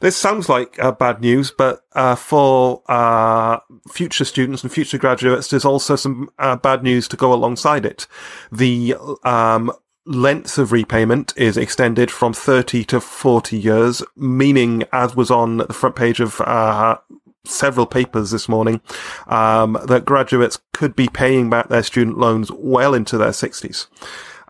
This 0.00 0.16
sounds 0.16 0.48
like 0.48 0.82
uh, 0.82 0.90
bad 0.90 1.20
news, 1.20 1.52
but 1.52 1.84
uh, 1.92 2.16
for 2.16 2.82
uh, 2.88 3.60
future 3.88 4.24
students 4.24 4.64
and 4.64 4.72
future 4.72 4.98
graduates, 4.98 5.48
there's 5.48 5.64
also 5.64 5.94
some 5.94 6.28
uh, 6.40 6.56
bad 6.56 6.82
news 6.82 7.06
to 7.08 7.16
go 7.16 7.32
alongside 7.32 7.86
it. 7.86 8.08
The 8.50 8.96
um, 9.22 9.70
length 10.06 10.58
of 10.58 10.72
repayment 10.72 11.32
is 11.36 11.56
extended 11.56 12.10
from 12.10 12.32
30 12.32 12.82
to 12.86 13.00
40 13.00 13.56
years, 13.56 14.02
meaning, 14.16 14.82
as 14.92 15.14
was 15.14 15.30
on 15.30 15.58
the 15.58 15.72
front 15.72 15.94
page 15.94 16.18
of 16.18 16.40
uh, 16.40 16.96
several 17.44 17.86
papers 17.86 18.30
this 18.30 18.48
morning 18.48 18.80
um, 19.26 19.78
that 19.86 20.04
graduates 20.04 20.60
could 20.72 20.94
be 20.94 21.08
paying 21.08 21.50
back 21.50 21.68
their 21.68 21.82
student 21.82 22.18
loans 22.18 22.50
well 22.52 22.94
into 22.94 23.16
their 23.16 23.30
60s. 23.30 23.86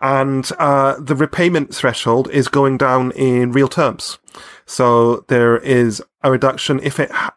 And 0.02 0.50
uh, 0.58 0.96
the 0.98 1.14
repayment 1.14 1.74
threshold 1.74 2.30
is 2.30 2.48
going 2.48 2.78
down 2.78 3.12
in 3.12 3.52
real 3.52 3.68
terms. 3.68 4.18
So 4.64 5.24
there 5.28 5.58
is 5.58 6.02
a 6.22 6.30
reduction. 6.30 6.80
If 6.82 6.98
it 6.98 7.10
ha- 7.10 7.36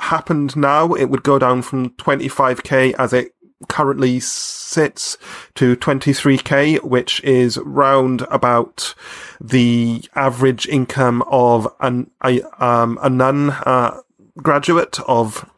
happened 0.00 0.56
now, 0.56 0.92
it 0.94 1.06
would 1.06 1.22
go 1.22 1.38
down 1.38 1.62
from 1.62 1.90
25k 1.90 2.94
as 2.98 3.12
it 3.12 3.32
currently 3.68 4.18
sits 4.18 5.18
to 5.54 5.76
23k, 5.76 6.82
which 6.82 7.22
is 7.22 7.58
round 7.58 8.22
about 8.22 8.94
the 9.40 10.02
average 10.14 10.66
income 10.66 11.22
of 11.28 11.72
an, 11.80 12.10
a, 12.24 12.42
um, 12.64 12.98
a 13.02 13.10
nun 13.10 13.50
uh, 13.50 14.00
graduate 14.38 15.00
of 15.00 15.48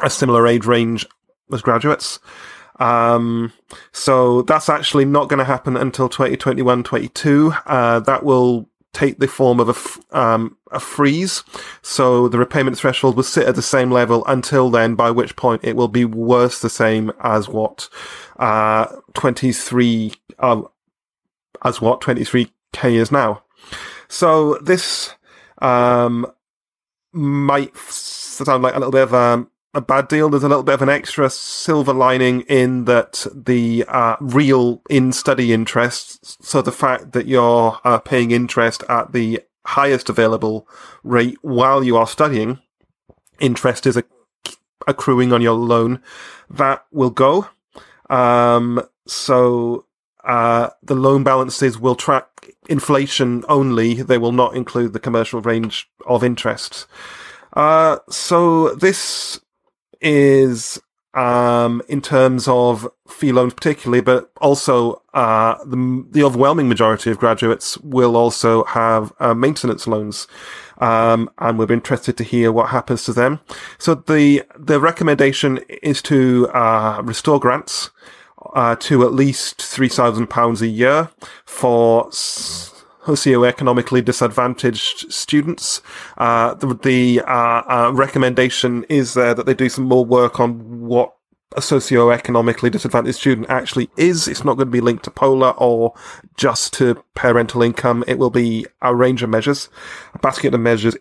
a 0.00 0.10
similar 0.10 0.46
age 0.46 0.66
range 0.66 1.06
as 1.52 1.62
graduates. 1.62 2.18
Um, 2.78 3.52
so 3.92 4.42
that's 4.42 4.68
actually 4.68 5.04
not 5.04 5.28
going 5.28 5.38
to 5.38 5.44
happen 5.44 5.76
until 5.76 6.08
2021, 6.08 6.82
22. 6.82 7.52
Uh, 7.66 8.00
that 8.00 8.24
will 8.24 8.68
take 8.92 9.18
the 9.18 9.28
form 9.28 9.60
of 9.60 9.68
a, 9.68 9.72
f- 9.72 10.00
um, 10.12 10.56
a 10.72 10.80
freeze. 10.80 11.44
So 11.82 12.28
the 12.28 12.38
repayment 12.38 12.76
threshold 12.76 13.16
will 13.16 13.22
sit 13.22 13.46
at 13.46 13.54
the 13.54 13.62
same 13.62 13.90
level 13.90 14.24
until 14.26 14.70
then, 14.70 14.94
by 14.94 15.10
which 15.10 15.36
point 15.36 15.62
it 15.62 15.76
will 15.76 15.88
be 15.88 16.04
worse 16.04 16.60
the 16.60 16.70
same 16.70 17.12
as 17.20 17.48
what, 17.48 17.88
uh, 18.38 18.86
23, 19.14 20.12
uh, 20.38 20.62
as 21.64 21.80
what 21.80 22.00
23k 22.00 22.94
is 22.94 23.12
now. 23.12 23.42
So 24.08 24.54
this, 24.56 25.14
um, 25.58 26.26
might 27.12 27.76
sound 27.76 28.62
like 28.62 28.74
a 28.74 28.78
little 28.78 28.92
bit 28.92 29.02
of 29.02 29.12
a, 29.12 29.46
a 29.74 29.80
bad 29.80 30.08
deal. 30.08 30.28
There's 30.28 30.44
a 30.44 30.48
little 30.48 30.62
bit 30.62 30.74
of 30.74 30.82
an 30.82 30.88
extra 30.88 31.30
silver 31.30 31.92
lining 31.92 32.42
in 32.42 32.84
that 32.86 33.26
the 33.34 33.84
uh, 33.88 34.16
real 34.20 34.82
in 34.88 35.12
study 35.12 35.52
interest. 35.52 36.44
So 36.44 36.62
the 36.62 36.72
fact 36.72 37.12
that 37.12 37.26
you're 37.26 37.78
uh, 37.84 37.98
paying 37.98 38.30
interest 38.30 38.82
at 38.88 39.12
the 39.12 39.40
highest 39.66 40.08
available 40.08 40.66
rate 41.02 41.38
while 41.42 41.84
you 41.84 41.96
are 41.96 42.06
studying, 42.06 42.58
interest 43.38 43.86
is 43.86 44.00
accruing 44.86 45.32
on 45.32 45.42
your 45.42 45.54
loan. 45.54 46.02
That 46.48 46.84
will 46.90 47.10
go. 47.10 47.48
Um, 48.08 48.82
so 49.06 49.86
uh, 50.24 50.70
the 50.82 50.94
loan 50.94 51.22
balances 51.22 51.78
will 51.78 51.94
track 51.94 52.50
inflation 52.70 53.44
only. 53.48 54.02
They 54.02 54.16
will 54.16 54.32
not 54.32 54.56
include 54.56 54.92
the 54.92 55.00
commercial 55.00 55.42
range 55.42 55.90
of 56.06 56.24
interests. 56.24 56.86
Uh, 57.52 57.98
so 58.08 58.74
this 58.76 59.40
is 60.00 60.80
um, 61.14 61.82
in 61.88 62.00
terms 62.00 62.46
of 62.46 62.88
fee 63.08 63.32
loans 63.32 63.54
particularly, 63.54 64.00
but 64.00 64.30
also 64.40 65.02
uh, 65.12 65.56
the, 65.64 66.06
the 66.10 66.22
overwhelming 66.22 66.68
majority 66.68 67.10
of 67.10 67.18
graduates 67.18 67.76
will 67.78 68.16
also 68.16 68.64
have 68.64 69.12
uh, 69.18 69.34
maintenance 69.34 69.86
loans. 69.86 70.28
Um, 70.78 71.28
and 71.38 71.58
we're 71.58 71.72
interested 71.72 72.16
to 72.16 72.24
hear 72.24 72.52
what 72.52 72.70
happens 72.70 73.04
to 73.04 73.12
them. 73.12 73.40
So 73.78 73.94
the 73.94 74.44
the 74.56 74.80
recommendation 74.80 75.58
is 75.82 76.00
to 76.02 76.48
uh, 76.54 77.02
restore 77.04 77.38
grants 77.38 77.90
uh, 78.54 78.76
to 78.76 79.02
at 79.04 79.12
least 79.12 79.60
three 79.62 79.88
thousand 79.88 80.28
pounds 80.28 80.62
a 80.62 80.68
year 80.68 81.10
for 81.44 82.10
socioeconomically 82.10 84.04
disadvantaged 84.04 85.10
students. 85.12 85.80
Uh, 86.18 86.54
the, 86.54 86.74
the 86.74 87.20
uh, 87.22 87.62
uh, 87.68 87.90
recommendation 87.94 88.84
is 88.88 89.14
there 89.14 89.34
that 89.34 89.46
they 89.46 89.54
do 89.54 89.68
some 89.68 89.84
more 89.84 90.04
work 90.04 90.38
on 90.38 90.86
what 90.86 91.14
a 91.56 91.62
socio-economically 91.62 92.70
disadvantaged 92.70 93.18
student 93.18 93.50
actually 93.50 93.88
is. 93.96 94.28
It's 94.28 94.44
not 94.44 94.54
going 94.54 94.68
to 94.68 94.72
be 94.72 94.80
linked 94.80 95.04
to 95.04 95.10
POLAR 95.10 95.54
or 95.56 95.94
just 96.36 96.72
to 96.74 97.02
parental 97.16 97.62
income. 97.62 98.04
It 98.06 98.18
will 98.18 98.30
be 98.30 98.66
a 98.82 98.94
range 98.94 99.22
of 99.22 99.30
measures, 99.30 99.68
a 100.14 100.18
basket 100.18 100.54
of 100.54 100.60
measures, 100.60 100.96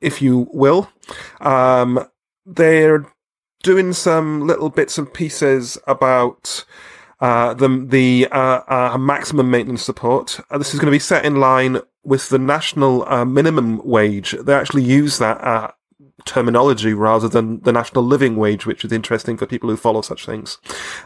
if 0.00 0.22
you 0.22 0.48
will. 0.52 0.88
Um, 1.40 2.06
they're 2.46 3.06
doing 3.62 3.92
some 3.92 4.46
little 4.46 4.70
bits 4.70 4.98
and 4.98 5.12
pieces 5.12 5.78
about 5.86 6.64
uh, 7.20 7.54
the 7.54 7.68
the 7.68 8.28
uh, 8.32 8.62
uh, 8.66 8.98
maximum 8.98 9.50
maintenance 9.50 9.82
support. 9.82 10.40
Uh, 10.50 10.58
this 10.58 10.74
is 10.74 10.80
going 10.80 10.86
to 10.86 10.92
be 10.92 10.98
set 10.98 11.24
in 11.24 11.36
line 11.36 11.78
with 12.02 12.28
the 12.28 12.38
national 12.38 13.08
uh, 13.08 13.24
minimum 13.24 13.80
wage. 13.84 14.32
They 14.32 14.54
actually 14.54 14.82
use 14.82 15.18
that 15.18 15.40
uh, 15.42 15.70
terminology 16.24 16.94
rather 16.94 17.28
than 17.28 17.60
the 17.60 17.72
national 17.72 18.04
living 18.04 18.36
wage, 18.36 18.66
which 18.66 18.84
is 18.84 18.90
interesting 18.90 19.36
for 19.36 19.46
people 19.46 19.70
who 19.70 19.76
follow 19.76 20.02
such 20.02 20.26
things. 20.26 20.58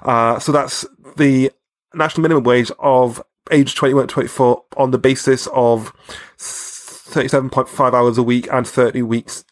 so 0.04 0.52
that's 0.52 0.86
the 1.16 1.50
national 1.94 2.22
minimum 2.22 2.44
wage 2.44 2.70
of 2.78 3.22
age 3.50 3.74
21 3.74 4.08
to 4.08 4.12
24 4.14 4.64
on 4.76 4.90
the 4.90 4.98
basis 4.98 5.46
of 5.48 5.92
37.5 6.38 7.92
hours 7.92 8.18
a 8.18 8.22
week 8.22 8.48
and 8.50 8.66
30 8.66 9.02
weeks 9.02 9.44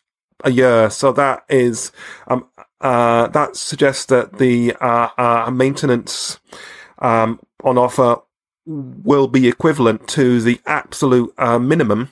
a 0.45 0.51
year. 0.51 0.91
So 0.91 1.13
that 1.13 1.45
is 1.49 1.93
um, 2.27 2.47
uh, 2.85 3.29
that 3.29 3.57
suggests 3.57 4.05
that 4.07 4.39
the 4.39 4.77
uh, 4.81 5.09
uh, 5.17 5.51
maintenance 5.51 6.39
um, 6.99 7.41
on 7.65 7.79
offer 7.79 8.19
will 8.67 9.27
be 9.27 9.49
equivalent 9.49 10.07
to 10.09 10.41
the 10.41 10.61
absolute 10.67 11.33
uh, 11.39 11.59
minimum 11.59 12.11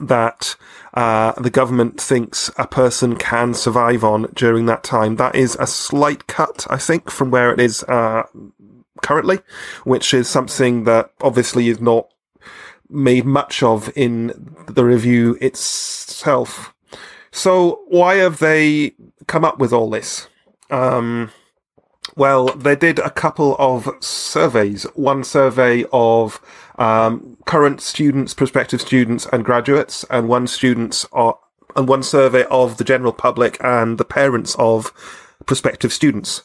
that 0.00 0.56
uh, 0.94 1.32
the 1.32 1.50
government 1.50 2.00
thinks 2.00 2.50
a 2.56 2.66
person 2.66 3.16
can 3.16 3.52
survive 3.52 4.02
on 4.02 4.22
during 4.34 4.64
that 4.64 4.82
time. 4.82 5.16
That 5.16 5.34
is 5.34 5.56
a 5.60 5.66
slight 5.66 6.26
cut, 6.26 6.66
I 6.70 6.78
think, 6.78 7.10
from 7.10 7.30
where 7.30 7.52
it 7.52 7.60
is 7.60 7.82
uh, 7.84 8.24
currently, 9.02 9.40
which 9.84 10.14
is 10.14 10.26
something 10.26 10.84
that 10.84 11.12
obviously 11.20 11.68
is 11.68 11.80
not 11.80 12.08
made 12.88 13.26
much 13.26 13.62
of 13.62 13.90
in 13.94 14.64
the 14.68 14.84
review 14.84 15.36
itself. 15.40 16.71
So 17.32 17.80
why 17.88 18.16
have 18.16 18.38
they 18.38 18.94
come 19.26 19.44
up 19.44 19.58
with 19.58 19.72
all 19.72 19.90
this? 19.90 20.28
Um, 20.70 21.30
well, 22.14 22.46
they 22.46 22.76
did 22.76 22.98
a 22.98 23.10
couple 23.10 23.56
of 23.58 23.88
surveys. 24.00 24.84
One 24.94 25.24
survey 25.24 25.86
of 25.92 26.40
um, 26.78 27.38
current 27.46 27.80
students, 27.80 28.34
prospective 28.34 28.82
students, 28.82 29.26
and 29.32 29.44
graduates, 29.44 30.04
and 30.10 30.28
one 30.28 30.46
students 30.46 31.06
are, 31.12 31.38
and 31.74 31.88
one 31.88 32.02
survey 32.02 32.44
of 32.50 32.76
the 32.76 32.84
general 32.84 33.12
public 33.12 33.56
and 33.64 33.96
the 33.96 34.04
parents 34.04 34.54
of 34.58 34.92
prospective 35.46 35.92
students. 35.92 36.42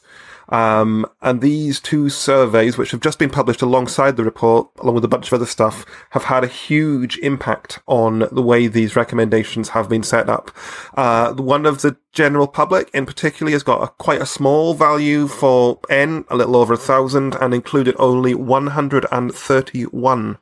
Um, 0.49 1.05
and 1.21 1.41
these 1.41 1.79
two 1.79 2.09
surveys, 2.09 2.77
which 2.77 2.91
have 2.91 3.01
just 3.01 3.19
been 3.19 3.29
published 3.29 3.61
alongside 3.61 4.15
the 4.15 4.23
report, 4.23 4.69
along 4.79 4.95
with 4.95 5.05
a 5.05 5.09
bunch 5.09 5.27
of 5.27 5.33
other 5.33 5.45
stuff, 5.45 5.85
have 6.11 6.25
had 6.25 6.43
a 6.43 6.47
huge 6.47 7.17
impact 7.19 7.79
on 7.87 8.27
the 8.31 8.41
way 8.41 8.67
these 8.67 8.95
recommendations 8.95 9.69
have 9.69 9.89
been 9.89 10.03
set 10.03 10.29
up. 10.29 10.51
Uh, 10.95 11.33
one 11.33 11.65
of 11.65 11.81
the 11.81 11.97
general 12.11 12.47
public 12.47 12.89
in 12.93 13.05
particular 13.05 13.51
has 13.51 13.63
got 13.63 13.83
a, 13.83 13.87
quite 13.87 14.21
a 14.21 14.25
small 14.25 14.73
value 14.73 15.27
for 15.27 15.79
N, 15.89 16.25
a 16.29 16.35
little 16.35 16.55
over 16.55 16.73
a 16.73 16.77
thousand, 16.77 17.35
and 17.35 17.53
included 17.53 17.95
only 17.99 18.33
131 18.33 20.37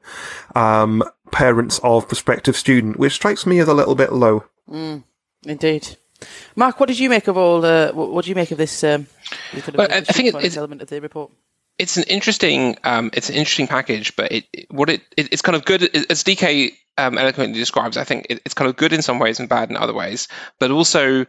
um, 0.55 1.03
parents 1.31 1.79
of 1.83 2.07
prospective 2.07 2.55
student, 2.55 2.97
which 2.97 3.13
strikes 3.13 3.45
me 3.45 3.59
as 3.59 3.67
a 3.67 3.73
little 3.73 3.95
bit 3.95 4.13
low. 4.13 4.45
Mm, 4.69 5.03
indeed. 5.45 5.97
Mark, 6.55 6.79
what 6.79 6.87
did 6.87 6.99
you 6.99 7.09
make 7.09 7.27
of 7.27 7.37
all? 7.37 7.65
Uh, 7.65 7.91
what, 7.91 8.23
do 8.23 8.29
you 8.29 8.35
make 8.35 8.51
of 8.51 8.57
this? 8.57 8.83
Um, 8.83 9.07
well, 9.73 9.87
I 9.91 10.01
think 10.01 10.33
it's 10.35 10.57
element 10.57 10.81
of 10.81 10.89
the 10.89 11.01
report. 11.01 11.31
It's 11.77 11.97
an 11.97 12.03
interesting, 12.03 12.77
um, 12.85 13.09
it's 13.13 13.29
an 13.29 13.35
interesting 13.35 13.67
package, 13.67 14.15
but 14.15 14.31
it, 14.31 14.45
what 14.69 14.89
it, 14.89 15.01
it 15.17 15.33
it's 15.33 15.41
kind 15.41 15.57
of 15.57 15.65
good 15.65 15.83
as 16.09 16.23
DK 16.23 16.71
um, 16.97 17.17
eloquently 17.17 17.59
describes. 17.59 17.97
I 17.97 18.05
think 18.05 18.27
it, 18.29 18.41
it's 18.45 18.53
kind 18.53 18.69
of 18.69 18.77
good 18.77 18.93
in 18.93 19.01
some 19.01 19.19
ways 19.19 19.39
and 19.39 19.49
bad 19.49 19.69
in 19.69 19.75
other 19.75 19.93
ways, 19.93 20.29
but 20.59 20.71
also 20.71 21.25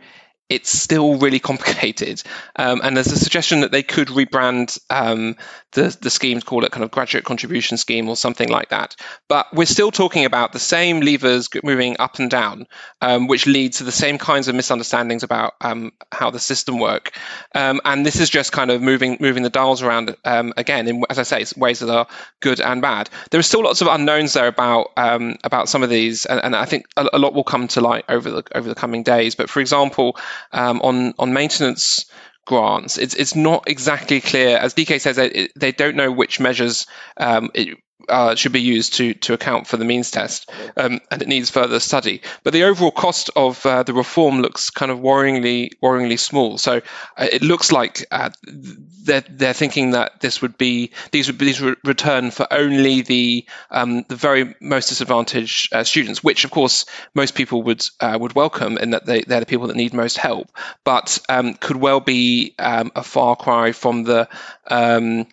it's 0.49 0.71
still 0.71 1.19
really 1.19 1.41
complicated. 1.51 2.23
Um, 2.55 2.81
and 2.83 2.97
there's 2.97 3.13
a 3.13 3.19
suggestion 3.19 3.61
that 3.61 3.73
they 3.73 3.83
could 3.83 4.09
rebrand 4.09 4.79
um, 4.91 5.37
the, 5.77 5.97
the 6.01 6.11
scheme, 6.11 6.41
call 6.41 6.65
it 6.65 6.73
kind 6.73 6.83
of 6.83 6.91
graduate 6.91 7.25
contribution 7.25 7.77
scheme 7.77 8.09
or 8.09 8.17
something 8.17 8.49
like 8.49 8.71
that. 8.71 8.97
But 9.29 9.47
we're 9.53 9.67
still 9.67 9.91
talking 9.93 10.25
about 10.25 10.53
the 10.53 10.59
same 10.59 11.01
levers 11.01 11.49
moving 11.63 11.97
up 11.99 12.19
and 12.19 12.31
down, 12.31 12.67
um, 13.01 13.29
which 13.29 13.47
leads 13.47 13.79
to 13.79 13.85
the 13.85 13.93
same 13.93 14.19
kinds 14.19 14.49
of 14.49 14.55
misunderstandings 14.55 15.23
about 15.23 15.53
um, 15.61 15.93
how 16.11 16.31
the 16.31 16.39
system 16.39 16.79
work. 16.79 17.13
Um, 17.55 17.81
and 17.85 18.05
this 18.05 18.19
is 18.19 18.31
just 18.31 18.53
kind 18.53 18.71
of 18.71 18.81
moving 18.81 19.19
moving 19.21 19.43
the 19.43 19.51
dials 19.51 19.83
around 19.83 20.17
um, 20.25 20.55
again, 20.57 20.89
in, 20.89 21.05
as 21.11 21.19
I 21.19 21.23
say, 21.23 21.45
ways 21.57 21.81
that 21.81 21.91
are 21.91 22.07
good 22.41 22.61
and 22.61 22.81
bad. 22.81 23.11
There 23.31 23.39
are 23.39 23.45
still 23.45 23.63
lots 23.63 23.83
of 23.83 23.89
unknowns 23.89 24.33
there 24.33 24.49
about 24.49 24.93
about 24.97 25.69
some 25.69 25.83
of 25.83 25.91
these, 25.91 26.25
and, 26.25 26.41
and 26.43 26.57
I 26.57 26.65
think 26.65 26.87
a, 26.97 27.07
a 27.13 27.19
lot 27.19 27.35
will 27.35 27.45
come 27.45 27.69
to 27.69 27.83
light 27.83 28.07
over 28.09 28.31
the 28.31 28.43
over 28.55 28.69
the 28.69 28.75
coming 28.75 29.03
days. 29.03 29.35
But 29.35 29.51
for 29.51 29.61
example, 29.61 30.17
um, 30.53 30.81
on 30.83 31.13
on 31.19 31.35
maintenance 31.35 32.07
grants, 32.47 32.97
it's 32.97 33.15
it's 33.15 33.35
not 33.35 33.65
exactly 33.69 34.21
clear. 34.23 34.57
As 34.57 34.73
DK 34.75 35.01
says, 35.01 35.17
they, 35.17 35.49
they 35.57 35.73
don't 35.73 35.97
know 35.97 36.11
which 36.11 36.41
measures 36.41 36.87
um, 37.19 37.51
it, 37.55 37.77
uh, 38.09 38.35
should 38.35 38.53
be 38.53 38.61
used 38.61 38.95
to 38.95 39.15
to 39.15 39.33
account 39.33 39.67
for 39.67 39.77
the 39.77 39.85
means 39.85 40.11
test, 40.11 40.51
um, 40.77 41.01
and 41.11 41.23
it 41.23 41.29
needs 41.29 41.51
further 41.51 41.81
study. 41.81 42.23
But 42.45 42.53
the 42.53 42.65
overall 42.65 42.91
cost 42.91 43.31
of 43.37 43.65
uh, 43.67 43.83
the 43.83 43.95
reform 43.95 44.43
looks 44.43 44.71
kind 44.71 44.91
of 44.93 44.99
worryingly 44.99 45.71
worryingly 45.83 46.19
small. 46.19 46.59
So 46.59 46.77
uh, 47.17 47.29
it 47.33 47.43
looks 47.43 47.73
like 47.73 48.07
uh, 48.11 48.31
they're 48.47 49.25
they're 49.29 49.53
thinking 49.53 49.93
that 49.93 50.21
this 50.21 50.43
would 50.43 50.59
be 50.59 50.93
these 51.11 51.27
would 51.27 51.39
be 51.39 51.47
these 51.47 51.61
return 51.61 52.31
for 52.31 52.47
only 52.51 53.03
the 53.03 53.47
um, 53.71 54.05
the 54.09 54.17
very 54.17 54.55
most 54.61 54.89
disadvantaged 54.89 55.75
uh, 55.75 55.85
students, 55.85 56.23
which 56.23 56.45
of 56.45 56.51
course 56.51 56.87
most 57.15 57.35
people 57.35 57.63
would 57.63 57.85
uh, 58.01 58.17
would 58.21 58.35
welcome, 58.35 58.79
in 58.79 58.91
that 58.91 59.07
they 59.07 59.23
they're 59.23 59.41
the 59.41 59.47
people 59.47 59.69
that 59.69 59.77
need 59.77 59.95
most 59.95 60.19
help, 60.19 60.51
but 60.85 61.19
um, 61.29 61.55
could 61.55 61.77
well 61.77 62.01
be 62.01 62.55
um, 62.59 62.93
a 62.95 63.03
far 63.03 63.37
cry 63.37 63.73
from 63.73 64.05
the 64.05 64.29
um, 64.69 65.27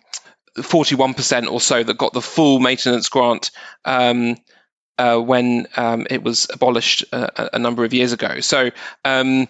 41% 0.56 1.50
or 1.50 1.60
so 1.60 1.82
that 1.82 1.98
got 1.98 2.12
the 2.12 2.22
full 2.22 2.60
maintenance 2.60 3.08
grant 3.08 3.50
um, 3.84 4.36
uh, 4.98 5.18
when 5.18 5.66
um, 5.76 6.06
it 6.10 6.22
was 6.22 6.46
abolished 6.52 7.04
a, 7.12 7.56
a, 7.56 7.58
number 7.58 7.84
of 7.84 7.92
years 7.92 8.12
ago. 8.12 8.40
So 8.40 8.70
um, 9.04 9.48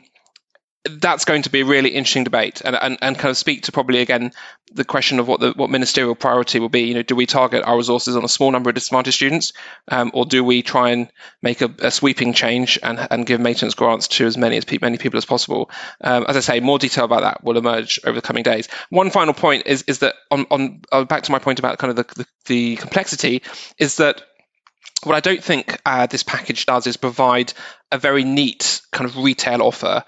that's 0.84 1.24
going 1.24 1.42
to 1.42 1.50
be 1.50 1.62
a 1.62 1.64
really 1.64 1.90
interesting 1.90 2.24
debate 2.24 2.60
and, 2.62 2.76
and, 2.76 2.98
and 3.00 3.18
kind 3.18 3.30
of 3.30 3.38
speak 3.38 3.62
to 3.62 3.72
probably 3.72 4.00
again 4.00 4.32
the 4.70 4.84
question 4.84 5.18
of 5.18 5.26
what 5.26 5.40
the 5.40 5.52
what 5.52 5.70
ministerial 5.70 6.14
priority 6.14 6.58
will 6.58 6.68
be. 6.68 6.82
You 6.82 6.94
know, 6.94 7.02
do 7.02 7.16
we 7.16 7.26
target 7.26 7.64
our 7.64 7.76
resources 7.76 8.16
on 8.16 8.24
a 8.24 8.28
small 8.28 8.50
number 8.50 8.68
of 8.68 8.74
disadvantaged 8.74 9.16
students, 9.16 9.52
um, 9.88 10.10
or 10.12 10.26
do 10.26 10.44
we 10.44 10.62
try 10.62 10.90
and 10.90 11.08
make 11.42 11.62
a, 11.62 11.72
a, 11.78 11.90
sweeping 11.90 12.34
change 12.34 12.78
and, 12.82 12.98
and 13.10 13.24
give 13.24 13.40
maintenance 13.40 13.74
grants 13.74 14.08
to 14.08 14.26
as 14.26 14.36
many 14.36 14.56
as 14.56 14.64
pe- 14.64 14.78
many 14.82 14.98
people 14.98 15.16
as 15.16 15.24
possible? 15.24 15.70
Um, 16.00 16.26
as 16.28 16.36
I 16.36 16.40
say, 16.40 16.60
more 16.60 16.78
detail 16.78 17.04
about 17.04 17.22
that 17.22 17.42
will 17.42 17.56
emerge 17.56 18.00
over 18.04 18.16
the 18.16 18.26
coming 18.26 18.42
days. 18.42 18.68
One 18.90 19.10
final 19.10 19.32
point 19.32 19.66
is 19.66 19.84
is 19.86 20.00
that 20.00 20.14
on 20.30 20.46
on 20.50 20.82
uh, 20.92 21.04
back 21.04 21.22
to 21.22 21.32
my 21.32 21.38
point 21.38 21.60
about 21.60 21.78
kind 21.78 21.90
of 21.90 21.96
the, 21.96 22.14
the, 22.14 22.26
the 22.46 22.76
complexity 22.76 23.42
is 23.78 23.96
that 23.96 24.22
what 25.04 25.14
I 25.14 25.20
don't 25.20 25.42
think 25.42 25.80
uh, 25.86 26.06
this 26.06 26.22
package 26.22 26.66
does 26.66 26.86
is 26.86 26.96
provide 26.96 27.52
a 27.92 27.98
very 27.98 28.24
neat 28.24 28.80
kind 28.90 29.08
of 29.08 29.16
retail 29.16 29.62
offer 29.62 30.04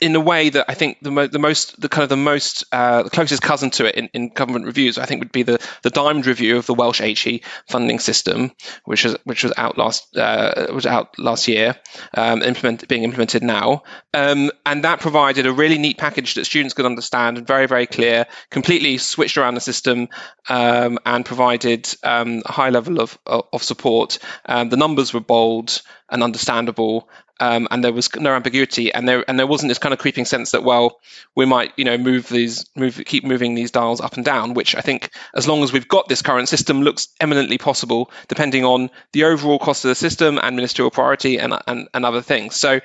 in 0.00 0.14
a 0.16 0.20
way 0.20 0.50
that 0.50 0.66
I 0.68 0.74
think 0.74 0.98
the, 1.00 1.10
mo- 1.10 1.26
the 1.26 1.38
most, 1.38 1.80
the 1.80 1.88
kind 1.88 2.02
of 2.02 2.08
the 2.08 2.16
most, 2.16 2.64
uh, 2.72 3.02
the 3.02 3.10
closest 3.10 3.42
cousin 3.42 3.70
to 3.70 3.86
it 3.86 3.94
in, 3.94 4.08
in 4.12 4.28
government 4.28 4.66
reviews, 4.66 4.98
I 4.98 5.04
think 5.04 5.20
would 5.20 5.32
be 5.32 5.42
the 5.42 5.58
the 5.82 5.90
Diamond 5.90 6.26
review 6.26 6.56
of 6.56 6.66
the 6.66 6.74
Welsh 6.74 7.00
HE 7.00 7.42
funding 7.68 7.98
system, 7.98 8.52
which 8.84 9.04
was 9.04 9.16
which 9.24 9.44
was 9.44 9.52
out 9.56 9.78
last 9.78 10.16
uh, 10.16 10.68
was 10.72 10.86
out 10.86 11.18
last 11.18 11.48
year, 11.48 11.76
um, 12.14 12.42
implement, 12.42 12.88
being 12.88 13.04
implemented 13.04 13.42
now, 13.42 13.82
um, 14.14 14.50
and 14.66 14.84
that 14.84 15.00
provided 15.00 15.46
a 15.46 15.52
really 15.52 15.78
neat 15.78 15.98
package 15.98 16.34
that 16.34 16.44
students 16.44 16.74
could 16.74 16.86
understand 16.86 17.38
and 17.38 17.46
very 17.46 17.66
very 17.66 17.86
clear, 17.86 18.26
completely 18.50 18.98
switched 18.98 19.36
around 19.36 19.54
the 19.54 19.60
system, 19.60 20.08
um, 20.48 20.98
and 21.04 21.24
provided 21.24 21.88
um, 22.02 22.42
a 22.46 22.52
high 22.52 22.70
level 22.70 23.00
of 23.00 23.18
of 23.26 23.62
support. 23.62 24.18
Um, 24.46 24.68
the 24.68 24.76
numbers 24.76 25.12
were 25.12 25.20
bold 25.20 25.82
and 26.10 26.22
understandable, 26.22 27.08
um, 27.40 27.68
and 27.70 27.84
there 27.84 27.92
was 27.92 28.14
no 28.16 28.34
ambiguity, 28.34 28.92
and 28.92 29.08
there 29.08 29.24
and 29.28 29.38
there 29.38 29.46
wasn't 29.46 29.68
this 29.68 29.78
kind 29.78 29.92
of 29.92 29.98
creeping 29.98 30.24
sense 30.24 30.50
that 30.52 30.64
well, 30.64 31.00
we 31.34 31.44
might 31.44 31.72
you 31.76 31.84
know 31.84 31.98
move 31.98 32.28
these 32.28 32.66
move 32.74 33.00
keep 33.06 33.24
moving 33.24 33.54
these 33.54 33.70
dials 33.70 34.00
up 34.00 34.14
and 34.14 34.24
down, 34.24 34.54
which 34.54 34.74
I 34.74 34.80
think 34.80 35.10
as 35.34 35.46
long 35.46 35.62
as 35.62 35.72
we've 35.72 35.88
got 35.88 36.08
this 36.08 36.22
current 36.22 36.48
system 36.48 36.82
looks 36.82 37.08
eminently 37.20 37.58
possible, 37.58 38.10
depending 38.28 38.64
on 38.64 38.90
the 39.12 39.24
overall 39.24 39.58
cost 39.58 39.84
of 39.84 39.90
the 39.90 39.94
system 39.94 40.38
and 40.42 40.56
ministerial 40.56 40.90
priority 40.90 41.38
and 41.38 41.54
and, 41.66 41.88
and 41.94 42.04
other 42.04 42.22
things. 42.22 42.56
So 42.56 42.80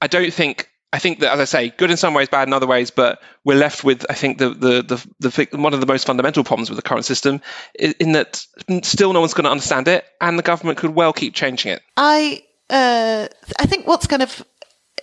I 0.00 0.06
don't 0.06 0.32
think 0.32 0.70
I 0.92 0.98
think 0.98 1.20
that, 1.20 1.32
as 1.32 1.40
I 1.40 1.44
say, 1.44 1.68
good 1.76 1.90
in 1.90 1.96
some 1.96 2.14
ways, 2.14 2.28
bad 2.28 2.48
in 2.48 2.54
other 2.54 2.66
ways, 2.66 2.90
but 2.90 3.20
we're 3.44 3.58
left 3.58 3.84
with, 3.84 4.06
I 4.08 4.14
think, 4.14 4.38
the 4.38 4.50
the 4.50 5.06
the, 5.20 5.28
the 5.28 5.58
one 5.58 5.74
of 5.74 5.80
the 5.80 5.86
most 5.86 6.06
fundamental 6.06 6.44
problems 6.44 6.70
with 6.70 6.76
the 6.76 6.82
current 6.82 7.04
system 7.04 7.42
in, 7.78 8.12
that 8.12 8.46
still 8.82 9.12
no 9.12 9.20
one's 9.20 9.34
going 9.34 9.44
to 9.44 9.50
understand 9.50 9.88
it, 9.88 10.04
and 10.20 10.38
the 10.38 10.42
government 10.42 10.78
could 10.78 10.94
well 10.94 11.12
keep 11.12 11.34
changing 11.34 11.72
it. 11.72 11.82
I 11.96 12.44
uh, 12.70 13.28
I 13.58 13.66
think 13.66 13.86
what's 13.86 14.06
kind 14.06 14.22
of 14.22 14.44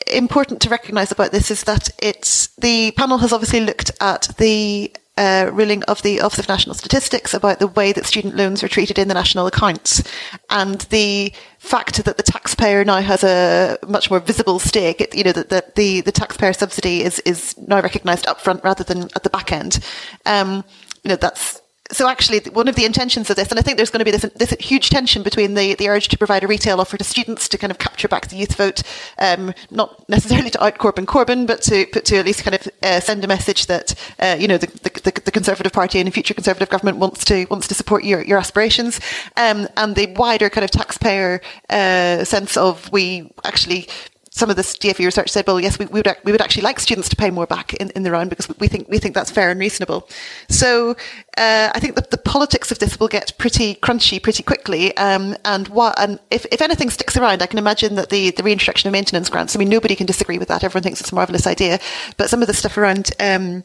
important 0.08 0.62
to 0.62 0.70
recognise 0.70 1.12
about 1.12 1.32
this 1.32 1.50
is 1.50 1.64
that 1.64 1.90
it's 2.00 2.48
the 2.58 2.92
panel 2.92 3.20
has 3.20 3.32
obviously 3.32 3.62
looked 3.62 3.92
at 4.02 4.30
the 4.38 4.94
uh, 5.16 5.50
ruling 5.54 5.84
of 5.84 6.02
the 6.02 6.22
Office 6.22 6.40
of 6.40 6.50
National 6.50 6.74
Statistics 6.74 7.34
about 7.34 7.60
the 7.60 7.68
way 7.68 7.92
that 7.92 8.06
student 8.06 8.36
loans 8.36 8.64
are 8.64 8.68
treated 8.68 8.98
in 8.98 9.08
the 9.08 9.14
national 9.14 9.46
accounts 9.46 10.02
and 10.50 10.82
the 10.90 11.32
fact 11.60 12.04
that 12.04 12.18
the 12.18 12.24
taxpayer 12.24 12.84
now 12.84 13.00
has 13.00 13.24
a 13.24 13.78
much 13.88 14.10
more 14.10 14.20
visible 14.20 14.58
stake. 14.58 15.14
You 15.14 15.24
know, 15.24 15.32
that 15.32 15.50
the, 15.50 15.64
the, 15.76 16.02
the, 16.02 16.12
taxpayer 16.12 16.54
subsidy 16.54 17.04
is, 17.04 17.20
is 17.20 17.56
now 17.60 17.80
recognised 17.82 18.26
upfront 18.26 18.64
rather 18.64 18.84
than 18.84 19.04
at 19.16 19.24
the 19.24 19.30
back 19.30 19.52
end. 19.52 19.80
Um, 20.26 20.64
you 21.04 21.10
know, 21.10 21.16
that's 21.16 21.62
so 21.92 22.08
actually 22.08 22.40
one 22.52 22.68
of 22.68 22.76
the 22.76 22.86
intentions 22.86 23.30
of 23.30 23.36
this, 23.36 23.50
and 23.50 23.60
I 23.60 23.62
think 23.62 23.78
there's 23.78 23.90
going 23.90 24.00
to 24.00 24.06
be 24.06 24.12
this, 24.12 24.26
this 24.36 24.52
huge 24.60 24.90
tension 24.90 25.22
between 25.22 25.54
the, 25.54 25.76
the 25.76 25.90
urge 25.90 26.08
to 26.10 26.18
provide 26.18 26.44
a 26.44 26.48
retail 26.48 26.80
offer 26.80 26.98
to 26.98 27.04
students 27.04 27.50
to 27.50 27.58
kind 27.58 27.72
of 27.72 27.78
capture 27.78 28.08
back 28.08 28.28
the 28.28 28.38
youth 28.38 28.56
vote, 28.56 28.84
um, 29.20 29.54
not 29.70 30.08
necessarily 30.08 30.50
to 30.52 30.64
out 30.64 30.78
Corbyn 30.78 31.06
Corbyn, 31.06 31.46
but 31.46 31.62
to 31.64 31.86
but 31.92 32.06
to 32.06 32.18
at 32.18 32.26
least 32.26 32.44
kind 32.44 32.56
of 32.56 32.68
uh, 32.82 33.00
send 33.00 33.24
a 33.24 33.28
message 33.28 33.68
that 33.68 33.96
uh, 34.20 34.38
you 34.40 34.48
know 34.48 34.58
the, 34.58 34.68
the, 34.68 35.22
the, 35.26 35.32
Conservative 35.32 35.74
Party 35.74 36.00
and 36.00 36.08
the 36.08 36.12
future 36.12 36.34
Conservative 36.34 36.70
government 36.70 36.98
wants 36.98 37.26
to 37.26 37.46
wants 37.50 37.68
to 37.68 37.74
support 37.74 38.04
your 38.04 38.24
your 38.24 38.38
aspirations, 38.38 39.00
um, 39.36 39.68
and 39.76 39.96
the 39.96 40.08
wider 40.16 40.50
kind 40.50 40.64
of 40.64 40.72
taxpayer 40.72 41.42
uh, 41.70 42.24
sense 42.24 42.56
of 42.56 42.90
we 42.92 43.32
actually 43.44 43.90
some 44.36 44.50
of 44.50 44.56
this 44.56 44.76
DFE 44.76 45.06
research 45.06 45.30
said, 45.30 45.46
well, 45.46 45.60
yes, 45.60 45.78
we, 45.78 45.86
we, 45.86 46.00
would, 46.00 46.16
we 46.24 46.32
would 46.32 46.42
actually 46.42 46.64
like 46.64 46.80
students 46.80 47.08
to 47.10 47.16
pay 47.16 47.30
more 47.30 47.46
back 47.46 47.76
in, 47.76 47.92
in 47.92 48.02
the 48.02 48.10
round 48.10 48.32
because 48.32 48.50
we 48.58 48.68
think, 48.68 48.90
we 48.90 48.98
think 48.98 49.14
that's 49.14 49.30
fair 49.30 49.52
and 49.52 49.60
reasonable. 49.60 50.10
So 50.50 50.92
uh, 51.38 51.70
I 51.72 51.80
think 51.80 51.94
that 51.96 52.10
the 52.10 52.18
politics 52.18 52.72
of 52.72 52.80
this 52.80 53.00
will 53.00 53.08
get 53.08 53.38
pretty 53.38 53.76
crunchy 53.76 54.22
pretty 54.22 54.42
quickly. 54.42 54.98
Um, 54.98 55.36
and 55.46 55.68
what, 55.68 56.00
and 56.00 56.20
if, 56.32 56.48
if 56.52 56.64
anything 56.64 56.90
sticks 56.90 57.16
around, 57.16 57.44
I 57.44 57.46
can 57.46 57.60
imagine 57.60 57.94
that 57.94 58.10
the, 58.10 58.32
the 58.32 58.42
reintroduction 58.42 58.88
of 58.88 58.94
maintenance 58.94 59.30
grants, 59.30 59.56
I 59.56 59.60
mean, 59.60 59.70
nobody 59.70 59.96
can 59.96 60.08
disagree 60.08 60.40
with 60.40 60.48
that. 60.48 60.64
Everyone 60.64 60.82
thinks 60.82 61.00
it's 61.00 61.12
a 61.12 61.16
marvellous 61.16 61.46
idea. 61.46 61.80
But 62.18 62.32
some 62.32 62.42
of 62.42 62.48
the 62.48 62.56
stuff 62.56 62.76
around 62.76 63.12
um, 63.20 63.64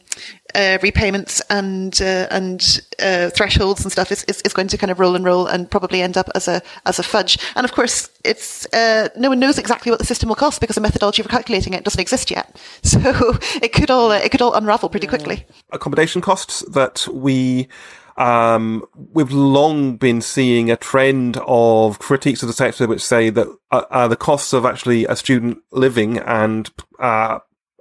uh, 0.55 0.79
repayments 0.83 1.41
and 1.51 2.01
uh, 2.01 2.27
and 2.31 2.81
uh, 3.01 3.31
thresholds 3.31 3.83
and 3.83 3.93
stuff 3.93 4.11
is, 4.11 4.25
is, 4.25 4.41
is, 4.43 4.53
going 4.53 4.69
to 4.69 4.79
kind 4.79 4.91
of 4.91 4.99
roll 4.99 5.15
and 5.15 5.25
roll 5.25 5.47
and 5.47 5.71
probably 5.71 6.03
end 6.03 6.17
up 6.17 6.29
as 6.35 6.49
a 6.49 6.63
as 6.87 6.99
a 6.99 7.03
fudge. 7.03 7.39
And 7.55 7.65
of 7.65 7.73
course, 7.73 8.09
it's 8.25 8.67
uh, 8.73 9.09
no 9.17 9.29
one 9.29 9.41
knows 9.41 9.59
exactly 9.59 9.91
what 9.91 9.99
the 9.99 10.07
system 10.07 10.29
will 10.29 10.37
cost 10.37 10.61
because 10.61 10.75
the 10.75 10.81
methodology 10.81 11.23
for 11.23 11.29
calculating 11.29 11.75
it 11.75 11.85
doesn't 11.85 12.01
exist 12.01 12.31
yet. 12.31 12.57
So 12.89 13.37
it 13.63 13.73
could 13.73 13.91
all 13.91 14.11
it 14.11 14.31
could 14.31 14.41
all 14.41 14.55
unravel 14.55 14.89
pretty 14.89 15.07
quickly. 15.07 15.47
Accommodation 15.71 16.21
costs 16.21 16.61
that 16.71 17.07
we. 17.13 17.69
Um, 18.17 18.85
we've 19.13 19.31
long 19.31 19.97
been 19.97 20.21
seeing 20.21 20.73
a 20.73 20.77
trend 20.77 21.39
of 21.47 22.01
critiques 22.01 22.43
of 22.43 22.49
the 22.49 22.53
sector 22.53 22.89
which 22.89 23.01
say 23.01 23.31
that 23.31 23.47
uh, 23.71 23.85
uh, 23.91 24.09
the 24.09 24.17
costs 24.17 24.53
of 24.53 24.65
actually 24.65 25.05
a 25.05 25.15
student 25.15 25.59
living 25.71 26.19
and 26.19 26.69
uh, 26.99 27.39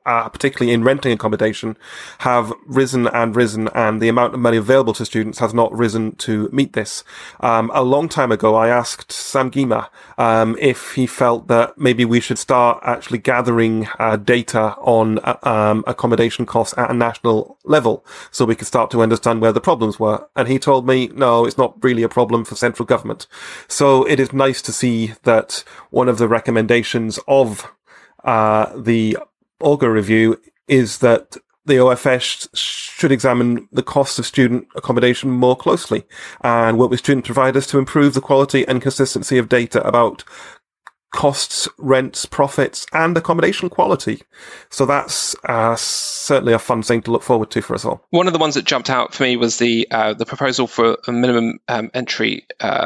uh, 0.07 0.29
particularly 0.29 0.73
in 0.73 0.83
renting 0.83 1.11
accommodation, 1.11 1.77
have 2.19 2.53
risen 2.65 3.07
and 3.07 3.35
risen, 3.35 3.67
and 3.75 4.01
the 4.01 4.07
amount 4.07 4.33
of 4.33 4.39
money 4.39 4.57
available 4.57 4.93
to 4.93 5.05
students 5.05 5.39
has 5.39 5.53
not 5.53 5.77
risen 5.77 6.15
to 6.15 6.49
meet 6.51 6.73
this. 6.73 7.03
Um, 7.41 7.69
a 7.73 7.83
long 7.83 8.07
time 8.07 8.31
ago, 8.31 8.55
I 8.55 8.69
asked 8.69 9.11
Sam 9.11 9.51
Gyimah 9.51 9.89
um, 10.17 10.55
if 10.59 10.93
he 10.93 11.05
felt 11.05 11.47
that 11.49 11.77
maybe 11.77 12.05
we 12.05 12.21
should 12.21 12.39
start 12.39 12.79
actually 12.83 13.19
gathering 13.19 13.87
uh, 13.99 14.15
data 14.15 14.75
on 14.77 15.19
uh, 15.19 15.37
um, 15.43 15.83
accommodation 15.85 16.45
costs 16.45 16.77
at 16.77 16.89
a 16.89 16.93
national 16.93 17.57
level, 17.65 18.05
so 18.31 18.45
we 18.45 18.55
could 18.55 18.67
start 18.67 18.89
to 18.91 19.01
understand 19.01 19.41
where 19.41 19.51
the 19.51 19.61
problems 19.61 19.99
were. 19.99 20.25
And 20.35 20.47
he 20.47 20.57
told 20.57 20.87
me, 20.87 21.07
no, 21.07 21.45
it's 21.45 21.57
not 21.57 21.83
really 21.83 22.03
a 22.03 22.09
problem 22.09 22.45
for 22.45 22.55
central 22.55 22.85
government. 22.85 23.27
So 23.67 24.05
it 24.05 24.19
is 24.19 24.31
nice 24.31 24.61
to 24.61 24.71
see 24.71 25.13
that 25.23 25.65
one 25.89 26.07
of 26.07 26.17
the 26.17 26.29
recommendations 26.29 27.19
of 27.27 27.69
uh, 28.23 28.71
the 28.75 29.17
Augar 29.61 29.91
review 29.91 30.39
is 30.67 30.99
that 30.99 31.37
the 31.65 31.75
OFS 31.75 32.47
should 32.55 33.11
examine 33.11 33.67
the 33.71 33.83
cost 33.83 34.17
of 34.17 34.25
student 34.25 34.67
accommodation 34.75 35.29
more 35.29 35.55
closely 35.55 36.05
and 36.41 36.79
work 36.79 36.89
with 36.89 36.99
student 36.99 37.25
providers 37.25 37.67
to 37.67 37.77
improve 37.77 38.13
the 38.13 38.21
quality 38.21 38.65
and 38.67 38.81
consistency 38.81 39.37
of 39.37 39.49
data 39.49 39.85
about 39.85 40.23
costs, 41.13 41.67
rents, 41.77 42.25
profits, 42.25 42.85
and 42.93 43.17
accommodation 43.17 43.69
quality. 43.69 44.21
So 44.69 44.85
that's 44.85 45.35
uh, 45.45 45.75
certainly 45.75 46.53
a 46.53 46.59
fun 46.59 46.83
thing 46.83 47.01
to 47.03 47.11
look 47.11 47.23
forward 47.23 47.51
to 47.51 47.61
for 47.61 47.75
us 47.75 47.85
all. 47.85 48.05
One 48.11 48.27
of 48.27 48.33
the 48.33 48.39
ones 48.39 48.55
that 48.55 48.65
jumped 48.65 48.89
out 48.89 49.13
for 49.13 49.23
me 49.23 49.37
was 49.37 49.57
the 49.57 49.87
uh, 49.91 50.13
the 50.13 50.25
proposal 50.25 50.67
for 50.67 50.97
a 51.07 51.11
minimum 51.11 51.59
um, 51.67 51.91
entry 51.93 52.45
uh, 52.59 52.85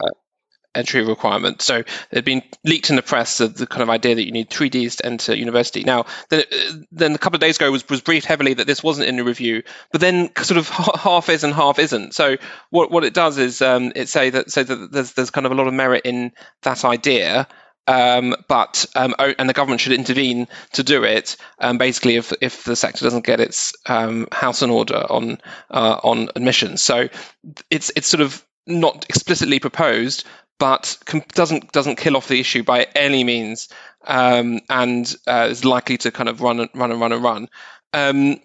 entry 0.75 1.03
requirement. 1.03 1.61
So 1.61 1.77
it 1.77 1.87
had 2.11 2.25
been 2.25 2.41
leaked 2.63 2.89
in 2.89 2.95
the 2.95 3.01
press 3.01 3.37
the, 3.37 3.47
the 3.47 3.67
kind 3.67 3.83
of 3.83 3.89
idea 3.89 4.15
that 4.15 4.25
you 4.25 4.31
need 4.31 4.49
three 4.49 4.69
Ds 4.69 4.97
to 4.97 5.05
enter 5.05 5.35
university. 5.35 5.83
Now, 5.83 6.05
then, 6.29 6.43
then 6.91 7.15
a 7.15 7.17
couple 7.17 7.35
of 7.35 7.41
days 7.41 7.57
ago 7.57 7.71
was, 7.71 7.87
was 7.89 8.01
briefed 8.01 8.25
heavily 8.25 8.53
that 8.55 8.67
this 8.67 8.83
wasn't 8.83 9.07
in 9.07 9.17
the 9.17 9.23
review, 9.23 9.63
but 9.91 10.01
then 10.01 10.31
sort 10.41 10.57
of 10.57 10.69
half 10.99 11.29
is 11.29 11.43
and 11.43 11.53
half 11.53 11.79
isn't. 11.79 12.13
So 12.13 12.37
what 12.69 12.91
what 12.91 13.03
it 13.03 13.13
does 13.13 13.37
is 13.37 13.61
um, 13.61 13.91
it 13.95 14.09
say 14.09 14.29
that 14.29 14.51
say 14.51 14.63
that 14.63 14.91
there's 14.91 15.13
there's 15.13 15.31
kind 15.31 15.45
of 15.45 15.51
a 15.51 15.55
lot 15.55 15.67
of 15.67 15.73
merit 15.73 16.03
in 16.05 16.31
that 16.63 16.85
idea. 16.85 17.47
Um, 17.87 18.35
but 18.47 18.85
um, 18.95 19.15
and 19.17 19.49
the 19.49 19.53
government 19.53 19.81
should 19.81 19.93
intervene 19.93 20.47
to 20.73 20.83
do 20.83 21.03
it. 21.03 21.35
Um, 21.59 21.77
basically, 21.77 22.15
if 22.15 22.31
if 22.39 22.63
the 22.63 22.75
sector 22.75 23.03
doesn't 23.03 23.25
get 23.25 23.39
its 23.39 23.73
um, 23.87 24.27
house 24.31 24.61
in 24.61 24.69
order 24.69 24.97
on 25.09 25.39
uh, 25.71 25.99
on 26.03 26.29
admissions, 26.35 26.83
so 26.83 27.09
it's 27.69 27.91
it's 27.95 28.07
sort 28.07 28.21
of 28.21 28.45
not 28.67 29.05
explicitly 29.09 29.59
proposed, 29.59 30.25
but 30.61 30.95
doesn't 31.33 31.71
doesn't 31.71 31.95
kill 31.95 32.15
off 32.15 32.27
the 32.27 32.39
issue 32.39 32.61
by 32.61 32.85
any 32.95 33.23
means, 33.23 33.67
um, 34.05 34.59
and 34.69 35.15
uh, 35.25 35.47
is 35.49 35.65
likely 35.65 35.97
to 35.97 36.11
kind 36.11 36.29
of 36.29 36.39
run 36.41 36.59
and 36.59 36.69
run 36.75 36.91
and 36.91 37.01
run 37.01 37.11
and 37.11 37.23
run. 37.23 37.49
Um, 37.93 38.39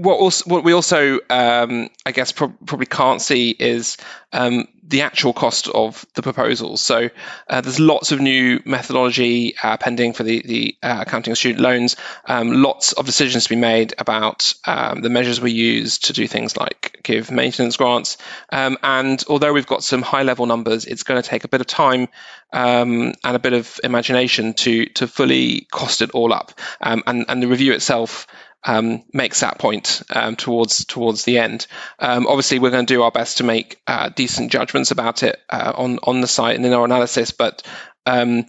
what 0.00 0.18
also 0.18 0.48
what 0.48 0.64
we 0.64 0.72
also 0.72 1.18
um, 1.28 1.90
I 2.06 2.12
guess 2.12 2.32
pro- 2.32 2.54
probably 2.66 2.86
can't 2.86 3.20
see 3.20 3.50
is 3.50 3.96
um, 4.32 4.68
the 4.82 5.02
actual 5.02 5.32
cost 5.32 5.68
of 5.68 6.04
the 6.14 6.22
proposals. 6.22 6.80
So 6.80 7.10
uh, 7.48 7.60
there's 7.60 7.78
lots 7.78 8.12
of 8.12 8.20
new 8.20 8.60
methodology 8.64 9.54
uh, 9.62 9.76
pending 9.76 10.12
for 10.14 10.22
the 10.22 10.42
the 10.44 10.76
uh, 10.82 11.04
accounting 11.06 11.32
of 11.32 11.38
student 11.38 11.60
loans. 11.60 11.96
Um, 12.24 12.50
lots 12.62 12.92
of 12.92 13.06
decisions 13.06 13.44
to 13.44 13.50
be 13.50 13.56
made 13.56 13.94
about 13.98 14.54
um, 14.64 15.02
the 15.02 15.10
measures 15.10 15.40
we 15.40 15.52
use 15.52 15.98
to 15.98 16.12
do 16.12 16.26
things 16.26 16.56
like 16.56 17.00
give 17.02 17.30
maintenance 17.30 17.76
grants. 17.76 18.16
Um, 18.50 18.78
and 18.82 19.22
although 19.28 19.52
we've 19.52 19.66
got 19.66 19.84
some 19.84 20.02
high 20.02 20.22
level 20.22 20.46
numbers, 20.46 20.86
it's 20.86 21.02
going 21.02 21.20
to 21.20 21.28
take 21.28 21.44
a 21.44 21.48
bit 21.48 21.60
of 21.60 21.66
time 21.66 22.08
um, 22.52 23.12
and 23.22 23.36
a 23.36 23.38
bit 23.38 23.52
of 23.52 23.78
imagination 23.84 24.54
to 24.54 24.86
to 24.86 25.06
fully 25.06 25.66
cost 25.70 26.02
it 26.02 26.10
all 26.12 26.32
up. 26.32 26.52
and 26.80 27.02
and 27.06 27.42
the 27.42 27.48
review 27.48 27.72
itself 27.72 28.26
um, 28.64 29.02
makes 29.12 29.40
that 29.40 29.58
point 29.58 30.02
um, 30.10 30.36
towards 30.36 30.84
towards 30.84 31.24
the 31.24 31.38
end. 31.38 31.66
Um, 31.98 32.26
obviously, 32.26 32.58
we're 32.58 32.70
going 32.70 32.86
to 32.86 32.94
do 32.94 33.02
our 33.02 33.10
best 33.10 33.38
to 33.38 33.44
make 33.44 33.80
uh, 33.86 34.10
decent 34.10 34.52
judgments 34.52 34.90
about 34.90 35.22
it 35.22 35.38
uh, 35.48 35.72
on 35.74 35.98
on 36.02 36.20
the 36.20 36.26
site 36.26 36.56
and 36.56 36.66
in 36.66 36.72
our 36.72 36.84
analysis, 36.84 37.30
but 37.30 37.62
um, 38.06 38.46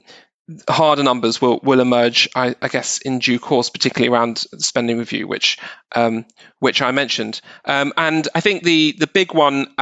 harder 0.70 1.04
numbers 1.04 1.42
will 1.42 1.60
will 1.64 1.80
emerge, 1.80 2.30
I, 2.36 2.56
I, 2.62 2.68
guess, 2.68 2.98
in 3.00 3.20
due 3.20 3.40
course, 3.40 3.70
particularly 3.70 4.14
around 4.14 4.46
the 4.52 4.60
spending 4.60 4.98
review, 4.98 5.28
which 5.28 5.58
um, 5.96 6.26
which 6.60 6.82
I 6.82 6.92
mentioned. 6.92 7.42
Um, 7.66 7.94
and 7.98 8.28
I 8.36 8.42
think 8.42 8.64
the 8.64 8.96
the 8.98 9.08
big 9.08 9.34
one, 9.34 9.74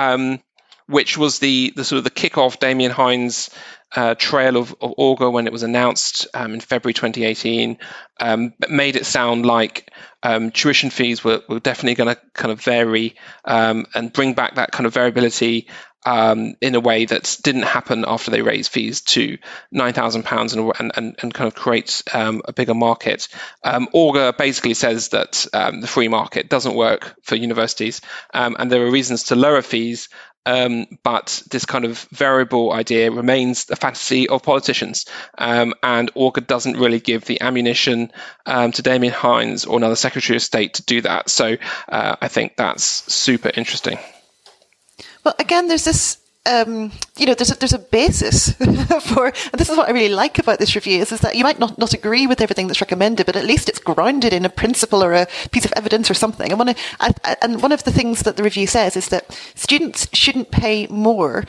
which 0.87 1.17
was 1.17 1.39
the 1.39 1.73
the 1.75 1.83
sort 1.83 1.97
of 1.97 2.03
the 2.03 2.11
kickoff, 2.11 2.59
Damian 2.59 2.91
Hinds 2.91 3.49
uh, 3.95 4.15
trail 4.15 4.57
of, 4.57 4.75
of 4.81 4.93
Augar 4.97 5.31
when 5.31 5.47
it 5.47 5.53
was 5.53 5.63
announced 5.63 6.27
um, 6.33 6.53
in 6.53 6.59
February 6.59 6.93
2018 6.93 7.77
um, 8.19 8.53
made 8.69 8.95
it 8.95 9.05
sound 9.05 9.45
like 9.45 9.91
um, 10.23 10.51
tuition 10.51 10.89
fees 10.89 11.23
were, 11.23 11.41
were 11.47 11.59
definitely 11.59 11.95
going 11.95 12.15
to 12.15 12.21
kind 12.33 12.51
of 12.51 12.61
vary 12.61 13.15
um, 13.45 13.85
and 13.93 14.11
bring 14.11 14.33
back 14.33 14.55
that 14.55 14.71
kind 14.71 14.85
of 14.85 14.93
variability 14.93 15.67
um, 16.05 16.55
in 16.61 16.75
a 16.75 16.79
way 16.79 17.05
that 17.05 17.37
didn't 17.43 17.63
happen 17.63 18.05
after 18.07 18.31
they 18.31 18.41
raised 18.41 18.71
fees 18.71 19.01
to 19.01 19.37
£9,000 19.73 20.79
and, 20.79 20.91
and, 20.95 21.15
and 21.21 21.33
kind 21.33 21.47
of 21.47 21.55
create 21.55 22.01
um, 22.13 22.41
a 22.45 22.53
bigger 22.53 22.73
market. 22.73 23.27
Um, 23.63 23.87
Augar 23.93 24.37
basically 24.37 24.75
says 24.75 25.09
that 25.09 25.45
um, 25.53 25.81
the 25.81 25.87
free 25.87 26.07
market 26.07 26.49
doesn't 26.49 26.75
work 26.75 27.15
for 27.23 27.35
universities 27.35 28.01
um, 28.33 28.55
and 28.57 28.71
there 28.71 28.85
are 28.85 28.91
reasons 28.91 29.25
to 29.25 29.35
lower 29.35 29.61
fees 29.61 30.09
um, 30.49 30.87
but 31.03 31.43
this 31.51 31.65
kind 31.65 31.85
of 31.85 31.99
variable 32.11 32.71
idea 32.71 33.11
remains 33.11 33.65
the 33.65 33.75
fantasy 33.75 34.27
of 34.27 34.41
politicians. 34.41 35.05
Um, 35.37 35.75
and 35.83 36.11
Augar 36.15 36.45
doesn't 36.45 36.77
really 36.77 36.99
give 36.99 37.25
the 37.25 37.39
ammunition 37.41 38.11
um, 38.45 38.71
to 38.71 38.81
Damian 38.81 39.13
Hinds 39.13 39.65
or 39.65 39.77
another 39.77 39.95
Secretary 39.95 40.37
of 40.37 40.41
State 40.41 40.75
to 40.75 40.83
do 40.83 41.01
that. 41.01 41.29
So 41.29 41.57
uh, 41.87 42.15
I 42.19 42.27
think 42.27 42.55
that's 42.57 42.83
super 42.83 43.51
interesting. 43.55 43.99
Well, 45.23 45.35
again, 45.37 45.67
there's 45.67 45.85
this 45.85 46.17
um, 46.49 46.91
you 47.17 47.25
know, 47.25 47.33
there's 47.33 47.51
a, 47.51 47.59
there's 47.59 47.73
a 47.73 47.79
basis 47.79 48.53
for, 49.01 49.27
and 49.27 49.59
this 49.59 49.69
is 49.69 49.77
what 49.77 49.87
I 49.87 49.91
really 49.91 50.13
like 50.13 50.39
about 50.39 50.59
this 50.59 50.75
review 50.75 50.99
is, 50.99 51.11
is 51.11 51.21
that 51.21 51.35
you 51.35 51.43
might 51.43 51.59
not, 51.59 51.77
not 51.77 51.93
agree 51.93 52.27
with 52.27 52.41
everything 52.41 52.67
that's 52.67 52.81
recommended, 52.81 53.25
but 53.25 53.35
at 53.35 53.45
least 53.45 53.69
it's 53.69 53.79
grounded 53.79 54.33
in 54.33 54.45
a 54.45 54.49
principle 54.49 55.03
or 55.03 55.13
a 55.13 55.27
piece 55.51 55.65
of 55.65 55.73
evidence 55.75 56.09
or 56.09 56.15
something. 56.15 56.51
And 56.51 56.59
one 56.59 56.69
of, 56.69 56.77
and 57.41 57.61
one 57.61 57.71
of 57.71 57.83
the 57.83 57.91
things 57.91 58.23
that 58.23 58.35
the 58.35 58.43
review 58.43 58.67
says 58.67 58.97
is 58.97 59.09
that 59.09 59.31
students 59.55 60.07
shouldn't 60.13 60.51
pay 60.51 60.87
more 60.87 61.45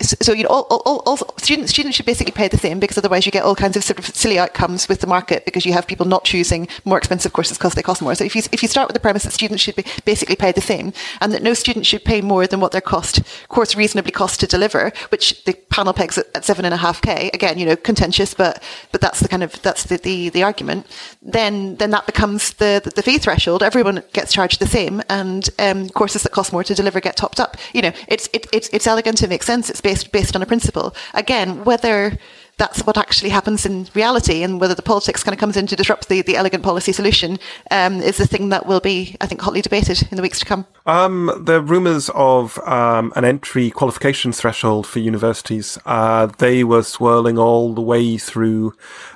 so 0.00 0.32
you 0.32 0.42
know, 0.42 0.50
all, 0.50 0.82
all, 0.84 1.02
all, 1.06 1.16
students 1.38 1.72
students 1.72 1.96
should 1.96 2.04
basically 2.04 2.32
pay 2.32 2.48
the 2.48 2.58
same 2.58 2.78
because 2.78 2.98
otherwise 2.98 3.24
you 3.24 3.32
get 3.32 3.44
all 3.44 3.54
kinds 3.54 3.76
of 3.76 3.84
sort 3.84 3.98
of 3.98 4.06
silly 4.06 4.38
outcomes 4.38 4.88
with 4.88 5.00
the 5.00 5.06
market 5.06 5.44
because 5.46 5.64
you 5.64 5.72
have 5.72 5.86
people 5.86 6.04
not 6.04 6.24
choosing 6.24 6.68
more 6.84 6.98
expensive 6.98 7.32
courses 7.32 7.56
because 7.56 7.74
they 7.74 7.82
cost 7.82 8.02
more. 8.02 8.14
So 8.14 8.24
if 8.24 8.36
you 8.36 8.42
if 8.52 8.62
you 8.62 8.68
start 8.68 8.88
with 8.88 8.94
the 8.94 9.00
premise 9.00 9.22
that 9.24 9.32
students 9.32 9.62
should 9.62 9.76
be 9.76 9.84
basically 10.04 10.36
pay 10.36 10.52
the 10.52 10.60
same 10.60 10.92
and 11.20 11.32
that 11.32 11.42
no 11.42 11.54
student 11.54 11.86
should 11.86 12.04
pay 12.04 12.20
more 12.20 12.46
than 12.46 12.60
what 12.60 12.72
their 12.72 12.80
cost 12.82 13.22
course 13.48 13.74
reasonably 13.74 14.12
costs 14.12 14.36
to 14.38 14.46
deliver, 14.46 14.92
which 15.08 15.44
the 15.44 15.54
panel 15.70 15.94
pegs 15.94 16.18
at, 16.18 16.26
at 16.34 16.44
seven 16.44 16.66
and 16.66 16.74
a 16.74 16.78
half 16.78 17.00
k. 17.00 17.30
Again, 17.32 17.58
you 17.58 17.64
know, 17.64 17.76
contentious, 17.76 18.34
but 18.34 18.62
but 18.92 19.00
that's 19.00 19.20
the 19.20 19.28
kind 19.28 19.42
of 19.42 19.60
that's 19.62 19.84
the 19.84 19.96
the, 19.96 20.28
the 20.28 20.42
argument. 20.42 20.86
Then 21.22 21.76
then 21.76 21.90
that 21.90 22.04
becomes 22.04 22.52
the, 22.54 22.82
the, 22.84 22.90
the 22.90 23.02
fee 23.02 23.16
threshold. 23.18 23.62
Everyone 23.62 24.02
gets 24.12 24.32
charged 24.32 24.60
the 24.60 24.66
same, 24.66 25.02
and 25.08 25.48
um, 25.58 25.88
courses 25.90 26.22
that 26.24 26.32
cost 26.32 26.52
more 26.52 26.64
to 26.64 26.74
deliver 26.74 27.00
get 27.00 27.16
topped 27.16 27.40
up. 27.40 27.56
You 27.72 27.80
know, 27.82 27.92
it's 28.08 28.28
it, 28.34 28.46
it's 28.52 28.68
it's 28.74 28.86
elegant. 28.86 29.22
It 29.22 29.30
makes 29.30 29.46
sense. 29.46 29.70
It's 29.70 29.80
based 29.86 30.10
based 30.10 30.34
on 30.36 30.42
a 30.42 30.46
principle. 30.46 30.94
Again, 31.14 31.64
whether 31.64 32.18
that's 32.58 32.80
what 32.86 32.96
actually 32.98 33.30
happens 33.30 33.66
in 33.66 33.88
reality 33.94 34.42
and 34.42 34.60
whether 34.60 34.74
the 34.74 34.88
politics 34.92 35.22
kind 35.22 35.34
of 35.34 35.38
comes 35.38 35.56
in 35.56 35.66
to 35.66 35.76
disrupt 35.76 36.08
the, 36.08 36.22
the 36.22 36.36
elegant 36.36 36.62
policy 36.62 36.92
solution 36.92 37.38
um, 37.70 38.00
is 38.00 38.16
the 38.16 38.26
thing 38.26 38.48
that 38.48 38.66
will 38.66 38.80
be, 38.80 39.16
I 39.20 39.26
think, 39.26 39.40
hotly 39.42 39.60
debated 39.60 40.08
in 40.10 40.16
the 40.16 40.22
weeks 40.22 40.40
to 40.40 40.46
come. 40.46 40.66
Um, 40.86 41.32
the 41.36 41.60
rumours 41.60 42.10
of 42.14 42.60
um, 42.60 43.12
an 43.16 43.24
entry 43.24 43.70
qualification 43.70 44.30
threshold 44.30 44.86
for 44.86 45.00
universities, 45.00 45.78
uh, 45.84 46.26
they 46.26 46.62
were 46.62 46.84
swirling 46.84 47.38
all 47.38 47.74
the 47.74 47.80
way 47.80 48.16
through 48.18 48.72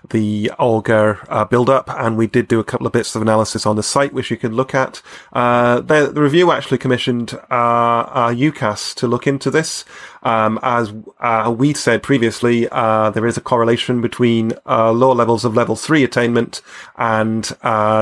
the 0.08 0.50
Augar 0.58 1.24
uh, 1.28 1.44
build-up, 1.44 1.88
and 1.90 2.16
we 2.16 2.26
did 2.26 2.48
do 2.48 2.58
a 2.58 2.64
couple 2.64 2.88
of 2.88 2.92
bits 2.92 3.14
of 3.14 3.22
analysis 3.22 3.66
on 3.66 3.76
the 3.76 3.84
site, 3.84 4.12
which 4.12 4.32
you 4.32 4.36
can 4.36 4.52
look 4.52 4.74
at. 4.74 5.00
Uh, 5.32 5.80
the, 5.80 6.10
the, 6.12 6.20
review 6.20 6.50
actually 6.50 6.78
commissioned 6.78 7.38
uh, 7.50 8.28
UCAS 8.30 8.94
to 8.96 9.06
look 9.06 9.28
into 9.28 9.50
this. 9.50 9.84
Um, 10.22 10.58
as 10.62 10.92
uh, 11.20 11.54
we 11.56 11.72
said 11.72 12.02
previously, 12.02 12.68
uh, 12.70 13.10
there 13.10 13.26
is 13.26 13.36
a 13.36 13.40
correlation 13.40 14.00
between 14.00 14.52
uh, 14.66 14.92
lower 14.92 15.14
levels 15.14 15.44
of 15.44 15.54
level 15.54 15.76
three 15.76 16.04
attainment 16.04 16.60
and 16.96 17.46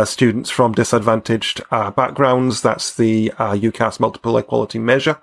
students 0.08 0.50
from 0.50 0.72
disadvantaged 0.72 1.62
backgrounds. 1.70 2.62
That's 2.62 2.94
the 2.94 3.32
UCAS 3.60 4.00
multiple 4.00 4.36
equality 4.38 4.78
measure. 4.78 5.18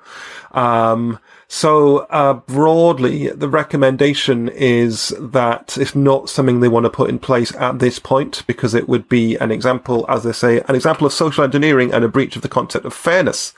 Um, 0.51 1.19
so 1.47 1.99
uh, 2.09 2.33
broadly, 2.33 3.29
the 3.29 3.49
recommendation 3.49 4.49
is 4.49 5.13
that 5.19 5.77
it's 5.77 5.95
not 5.95 6.29
something 6.29 6.59
they 6.59 6.67
want 6.67 6.85
to 6.85 6.89
put 6.89 7.09
in 7.09 7.19
place 7.19 7.55
at 7.55 7.79
this 7.79 7.99
point 7.99 8.43
because 8.47 8.73
it 8.73 8.89
would 8.89 9.07
be 9.07 9.35
an 9.37 9.51
example, 9.51 10.05
as 10.09 10.23
they 10.23 10.31
say, 10.31 10.61
an 10.67 10.75
example 10.75 11.05
of 11.05 11.13
social 11.13 11.43
engineering 11.43 11.93
and 11.93 12.03
a 12.03 12.09
breach 12.09 12.35
of 12.35 12.41
the 12.41 12.49
concept 12.49 12.85
of 12.85 12.93
fairness 12.93 13.53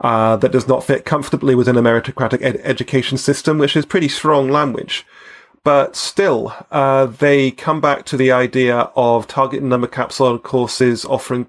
uh, 0.00 0.36
that 0.36 0.52
does 0.52 0.68
not 0.68 0.84
fit 0.84 1.04
comfortably 1.04 1.54
within 1.54 1.76
a 1.76 1.82
meritocratic 1.82 2.42
ed- 2.42 2.60
education 2.64 3.16
system, 3.16 3.58
which 3.58 3.76
is 3.76 3.86
pretty 3.86 4.08
strong 4.08 4.48
language. 4.48 5.06
But 5.64 5.94
still, 5.94 6.52
uh, 6.70 7.06
they 7.06 7.52
come 7.52 7.80
back 7.80 8.04
to 8.06 8.16
the 8.16 8.32
idea 8.32 8.90
of 8.96 9.28
targeting 9.28 9.68
number 9.68 9.86
caps 9.86 10.20
on 10.20 10.40
courses 10.40 11.04
offering 11.04 11.46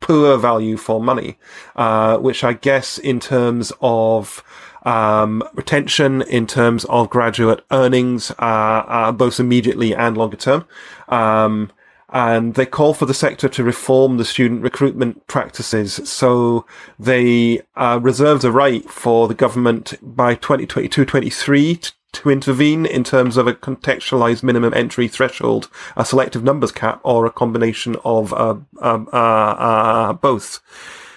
poor 0.00 0.36
value 0.36 0.76
for 0.76 1.00
money, 1.00 1.38
uh, 1.76 2.18
which 2.18 2.44
I 2.44 2.52
guess 2.52 2.98
in 2.98 3.20
terms 3.20 3.72
of 3.80 4.42
um, 4.84 5.42
retention, 5.54 6.22
in 6.22 6.46
terms 6.46 6.84
of 6.86 7.10
graduate 7.10 7.64
earnings, 7.70 8.30
uh, 8.38 8.84
uh, 8.88 9.12
both 9.12 9.40
immediately 9.40 9.94
and 9.94 10.16
longer 10.16 10.36
term. 10.36 10.64
Um, 11.08 11.70
and 12.10 12.54
they 12.54 12.64
call 12.64 12.94
for 12.94 13.04
the 13.04 13.12
sector 13.12 13.48
to 13.50 13.62
reform 13.62 14.16
the 14.16 14.24
student 14.24 14.62
recruitment 14.62 15.26
practices. 15.26 16.00
So 16.08 16.64
they 16.98 17.60
uh, 17.76 18.00
reserve 18.02 18.40
the 18.40 18.52
right 18.52 18.88
for 18.88 19.28
the 19.28 19.34
government 19.34 19.94
by 20.00 20.34
2022-23 20.36 21.92
to 22.12 22.30
intervene 22.30 22.86
in 22.86 23.04
terms 23.04 23.36
of 23.36 23.46
a 23.46 23.54
contextualized 23.54 24.42
minimum 24.42 24.72
entry 24.74 25.08
threshold, 25.08 25.68
a 25.96 26.04
selective 26.04 26.42
numbers 26.42 26.72
cap, 26.72 27.00
or 27.04 27.26
a 27.26 27.30
combination 27.30 27.96
of 28.04 28.32
uh, 28.32 28.56
um, 28.80 29.08
uh, 29.12 29.16
uh, 29.16 30.12
both. 30.14 30.60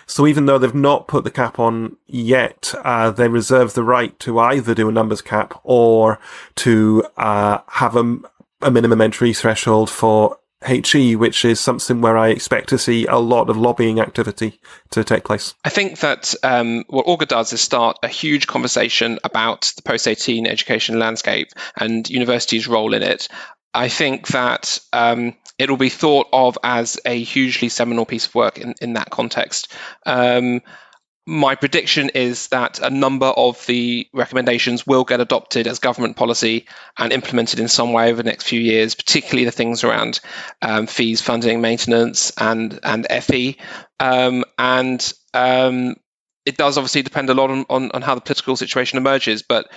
So 0.06 0.28
even 0.28 0.46
though 0.46 0.58
they've 0.58 0.76
not 0.76 1.08
put 1.08 1.24
the 1.24 1.32
cap 1.32 1.58
on 1.58 1.96
yet, 2.06 2.74
uh, 2.84 3.12
they 3.12 3.30
reserve 3.30 3.74
the 3.74 3.84
right 3.84 4.18
to 4.20 4.40
either 4.40 4.76
do 4.76 4.90
a 4.90 4.92
numbers 4.92 5.22
cap 5.22 5.60
or 5.64 6.20
to 6.56 7.06
uh, 7.16 7.60
have 7.68 7.96
a, 7.96 8.18
a 8.62 8.70
minimum 8.70 9.00
entry 9.00 9.34
threshold 9.34 9.90
for 9.90 10.38
HE, 10.66 11.16
which 11.16 11.44
is 11.44 11.60
something 11.60 12.02
where 12.02 12.18
I 12.18 12.30
expect 12.30 12.70
to 12.70 12.78
see 12.78 13.06
a 13.06 13.18
lot 13.18 13.50
of 13.50 13.58
lobbying 13.58 14.00
activity 14.00 14.60
to 14.92 15.04
take 15.04 15.24
place. 15.24 15.56
I 15.66 15.70
think 15.70 16.00
that 16.00 16.36
um, 16.44 16.84
what 16.88 17.08
Augar 17.08 17.28
does 17.28 17.52
is 17.54 17.62
start 17.62 17.98
a 18.04 18.08
huge 18.08 18.48
conversation 18.48 19.20
about 19.24 19.74
the 19.76 19.82
post 19.82 20.08
18 20.08 20.46
education 20.48 21.00
landscape 21.00 21.50
and 21.78 22.10
universities' 22.10 22.68
role 22.68 22.94
in 22.94 23.02
it. 23.02 23.28
I 23.74 23.88
think 23.88 24.28
that 24.30 24.80
um, 24.94 25.36
it 25.58 25.70
will 25.70 25.78
be 25.78 25.90
thought 25.90 26.28
of 26.34 26.58
as 26.64 27.00
a 27.06 27.22
hugely 27.24 27.70
seminal 27.70 28.06
piece 28.06 28.28
of 28.28 28.36
work 28.36 28.58
in, 28.58 28.76
in 28.82 28.94
that 28.94 29.10
context. 29.10 29.72
Um, 30.06 30.62
my 31.32 31.56
prediction 31.56 32.10
is 32.10 32.50
that 32.50 32.80
a 32.80 32.90
number 32.90 33.28
of 33.28 33.66
the 33.66 34.06
recommendations 34.12 34.86
will 34.86 35.06
get 35.06 35.22
adopted 35.22 35.66
as 35.66 35.80
government 35.80 36.18
policy 36.18 36.68
and 36.98 37.14
implemented 37.14 37.58
in 37.58 37.70
some 37.70 37.94
way 37.94 38.10
over 38.10 38.22
the 38.22 38.30
next 38.30 38.44
few 38.44 38.60
years, 38.60 38.96
particularly 38.96 39.46
the 39.46 39.52
things 39.52 39.86
around 39.86 40.20
um, 40.62 40.88
fees, 40.88 41.22
funding, 41.22 41.62
maintenance, 41.62 42.34
and 42.38 42.78
and 42.84 43.08
FE. 43.24 43.56
Um, 44.02 44.44
and 44.58 45.14
um, 45.34 45.96
it 46.46 46.58
does 46.58 46.78
obviously 46.78 47.02
depend 47.02 47.30
a 47.30 47.34
lot 47.34 47.50
on, 47.50 47.66
on, 47.70 47.92
on 47.92 48.02
how 48.02 48.16
the 48.16 48.22
political 48.22 48.58
situation 48.58 48.98
emerges. 48.98 49.42
But 49.42 49.72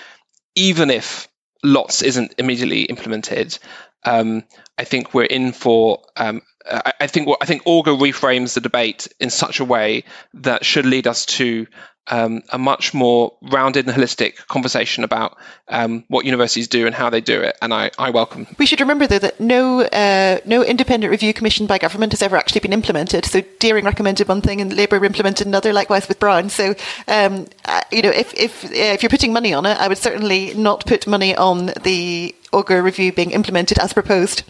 even 0.56 0.90
if 0.90 1.28
lots 1.62 2.02
isn't 2.02 2.34
immediately 2.36 2.82
implemented, 2.82 3.56
um, 4.04 4.44
I 4.78 4.84
think 4.84 5.14
we're 5.14 5.24
in 5.24 5.52
for 5.52 6.02
um, 6.16 6.42
I, 6.66 7.06
think 7.06 7.28
what 7.28 7.38
I 7.42 7.46
think 7.46 7.64
Augar 7.64 7.96
reframes 7.98 8.54
the 8.54 8.60
debate 8.60 9.08
in 9.20 9.30
such 9.30 9.60
a 9.60 9.64
way 9.64 10.04
that 10.34 10.64
should 10.64 10.86
lead 10.86 11.06
us 11.06 11.26
to 11.26 11.66
um, 12.08 12.42
a 12.50 12.58
much 12.58 12.92
more 12.92 13.32
rounded 13.42 13.86
and 13.86 13.96
holistic 13.96 14.46
conversation 14.46 15.04
about 15.04 15.36
um, 15.68 16.04
what 16.08 16.24
universities 16.24 16.68
do 16.68 16.86
and 16.86 16.94
how 16.94 17.10
they 17.10 17.20
do 17.20 17.40
it, 17.40 17.56
and 17.62 17.72
I, 17.72 17.90
I 17.98 18.10
welcome. 18.10 18.46
We 18.58 18.66
should 18.66 18.80
remember 18.80 19.06
though 19.06 19.18
that 19.18 19.40
no 19.40 19.82
uh, 19.82 20.38
no 20.44 20.62
independent 20.62 21.10
review 21.10 21.32
commissioned 21.32 21.68
by 21.68 21.78
government 21.78 22.12
has 22.12 22.22
ever 22.22 22.36
actually 22.36 22.60
been 22.60 22.72
implemented. 22.72 23.24
So 23.24 23.42
Dearing 23.58 23.84
recommended 23.84 24.28
one 24.28 24.42
thing 24.42 24.60
and 24.60 24.74
Labour 24.74 25.02
implemented 25.04 25.46
another, 25.46 25.72
likewise 25.72 26.08
with 26.08 26.18
Brown. 26.20 26.50
So 26.50 26.74
um, 27.08 27.46
uh, 27.64 27.80
you 27.90 28.02
know 28.02 28.10
if 28.10 28.34
if 28.34 28.64
uh, 28.64 28.68
if 28.72 29.02
you're 29.02 29.10
putting 29.10 29.32
money 29.32 29.54
on 29.54 29.64
it, 29.66 29.78
I 29.78 29.88
would 29.88 29.98
certainly 29.98 30.54
not 30.54 30.86
put 30.86 31.06
money 31.06 31.34
on 31.34 31.72
the 31.82 32.34
Augar 32.52 32.82
review 32.82 33.12
being 33.12 33.30
implemented 33.30 33.78
as 33.78 33.92
proposed 33.92 34.42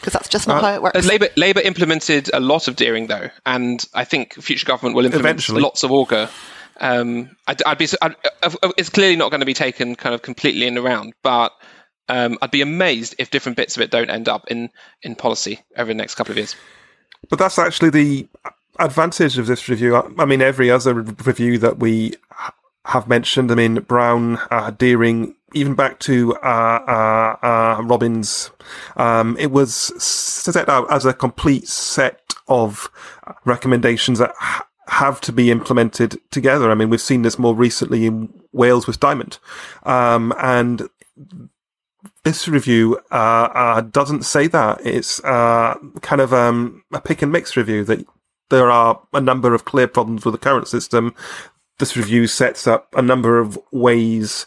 because 0.00 0.12
that's 0.12 0.28
just 0.28 0.48
not 0.48 0.62
uh, 0.62 0.66
how 0.66 0.74
it 0.74 0.82
works. 0.82 1.06
Labour, 1.06 1.28
Labour 1.36 1.60
implemented 1.60 2.28
a 2.34 2.40
lot 2.40 2.66
of 2.66 2.76
Dearing 2.76 3.06
though, 3.06 3.30
and 3.46 3.84
I 3.94 4.04
think 4.04 4.34
future 4.34 4.66
government 4.66 4.96
will 4.96 5.04
implement 5.06 5.26
Eventually. 5.26 5.62
lots 5.62 5.84
of 5.84 5.90
Augar. 5.92 6.28
Um, 6.78 7.36
I'd, 7.46 7.62
I'd 7.64 7.78
be. 7.78 7.88
I'd, 8.00 8.16
it's 8.76 8.88
clearly 8.88 9.16
not 9.16 9.30
going 9.30 9.40
to 9.40 9.46
be 9.46 9.54
taken 9.54 9.94
kind 9.94 10.14
of 10.14 10.22
completely 10.22 10.66
in 10.66 10.74
the 10.74 10.82
round, 10.82 11.14
but 11.22 11.52
um, 12.08 12.38
I'd 12.42 12.50
be 12.50 12.62
amazed 12.62 13.14
if 13.18 13.30
different 13.30 13.56
bits 13.56 13.76
of 13.76 13.82
it 13.82 13.90
don't 13.90 14.10
end 14.10 14.28
up 14.28 14.46
in 14.48 14.70
in 15.02 15.14
policy 15.14 15.60
over 15.76 15.88
the 15.88 15.94
next 15.94 16.14
couple 16.14 16.32
of 16.32 16.38
years. 16.38 16.56
But 17.28 17.38
that's 17.38 17.58
actually 17.58 17.90
the 17.90 18.28
advantage 18.78 19.38
of 19.38 19.46
this 19.46 19.68
review. 19.68 19.96
I 20.18 20.24
mean, 20.24 20.42
every 20.42 20.70
other 20.70 20.94
review 20.94 21.58
that 21.58 21.78
we 21.78 22.14
have 22.86 23.08
mentioned. 23.08 23.50
I 23.52 23.54
mean, 23.54 23.76
Brown, 23.80 24.38
uh, 24.50 24.70
Dearing, 24.70 25.34
even 25.54 25.74
back 25.74 26.00
to 26.00 26.34
uh, 26.36 26.80
uh, 26.86 27.46
uh, 27.46 27.82
Robbins, 27.82 28.50
um, 28.96 29.36
it 29.38 29.50
was 29.50 29.74
set 30.02 30.68
out 30.68 30.92
as 30.92 31.06
a 31.06 31.12
complete 31.12 31.68
set 31.68 32.20
of 32.48 32.90
recommendations 33.44 34.18
that 34.18 34.32
ha- 34.36 34.66
have 34.92 35.20
to 35.22 35.32
be 35.32 35.50
implemented 35.50 36.20
together. 36.30 36.70
I 36.70 36.74
mean, 36.74 36.90
we've 36.90 37.00
seen 37.00 37.22
this 37.22 37.38
more 37.38 37.54
recently 37.54 38.06
in 38.06 38.32
Wales 38.52 38.86
with 38.86 39.00
Diamond, 39.00 39.38
um, 39.84 40.34
and 40.38 40.88
this 42.24 42.46
review 42.46 43.00
uh, 43.10 43.48
uh, 43.54 43.80
doesn't 43.80 44.24
say 44.24 44.46
that. 44.48 44.84
It's 44.84 45.22
uh, 45.24 45.76
kind 46.02 46.20
of 46.20 46.32
um, 46.32 46.84
a 46.92 47.00
pick 47.00 47.22
and 47.22 47.32
mix 47.32 47.56
review 47.56 47.84
that 47.84 48.06
there 48.50 48.70
are 48.70 49.00
a 49.12 49.20
number 49.20 49.54
of 49.54 49.64
clear 49.64 49.88
problems 49.88 50.24
with 50.24 50.32
the 50.32 50.38
current 50.38 50.68
system. 50.68 51.14
This 51.78 51.96
review 51.96 52.26
sets 52.26 52.66
up 52.66 52.94
a 52.94 53.02
number 53.02 53.38
of 53.38 53.58
ways 53.72 54.46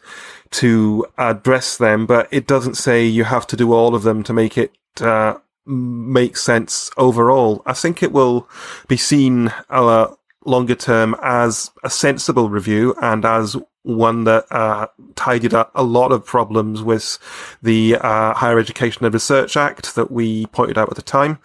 to 0.52 1.06
address 1.18 1.78
them, 1.78 2.06
but 2.06 2.28
it 2.32 2.48
doesn't 2.48 2.76
say 2.76 3.04
you 3.04 3.24
have 3.24 3.48
to 3.48 3.58
do 3.58 3.74
all 3.74 3.96
of 3.96 4.04
them 4.04 4.24
to 4.24 4.32
make 4.32 4.58
it 4.58 4.72
uh, 5.02 5.38
make 5.66 6.38
sense 6.38 6.92
overall. 6.98 7.64
I 7.66 7.74
think 7.74 8.04
it 8.04 8.12
will 8.12 8.48
be 8.88 8.98
seen 8.98 9.52
uh, 9.70 10.14
longer 10.46 10.76
term 10.76 11.16
as 11.22 11.72
a 11.84 11.90
sensible 11.90 12.50
review 12.50 12.96
and 13.02 13.26
as 13.26 13.56
one 13.84 14.24
that 14.24 14.46
uh, 14.52 14.88
tidied 15.16 15.54
up 15.54 15.72
a 15.76 15.84
lot 15.84 16.12
of 16.12 16.26
problems 16.26 16.82
with 16.82 17.20
the 17.62 17.96
uh, 17.96 18.34
Higher 18.34 18.60
Education 18.60 19.06
and 19.06 19.14
Research 19.14 19.56
Act 19.56 19.96
that 19.96 20.12
we 20.12 20.48
pointed 20.48 20.78
out 20.78 20.90
at 20.90 20.96
the 20.96 21.02
time. 21.02 21.38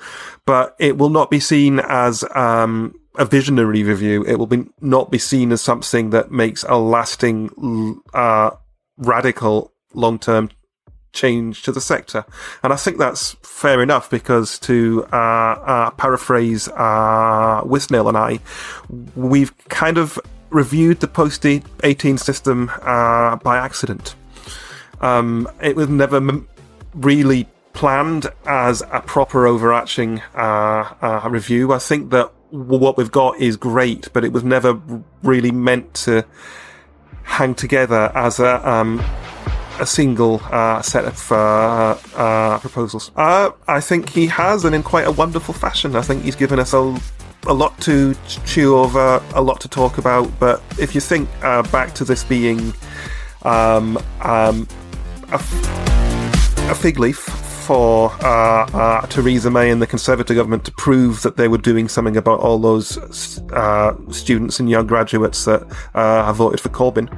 But 0.47 0.75
it 0.79 0.97
will 0.97 1.11
not 1.11 1.31
be 1.31 1.41
seen 1.41 1.81
as 1.81 2.25
um, 2.35 2.95
a 3.17 3.25
visionary 3.25 3.83
review. 3.83 4.25
It 4.25 4.37
will 4.37 4.47
be 4.47 4.65
not 4.81 5.11
be 5.11 5.19
seen 5.19 5.53
as 5.53 5.61
something 5.61 6.11
that 6.11 6.31
makes 6.31 6.65
a 6.65 6.77
lasting 6.77 8.01
uh, 8.15 8.51
radical 8.97 9.73
long 9.93 10.19
term 10.19 10.51
change 11.13 11.63
to 11.63 11.73
the 11.73 11.81
sector. 11.81 12.25
And 12.63 12.73
I 12.73 12.77
think 12.77 12.99
that's 12.99 13.33
fair 13.43 13.83
enough 13.83 14.11
because 14.11 14.59
to 14.61 15.07
uh, 15.13 15.17
uh, 15.17 15.91
paraphrase 15.91 16.69
uh, 16.69 17.63
Withnail 17.65 18.09
and 18.09 18.17
I, 18.17 18.39
we've 19.15 19.57
kind 19.69 19.99
of 19.99 20.19
reviewed 20.51 21.01
the 21.01 21.09
post 21.09 21.47
18 21.47 22.19
system 22.19 22.71
uh, 22.83 23.37
by 23.37 23.59
accident. 23.59 24.15
Um, 25.01 25.49
it 25.63 25.77
was 25.77 25.89
never 25.89 26.17
m- 26.17 26.49
really 26.95 27.49
planned 27.73 28.27
as 28.47 28.83
a 28.91 29.01
proper 29.01 29.47
overarching 29.47 30.21
uh, 30.35 30.93
uh, 31.01 31.29
review. 31.31 31.73
I 31.73 31.79
think 31.79 32.11
that 32.11 32.33
what 32.51 32.97
we've 32.97 33.11
got 33.11 33.41
is 33.41 33.57
great, 33.57 34.13
but 34.13 34.25
it 34.25 34.33
was 34.33 34.43
never 34.43 34.75
really 35.23 35.53
meant 35.53 35.95
to 35.95 36.25
hang 37.23 37.55
together 37.55 38.11
as 38.15 38.41
a 38.41 38.69
um, 38.69 38.99
a 39.81 39.87
single 39.87 40.41
uh, 40.51 40.83
set 40.83 41.05
of 41.05 41.33
uh, 41.33 41.97
uh, 42.15 42.59
proposals. 42.59 43.11
Uh, 43.17 43.51
I 43.67 43.81
think 43.81 44.11
he 44.11 44.27
has, 44.27 44.65
and 44.65 44.75
in 44.75 44.83
quite 44.83 45.07
a 45.07 45.11
wonderful 45.11 45.55
fashion. 45.55 45.97
I 45.97 46.03
think 46.03 46.23
he's 46.23 46.37
given 46.37 46.59
us 46.59 46.75
a, 46.75 46.97
a 47.47 47.55
lot 47.55 47.81
to 47.83 48.15
chew 48.47 48.77
over, 48.77 49.23
a 49.35 49.43
lot 49.43 49.61
to 49.63 49.69
talk 49.69 49.99
about. 49.99 50.31
But 50.39 50.63
if 50.79 50.95
you 50.95 51.01
think 51.01 51.29
uh, 51.43 51.63
back 51.71 51.95
to 51.95 52.05
this 52.05 52.23
being 52.23 52.73
um, 53.43 53.97
um, 54.21 54.69
a, 55.33 55.37
a 55.37 56.75
fig 56.75 56.99
leaf 56.99 57.50
for 57.71 58.11
uh, 58.25 58.67
uh, 58.75 59.07
Theresa 59.07 59.49
May 59.49 59.71
and 59.71 59.81
the 59.81 59.87
Conservative 59.87 60.35
government 60.35 60.65
to 60.65 60.73
prove 60.73 61.23
that 61.23 61.37
they 61.37 61.47
were 61.47 61.57
doing 61.57 61.87
something 61.87 62.17
about 62.17 62.41
all 62.41 62.59
those 62.59 62.99
uh, 63.53 63.95
students 64.11 64.59
and 64.59 64.69
young 64.69 64.89
graduates 64.89 65.45
that 65.45 65.63
uh, 65.95 66.25
have 66.25 66.35
voted 66.35 66.59
for 66.59 66.69
Corbyn. 66.71 67.09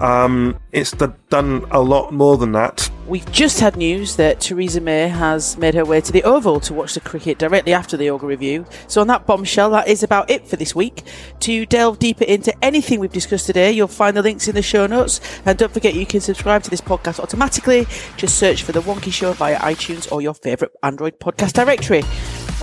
Um, 0.00 0.58
it's 0.72 0.90
done 0.90 1.64
a 1.70 1.80
lot 1.80 2.12
more 2.12 2.36
than 2.36 2.50
that. 2.52 2.89
We've 3.06 3.30
just 3.32 3.58
had 3.58 3.76
news 3.76 4.14
that 4.16 4.40
Theresa 4.40 4.80
May 4.80 5.08
has 5.08 5.56
made 5.56 5.74
her 5.74 5.84
way 5.84 6.00
to 6.00 6.12
the 6.12 6.22
Oval 6.22 6.60
to 6.60 6.72
watch 6.72 6.94
the 6.94 7.00
cricket 7.00 7.38
directly 7.38 7.72
after 7.72 7.96
the 7.96 8.06
Augar 8.06 8.22
review. 8.22 8.66
So, 8.86 9.00
on 9.00 9.08
that 9.08 9.26
bombshell, 9.26 9.70
that 9.70 9.88
is 9.88 10.04
about 10.04 10.30
it 10.30 10.46
for 10.46 10.54
this 10.54 10.76
week. 10.76 11.02
To 11.40 11.66
delve 11.66 11.98
deeper 11.98 12.24
into 12.24 12.54
anything 12.64 13.00
we've 13.00 13.10
discussed 13.10 13.46
today, 13.46 13.72
you'll 13.72 13.88
find 13.88 14.16
the 14.16 14.22
links 14.22 14.46
in 14.46 14.54
the 14.54 14.62
show 14.62 14.86
notes. 14.86 15.20
And 15.44 15.58
don't 15.58 15.72
forget, 15.72 15.94
you 15.94 16.06
can 16.06 16.20
subscribe 16.20 16.62
to 16.62 16.70
this 16.70 16.80
podcast 16.80 17.18
automatically. 17.18 17.86
Just 18.16 18.38
search 18.38 18.62
for 18.62 18.70
The 18.70 18.82
Wonkhe 18.82 19.12
Show 19.12 19.32
via 19.32 19.58
iTunes 19.58 20.10
or 20.12 20.22
your 20.22 20.34
favourite 20.34 20.72
Android 20.84 21.18
podcast 21.18 21.54
directory. 21.54 22.04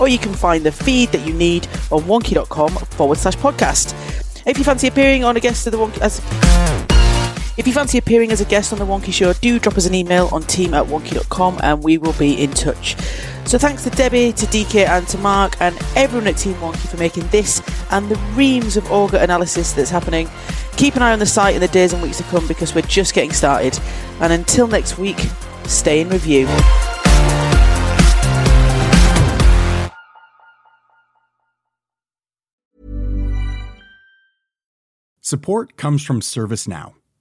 Or 0.00 0.08
you 0.08 0.18
can 0.18 0.32
find 0.32 0.64
the 0.64 0.72
feed 0.72 1.10
that 1.10 1.26
you 1.26 1.34
need 1.34 1.66
on 1.90 2.02
wonkhe.com 2.04 2.70
forward 2.70 3.18
slash 3.18 3.36
podcast. 3.36 3.92
If 4.46 4.56
you 4.56 4.64
fancy 4.64 4.86
appearing 4.86 5.24
on 5.24 5.36
a 5.36 5.40
guest 5.40 5.66
of 5.66 5.72
the 5.72 5.78
Wonkhe 5.78 5.98
as 5.98 6.87
if 7.58 7.66
you 7.66 7.72
fancy 7.72 7.98
appearing 7.98 8.30
as 8.30 8.40
a 8.40 8.44
guest 8.44 8.72
on 8.72 8.78
The 8.78 8.86
Wonkhe 8.86 9.12
Show, 9.12 9.32
do 9.32 9.58
drop 9.58 9.76
us 9.76 9.84
an 9.84 9.92
email 9.92 10.28
on 10.30 10.42
team 10.42 10.74
at 10.74 10.86
wonkhe.com 10.86 11.58
and 11.60 11.82
we 11.82 11.98
will 11.98 12.12
be 12.12 12.40
in 12.40 12.52
touch. 12.52 12.94
So 13.46 13.58
thanks 13.58 13.82
to 13.82 13.90
Debbie, 13.90 14.32
to 14.34 14.46
DK 14.46 14.86
and 14.86 15.08
to 15.08 15.18
Mark 15.18 15.60
and 15.60 15.76
everyone 15.96 16.28
at 16.28 16.36
Team 16.36 16.54
Wonkhe 16.54 16.88
for 16.88 16.96
making 16.98 17.26
this 17.28 17.60
and 17.90 18.08
the 18.08 18.16
reams 18.34 18.76
of 18.76 18.84
Augar 18.84 19.20
analysis 19.20 19.72
that's 19.72 19.90
happening. 19.90 20.30
Keep 20.76 20.94
an 20.94 21.02
eye 21.02 21.12
on 21.12 21.18
the 21.18 21.26
site 21.26 21.56
in 21.56 21.60
the 21.60 21.66
days 21.66 21.92
and 21.92 22.00
weeks 22.00 22.18
to 22.18 22.22
come 22.24 22.46
because 22.46 22.76
we're 22.76 22.82
just 22.82 23.12
getting 23.12 23.32
started. 23.32 23.76
And 24.20 24.32
until 24.32 24.68
next 24.68 24.96
week, 24.96 25.18
stay 25.64 26.00
in 26.00 26.10
review. 26.10 26.46
Support 35.20 35.76
comes 35.76 36.04
from 36.04 36.20
ServiceNow 36.20 36.94